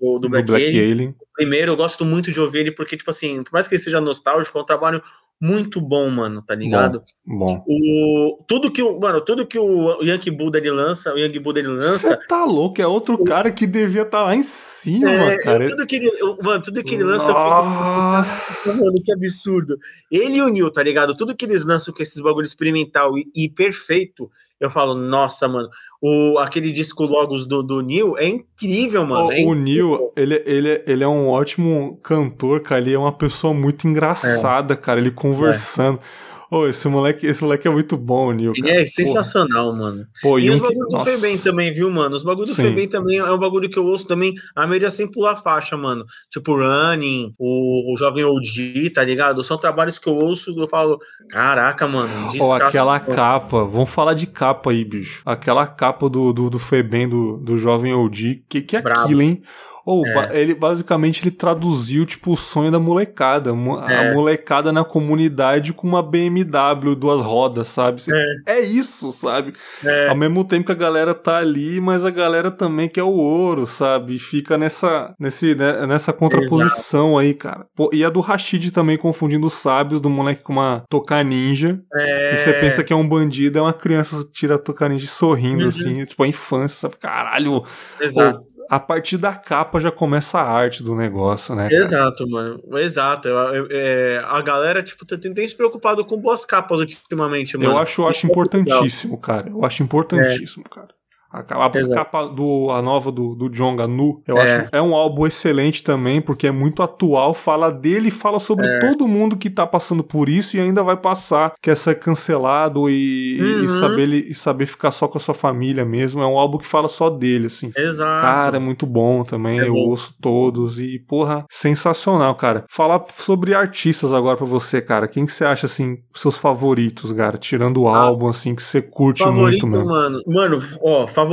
[0.00, 1.14] do, do Black, Black Alien.
[1.34, 4.00] Primeiro, eu gosto muito de ouvir ele porque, tipo assim, por mais que ele seja
[4.00, 5.02] nostálgico, é um trabalho
[5.40, 7.02] muito bom, mano, tá ligado?
[7.26, 7.58] Bom.
[7.58, 7.64] bom.
[7.66, 11.58] O, tudo que o, mano, tudo que o Yankee Buddha ele lança, o Yankee Buddha
[11.58, 12.08] ele lança.
[12.08, 15.38] Você tá louco, é outro o, cara que devia estar tá lá em cima, é,
[15.38, 15.68] cara.
[15.68, 16.10] Tudo que ele,
[16.42, 18.30] mano, tudo que ele lança, Nossa.
[18.30, 19.76] eu fico, mano, que absurdo.
[20.10, 21.16] Ele e o Neil, tá ligado?
[21.16, 25.68] Tudo que eles lançam com esses bagulho experimental e, e perfeito, eu falo, nossa, mano,
[26.00, 29.26] o, aquele disco Logos do, do Neil é incrível, mano.
[29.26, 29.54] O, é incrível.
[29.54, 32.80] Neil, ele, ele, ele é um ótimo cantor, cara.
[32.80, 34.76] Ele é uma pessoa muito engraçada, é.
[34.76, 35.00] cara.
[35.00, 35.98] Ele conversando.
[35.98, 36.33] É.
[36.50, 38.52] Pô, esse moleque, esse moleque é muito bom, Nil.
[38.56, 39.78] Ele é sensacional, Porra.
[39.78, 40.06] mano.
[40.22, 40.98] Pô, e, e os bagulhos que...
[40.98, 42.16] do Febem também, viu, mano?
[42.16, 45.10] Os bagulhos do Febem também é um bagulho que eu ouço também, a maioria sem
[45.10, 46.04] pular faixa, mano.
[46.30, 49.42] Tipo Running, o, o Jovem OG, tá ligado?
[49.44, 50.98] São trabalhos que eu ouço eu falo,
[51.28, 52.10] caraca, mano.
[52.36, 55.22] Pô, aquela capa, vamos falar de capa aí, bicho.
[55.24, 59.02] Aquela capa do, do, do Febem, do, do Jovem OG, que que é Bravo.
[59.02, 59.42] aquilo, hein?
[59.84, 60.40] Ou é.
[60.40, 64.14] ele basicamente ele traduziu tipo o sonho da molecada, a é.
[64.14, 68.02] molecada na comunidade com uma BMW duas rodas, sabe?
[68.46, 69.52] É, é isso, sabe?
[69.84, 70.08] É.
[70.08, 73.66] Ao mesmo tempo que a galera tá ali, mas a galera também quer o ouro,
[73.66, 74.18] sabe?
[74.18, 77.18] Fica nessa nesse né, nessa contraposição Exato.
[77.18, 77.66] aí, cara.
[77.74, 81.78] Pô, e a do Rashid também confundindo os sábios do moleque com uma toca ninja.
[81.94, 82.34] É.
[82.34, 85.62] E você pensa que é um bandido, é uma criança tira a toca ninja sorrindo
[85.62, 85.68] uhum.
[85.68, 86.96] assim, tipo a infância, sabe?
[86.96, 87.62] Caralho.
[88.00, 91.68] Exato a partir da capa já começa a arte do negócio, né?
[91.68, 91.84] Cara?
[91.84, 92.60] Exato, mano.
[92.78, 93.28] Exato.
[93.28, 97.70] Eu, eu, é, a galera, tipo, tem, tem se preocupado com boas capas ultimamente, mano.
[97.70, 99.48] Eu acho, eu acho importantíssimo, cara.
[99.48, 100.74] Eu acho importantíssimo, é.
[100.74, 100.88] cara.
[101.34, 104.42] A, a capa do, a nova do, do Jonga Nu, eu é.
[104.42, 108.78] acho é um álbum excelente também, porque é muito atual, fala dele, fala sobre é.
[108.78, 113.40] todo mundo que tá passando por isso e ainda vai passar, quer ser cancelado e,
[113.40, 113.64] uhum.
[113.64, 116.22] e, saber, e saber ficar só com a sua família mesmo.
[116.22, 117.72] É um álbum que fala só dele, assim.
[117.76, 118.24] Exato.
[118.24, 119.88] Cara, é muito bom também, é eu bom.
[119.88, 122.64] ouço todos e, porra, sensacional, cara.
[122.68, 125.08] Falar sobre artistas agora pra você, cara.
[125.08, 127.36] Quem que você acha, assim, seus favoritos, cara?
[127.36, 129.86] Tirando o ah, álbum, assim, que você curte favorito, muito mesmo.
[129.86, 131.23] Mano, mano, ó, favorito.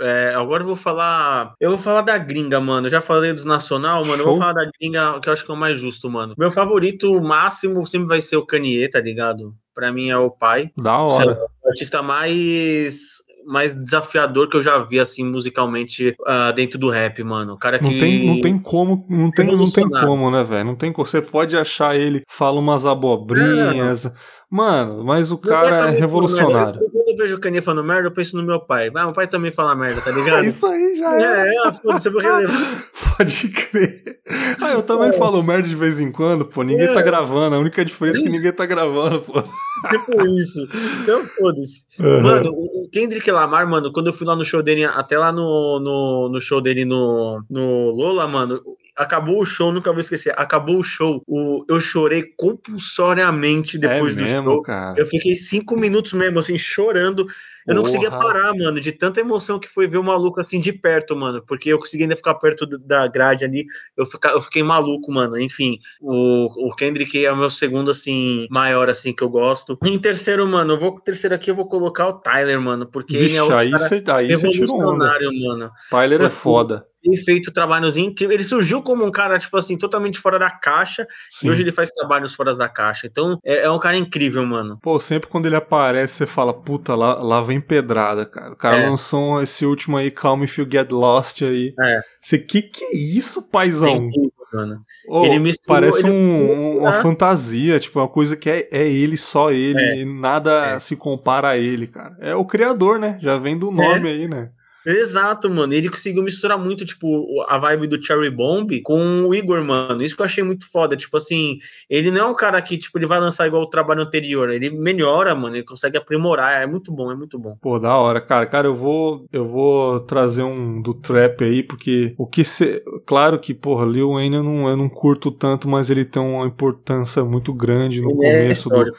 [0.00, 1.54] É, agora eu vou falar.
[1.60, 2.86] Eu vou falar da gringa, mano.
[2.86, 4.22] Eu já falei dos nacional, mano.
[4.22, 4.26] Show.
[4.26, 6.34] Eu vou falar da gringa, que eu acho que é o mais justo, mano.
[6.38, 9.54] Meu favorito máximo sempre vai ser o Kanye, tá ligado?
[9.74, 10.70] Pra mim é o pai.
[10.76, 11.38] Da hora.
[11.62, 13.18] o artista mais
[13.48, 17.54] mais desafiador que eu já vi, assim, musicalmente uh, dentro do rap, mano.
[17.54, 17.84] O cara que.
[17.84, 20.64] Não tem, não tem como, não tem, não tem como, né, velho?
[20.66, 21.06] Não tem como.
[21.06, 24.04] Você pode achar ele, fala umas abobrinhas.
[24.04, 24.12] É.
[24.50, 26.80] Mano, mas o cara é revolucionário.
[26.80, 28.88] Quando eu vejo o Kanye falando merda, eu penso no meu pai.
[28.94, 30.44] Ah, meu pai também fala merda, tá ligado?
[30.44, 31.48] Isso aí já é.
[31.48, 32.22] É, é foda-se, eu vou
[33.16, 34.20] Pode crer.
[34.60, 35.12] Ah, eu também é.
[35.12, 36.62] falo merda de vez em quando, pô.
[36.62, 36.94] Ninguém tá é.
[36.94, 37.56] tá gravando.
[37.56, 39.42] A única diferença é que ninguém tá gravando, pô.
[39.90, 40.68] Tipo isso.
[41.02, 41.84] Então, foda-se.
[42.00, 42.22] Uhum.
[42.22, 45.78] Mano, o Kendrick Lamar, mano, quando eu fui lá no show dele, até lá no,
[45.78, 48.60] no, no show dele no, no Lola, mano,
[48.98, 50.34] acabou o show, nunca vou esquecer.
[50.36, 54.62] Acabou o show, o, eu chorei compulsoriamente depois é do mesmo, show.
[54.62, 54.98] Cara.
[54.98, 57.26] Eu fiquei cinco minutos mesmo, assim, chorando.
[57.66, 60.72] Eu não conseguia parar, mano, de tanta emoção que foi ver o maluco assim de
[60.72, 61.42] perto, mano.
[61.46, 63.66] Porque eu consegui ainda ficar perto da grade ali.
[63.94, 65.38] Eu, fica, eu fiquei maluco, mano.
[65.38, 69.78] Enfim, o, o Kendrick é o meu segundo, assim, maior, assim, que eu gosto.
[69.84, 70.98] Em terceiro, mano, eu vou.
[70.98, 72.86] Terceiro aqui eu vou colocar o Tyler, mano.
[72.86, 75.70] Porque ele Vixe, é o aí cara você aí revolucionário, mano.
[75.90, 76.87] Tyler é Porque- foda.
[77.02, 78.40] Tem feito trabalhos incríveis.
[78.40, 81.06] Ele surgiu como um cara, tipo assim, totalmente fora da caixa.
[81.30, 81.46] Sim.
[81.46, 83.06] E hoje ele faz trabalhos fora da caixa.
[83.06, 84.78] Então, é, é um cara incrível, mano.
[84.82, 88.52] Pô, sempre quando ele aparece, você fala, puta, lá, lá vem pedrada, cara.
[88.52, 88.88] O cara É.
[88.88, 91.72] lançou esse último aí, Calm If You Get Lost aí.
[91.80, 92.00] É.
[92.20, 93.88] Você, que que é isso, É paizão?
[93.96, 94.80] incrível, mano.
[95.08, 97.02] Ô, Ele misturou- parece ele- um- um- uma É.
[97.02, 99.98] fantasia, tipo, uma coisa que é, é ele, só ele, É.
[100.00, 100.78] e nada É.
[100.80, 102.16] se compara a ele, cara.
[102.20, 103.18] É o criador, né?
[103.22, 104.50] Já vem do nome aí, né?
[104.88, 105.74] Exato, mano.
[105.74, 110.02] Ele conseguiu misturar muito, tipo, a vibe do Cherry Bomb com o Igor, mano.
[110.02, 110.96] Isso que eu achei muito foda.
[110.96, 111.58] Tipo assim,
[111.90, 114.48] ele não é um cara que, tipo, ele vai lançar igual o trabalho anterior.
[114.48, 115.56] Ele melhora, mano.
[115.56, 116.62] Ele consegue aprimorar.
[116.62, 117.54] É muito bom, é muito bom.
[117.60, 118.46] Pô, da hora, cara.
[118.46, 123.38] Cara, eu vou, eu vou trazer um do trap aí, porque o que se, claro
[123.38, 127.22] que, porra, Lil Wayne eu não, eu não curto tanto, mas ele tem uma importância
[127.22, 128.98] muito grande no Ele é começo do, histórico.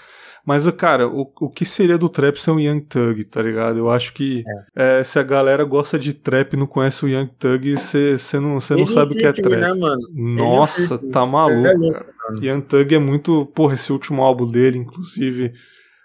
[0.49, 3.77] Mas, cara, o, o que seria do trap ser um Young Thug, tá ligado?
[3.77, 4.43] Eu acho que
[4.75, 8.59] é, se a galera gosta de trap e não conhece o Young Thug, você não,
[8.59, 9.77] cê não Ele sabe o que é trap.
[9.77, 9.95] Né?
[10.11, 12.05] Nossa, tá é maluco, louco, cara.
[12.41, 13.45] Young Thug é muito.
[13.53, 15.53] Porra, esse último álbum dele, inclusive.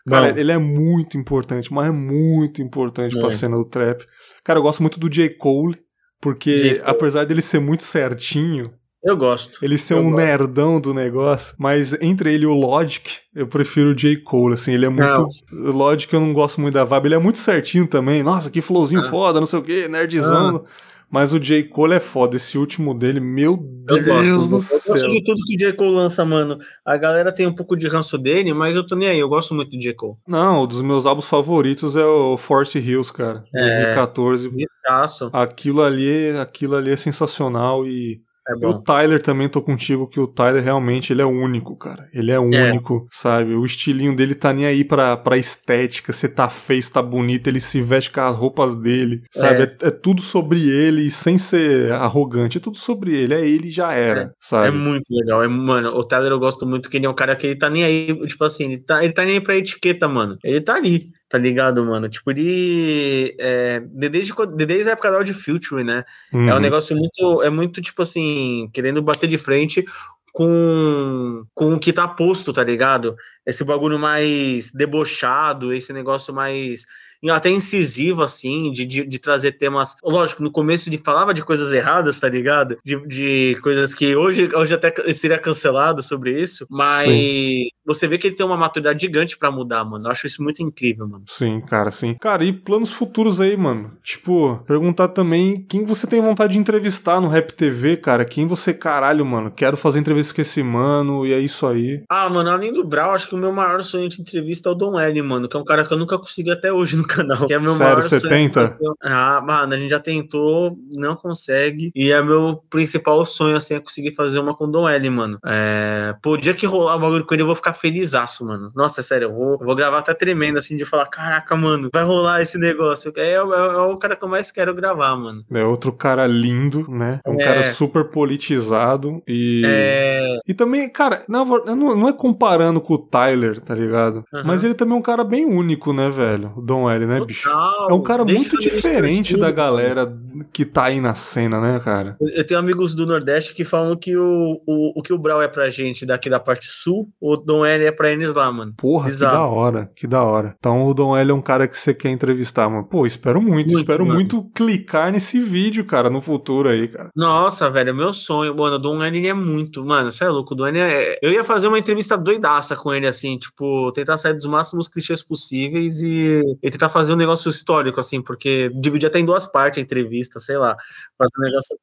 [0.07, 0.39] Cara, Bom.
[0.39, 3.39] ele é muito importante, mas é muito importante pra Muito.
[3.39, 4.05] cena do trap.
[4.45, 5.31] Cara, eu gosto muito do J.
[5.39, 5.79] Cole,
[6.21, 6.75] porque J.
[6.81, 6.83] Cole.
[6.85, 8.71] apesar dele ser muito certinho,
[9.05, 9.59] Eu gosto.
[9.63, 10.17] ele ser Eu um gosto.
[10.17, 14.17] nerdão do negócio, mas entre ele e o Logic, eu prefiro o J.
[14.19, 15.29] Cole, assim, ele é muito.
[15.53, 18.23] O Logic eu não gosto muito da vibe, ele é muito certinho também.
[18.23, 19.11] Nossa, que flowzinho Ah.
[19.11, 20.65] foda, não sei o que, nerdzão.
[21.11, 21.63] Mas o J.
[21.65, 23.53] Cole é foda, esse último dele, meu
[23.89, 24.31] Eu Deus gosto.
[24.49, 25.11] do eu gosto céu.
[25.13, 25.73] de tudo que o J.
[25.75, 26.59] Cole lança, mano.
[26.85, 29.21] A galera tem um pouco de ranço dele, mas eu tô nem aí.
[29.21, 29.95] Eu gosto muito do J.
[29.95, 30.17] Cole.
[30.27, 33.61] Não, um dos meus álbuns favoritos é o Force Hills, cara, É.
[33.61, 34.49] 2014.
[34.49, 35.31] Vistaço.
[35.33, 38.75] Aquilo ali, aquilo ali é sensacional e É E o.
[38.75, 42.09] Tyler também tô contigo que o Tyler realmente ele é único, cara.
[42.13, 43.55] Ele é único, sabe?
[43.55, 47.47] O estilinho dele tá nem aí pra, pra estética, se tá feio, se tá bonito,
[47.49, 49.63] ele se veste com as roupas dele, sabe?
[49.63, 53.71] É, é tudo sobre ele sem ser arrogante, é tudo sobre ele, é ele e
[53.71, 54.71] já era, É sabe?
[54.73, 55.43] muito legal.
[55.43, 57.69] É, mano, o Tyler eu gosto muito que ele é um cara que ele tá
[57.69, 60.37] nem aí, tipo assim, ele tá, ele tá nem aí pra etiqueta, mano.
[60.45, 62.09] Ele tá ali, tá ligado, mano?
[62.09, 63.35] Tipo, ele.
[63.41, 66.05] É, de- desde, desde a época da Audio Future, né?
[66.33, 66.59] É um Uhum.
[66.61, 67.43] negócio muito.
[67.43, 69.85] É muito, tipo assim, querendo bater de frente
[70.33, 73.17] com, com o que tá posto, tá ligado?
[73.45, 76.87] Esse bagulho mais debochado, esse negócio mais.
[77.31, 79.97] Até incisivo, assim, de, de, de trazer temas.
[80.03, 82.79] Lógico, no começo ele falava de coisas erradas, tá ligado?
[82.85, 87.69] De, de coisas que hoje, hoje até seria cancelado sobre isso, mas Sim.
[87.85, 90.07] você vê que ele tem uma maturidade gigante pra mudar, mano.
[90.07, 91.25] Eu acho isso muito incrível, mano.
[91.27, 92.15] Sim, cara, sim.
[92.21, 93.93] Cara, e planos futuros aí, mano?
[94.03, 98.25] Tipo, perguntar também quem você tem vontade de entrevistar no Rap TV, cara.
[98.25, 102.03] Quem você, caralho, mano, quero fazer entrevista com esse mano e é isso aí.
[102.09, 104.75] Ah, mano, além do Brau, acho que o meu maior sonho de entrevista é o
[104.75, 107.47] Dom L, mano, que é um cara que eu nunca consegui até hoje no canal.
[107.47, 108.29] Que é meu Sério, maior você sonho.
[108.31, 108.77] tenta?
[109.03, 111.91] Ah, mano, a gente já tentou, não consegue.
[111.95, 115.39] E é meu principal sonho, assim, é conseguir fazer uma com o Dom L, mano.
[115.45, 116.15] É...
[116.23, 118.73] Pô, o dia que rolar o bagulho com ele, eu vou ficar felizaço, mano.
[118.75, 121.89] Nossa, é sério, eu vou, eu vou gravar até tremendo, assim, de falar, caraca, mano,
[121.93, 123.13] vai rolar esse negócio.
[123.17, 125.45] É, é- é o cara que eu mais quero gravar, mano.
[125.53, 127.21] É outro cara lindo, né?
[127.27, 127.45] Um É.
[127.45, 129.63] cara super politizado e.
[129.65, 130.39] É...
[130.47, 134.25] E também, cara, na verdade, não, não é comparando com o Tyler, tá ligado?
[134.33, 134.45] Aham.
[134.47, 136.53] Mas ele também é um cara bem único, né, velho?
[136.57, 137.49] O Dom L, né, bicho?
[137.49, 137.91] Total.
[137.91, 140.13] É um cara muito diferente da galera
[140.53, 142.17] que tá aí na cena, né, cara?
[142.21, 145.49] Eu tenho amigos do Nordeste que falam que o, o, o que o Brau é
[145.49, 148.75] pra gente daqui da parte sul, o Dom L é pra eles lá, mano.
[148.77, 149.33] Porra, Bizarro.
[149.33, 150.55] que da hora, que da hora.
[150.59, 152.85] Então o Dom L é um cara que você quer entrevistar, mano.
[152.85, 154.15] Pô, espero muito, Muito, espero mano.
[154.15, 157.11] muito clicar nesse vídeo, cara, no futuro aí, cara.
[157.17, 158.55] Nossa, velho, é meu sonho.
[158.57, 159.85] Mano, o Dom L é muito.
[159.85, 160.55] Mano, você é louco.
[160.55, 161.19] O Dom L é...
[161.23, 165.23] Eu ia fazer uma entrevista doidaça com ele, assim, tipo, tentar sair dos máximos clichês
[165.23, 169.79] possíveis e, e tentar fazer um negócio histórico, assim, porque dividir até em duas partes
[169.79, 170.77] a entrevista, sei lá.
[171.19, 171.79] Fazer um negócio.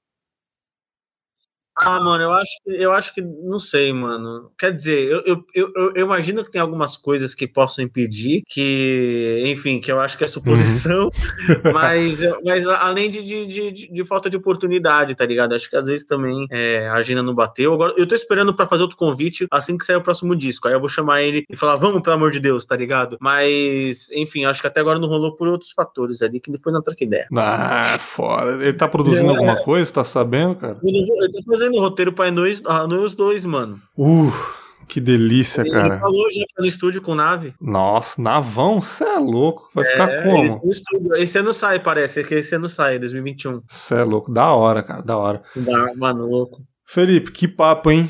[1.78, 4.52] Ah, mano, eu acho, que- eu acho que, não sei, mano.
[4.58, 9.44] Quer dizer, eu, eu, eu, eu- imagino que tem algumas coisas que possam impedir, que,
[9.48, 11.10] enfim, que eu acho que é suposição,
[11.74, 15.54] mas, eu- mas além de, de, de, de- falta de oportunidade, tá ligado?
[15.56, 17.74] Acho que às vezes também é, a agenda não bateu.
[17.74, 20.68] Agora, eu tô esperando pra fazer outro convite assim que sair o próximo disco.
[20.68, 23.18] Aí eu vou chamar ele e falar, vamos, pelo amor de Deus, tá ligado?
[23.22, 26.82] Mas, enfim, acho que até agora não rolou por outros fatores ali, que depois não
[26.82, 27.28] troca ideia.
[27.36, 28.52] Ah, foda.
[28.64, 29.36] Ele tá produzindo É.
[29.36, 30.78] alguma coisa, tá sabendo, cara?
[30.84, 33.80] Eu eu tô fazendo fazendo roteiro pra nós, nós dois, mano.
[33.98, 34.32] Uh,
[34.88, 36.00] que delícia, Ele cara.
[36.00, 37.54] falou já no estúdio com nave.
[37.62, 39.70] Nossa, navão, você é louco.
[39.74, 40.62] Vai ficar É, como?
[41.16, 42.22] esse, ano sai, parece.
[42.22, 43.62] Esse ano sai, 2021.
[43.68, 44.32] Você é louco.
[44.32, 45.42] Da hora, cara, da hora.
[45.56, 46.62] Dá, mano, louco.
[46.94, 48.10] Felipe, que papo, hein?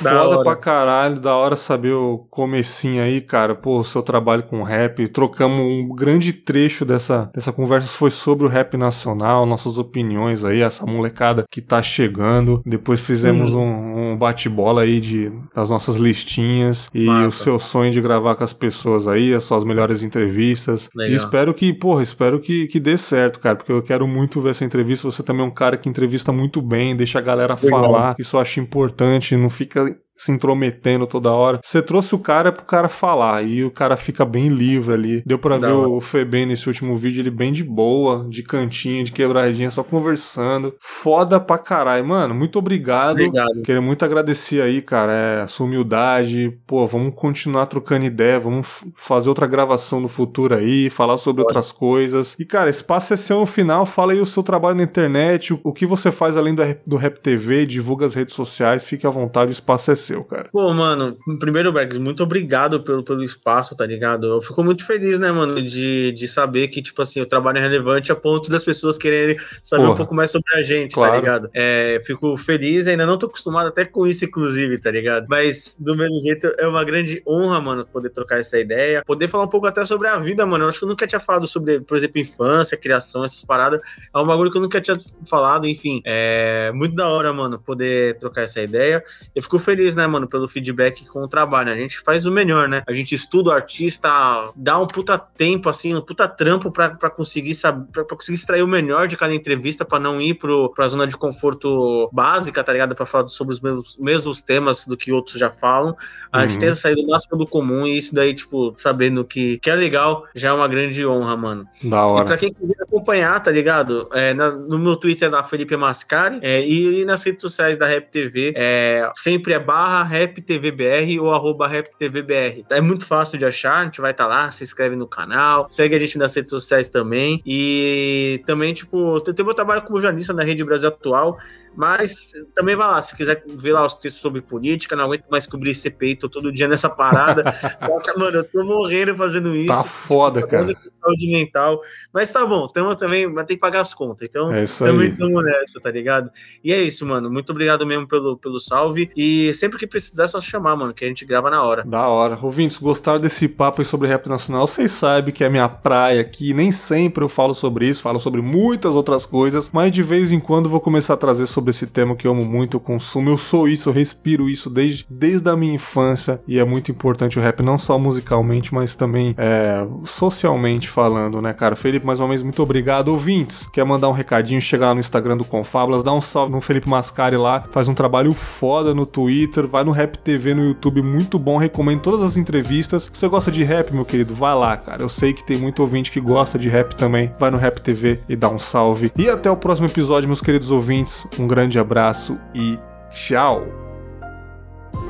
[0.00, 0.42] Da Foda hora.
[0.44, 3.52] pra caralho, da hora saber o comecinho aí, cara.
[3.56, 5.08] Pô, o seu trabalho com rap.
[5.08, 10.60] Trocamos um grande trecho dessa, dessa conversa foi sobre o rap nacional, nossas opiniões aí,
[10.60, 12.62] essa molecada que tá chegando.
[12.64, 13.58] Depois fizemos Hum.
[13.58, 18.44] um, um bate-bola aí de, das nossas listinhas e o seu sonho de gravar com
[18.44, 20.88] as pessoas aí, as suas melhores entrevistas.
[20.94, 21.12] Legal.
[21.12, 24.50] E espero que, porra, espero que, que dê certo, cara, porque eu quero muito ver
[24.50, 25.10] essa entrevista.
[25.10, 27.82] Você também é um cara que entrevista muito bem, deixa a galera Legal.
[27.82, 28.14] falar.
[28.18, 31.60] Isso eu acho importante, não fica se intrometendo toda hora.
[31.62, 35.22] Você trouxe o cara pro cara falar e o cara fica bem livre ali.
[35.24, 39.12] Deu pra ver o Febem nesse último vídeo, ele bem de boa, de cantinho, de
[39.12, 40.74] quebradinha, só conversando.
[40.80, 42.04] Foda pra caralho.
[42.04, 43.12] Mano, muito obrigado.
[43.12, 43.62] Obrigado.
[43.62, 46.58] Queria muito agradecer aí, cara, é, a sua humildade.
[46.66, 51.72] Pô, vamos continuar trocando ideia, vamos fazer outra gravação no futuro aí, falar sobre outras
[51.72, 52.36] coisas.
[52.38, 53.86] E, cara, espaço é seu no final.
[53.86, 56.96] Fala aí o seu trabalho na internet, o, o que você faz além da, do
[56.96, 60.48] Rap TV, divulga as redes sociais, fique à vontade, o espaço é seu, cara.
[60.52, 64.26] Pô, mano, primeiro, Bergs, muito obrigado pelo, pelo espaço, tá ligado?
[64.26, 67.60] Eu fico muito feliz, né, mano, de, de saber que, tipo assim, o trabalho é
[67.60, 69.94] relevante a ponto das pessoas quererem saber Porra.
[69.94, 71.12] um pouco mais sobre a gente, Claro.
[71.12, 71.50] tá ligado?
[71.54, 75.26] É, fico feliz, ainda não tô acostumado até com isso, inclusive, tá ligado?
[75.28, 79.44] Mas, do mesmo jeito, é uma grande honra, mano, poder trocar essa ideia, poder falar
[79.44, 80.64] um pouco até sobre a vida, mano.
[80.64, 83.80] Eu acho que eu nunca tinha falado sobre, por exemplo, infância, criação, essas paradas.
[84.14, 84.96] É um bagulho que eu nunca tinha
[85.28, 86.00] falado, enfim.
[86.04, 89.02] É muito da hora, mano, poder trocar essa ideia.
[89.34, 91.66] Eu fico feliz, né, mano, pelo feedback com o trabalho.
[91.70, 91.74] né?
[91.74, 92.82] A gente faz o melhor, né?
[92.88, 94.08] A gente estuda o artista,
[94.56, 98.36] dá um puta tempo, assim, um puta trampo pra, pra conseguir saber, pra, pra conseguir
[98.38, 102.62] extrair o melhor de cada entrevista, pra não ir pro, pra zona de conforto básica,
[102.62, 102.94] tá ligado?
[102.94, 105.96] Pra falar sobre os mesmos, mesmos temas do que outros já falam.
[106.32, 106.60] A gente Uhum.
[106.60, 110.26] tenta sair do máximo do comum e isso daí, tipo, sabendo que, que é legal,
[110.34, 111.66] já é uma grande honra, mano.
[111.82, 112.24] Da E hora.
[112.26, 114.08] pra quem quiser acompanhar, tá ligado?
[114.12, 117.86] É, na- no meu Twitter da Felipe Mascari é, e, e nas redes sociais da
[117.86, 122.64] Rap TV, é, sempre é barra RapTVBR ou arroba RapTVBR.
[122.70, 125.94] É muito fácil de achar, a gente vai estar lá, se inscreve no canal, segue
[125.94, 127.42] a gente nas redes sociais também.
[127.44, 131.38] E também, tipo, tem tem meu trabalho como jornalista na Rede Brasil Atual,
[131.78, 135.46] mas também vai lá, se quiser ver lá os textos sobre política, não aguento mais
[135.46, 137.44] cobrir CPI, tô todo dia nessa parada.
[138.18, 139.68] Mano, eu tô morrendo fazendo isso.
[139.68, 140.74] Tá foda, cara.
[141.00, 141.80] Saúde mental.
[142.12, 144.26] Mas tá bom, tamo também, vai ter que pagar as contas.
[144.28, 145.12] Então, É isso também aí.
[145.12, 146.30] estamos nessa, tá ligado?
[146.64, 147.30] E é isso, mano.
[147.30, 149.08] Muito obrigado mesmo pelo, pelo salve.
[149.16, 151.84] E sempre que precisar, é só chamar, mano, que a gente grava na hora.
[151.84, 152.36] Da hora.
[152.42, 154.66] Ouvintes, gostaram desse papo aí sobre rap nacional?
[154.66, 156.52] Vocês sabem que é minha praia aqui.
[156.52, 160.40] Nem sempre eu falo sobre isso, falo sobre muitas outras coisas, mas de vez em
[160.40, 163.30] quando vou começar a trazer sobre esse tema que eu amo muito, eu consumo.
[163.30, 167.38] Eu sou isso, eu respiro isso desde, desde a minha infância e é muito importante
[167.38, 171.76] o rap, não só musicalmente, mas também é, socialmente falando, né, cara?
[171.76, 173.08] Felipe, mais uma vez, muito obrigado.
[173.08, 176.88] Ouvintes, quer mandar um recadinho, chegar no Instagram do Confábulas, dá um salve no Felipe
[176.88, 181.38] Mascari lá, faz um trabalho foda no Twitter, vai no Rap TV no YouTube, muito
[181.38, 183.04] bom, recomendo todas as entrevistas.
[183.12, 185.02] Se você gosta de rap, meu querido, vai lá, cara.
[185.02, 187.32] Eu sei que tem muito ouvinte que gosta de rap também.
[187.38, 189.12] Vai no Rap TV e dá um salve.
[189.16, 191.26] E até o próximo episódio, meus queridos ouvintes.
[191.38, 192.78] Um grande abraço e
[193.10, 193.66] tchau!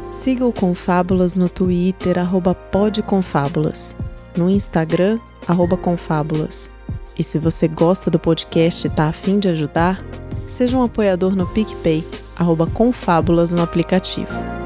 [0.08, 3.94] Siga o Confábulas no Twitter, arroba podconfábulas.
[4.36, 6.70] No Instagram, arroba confábulas.
[7.18, 10.00] E se você gosta do podcast e tá afim de ajudar,
[10.46, 12.06] seja um apoiador no PicPay,
[12.36, 14.57] arroba confábulas no aplicativo.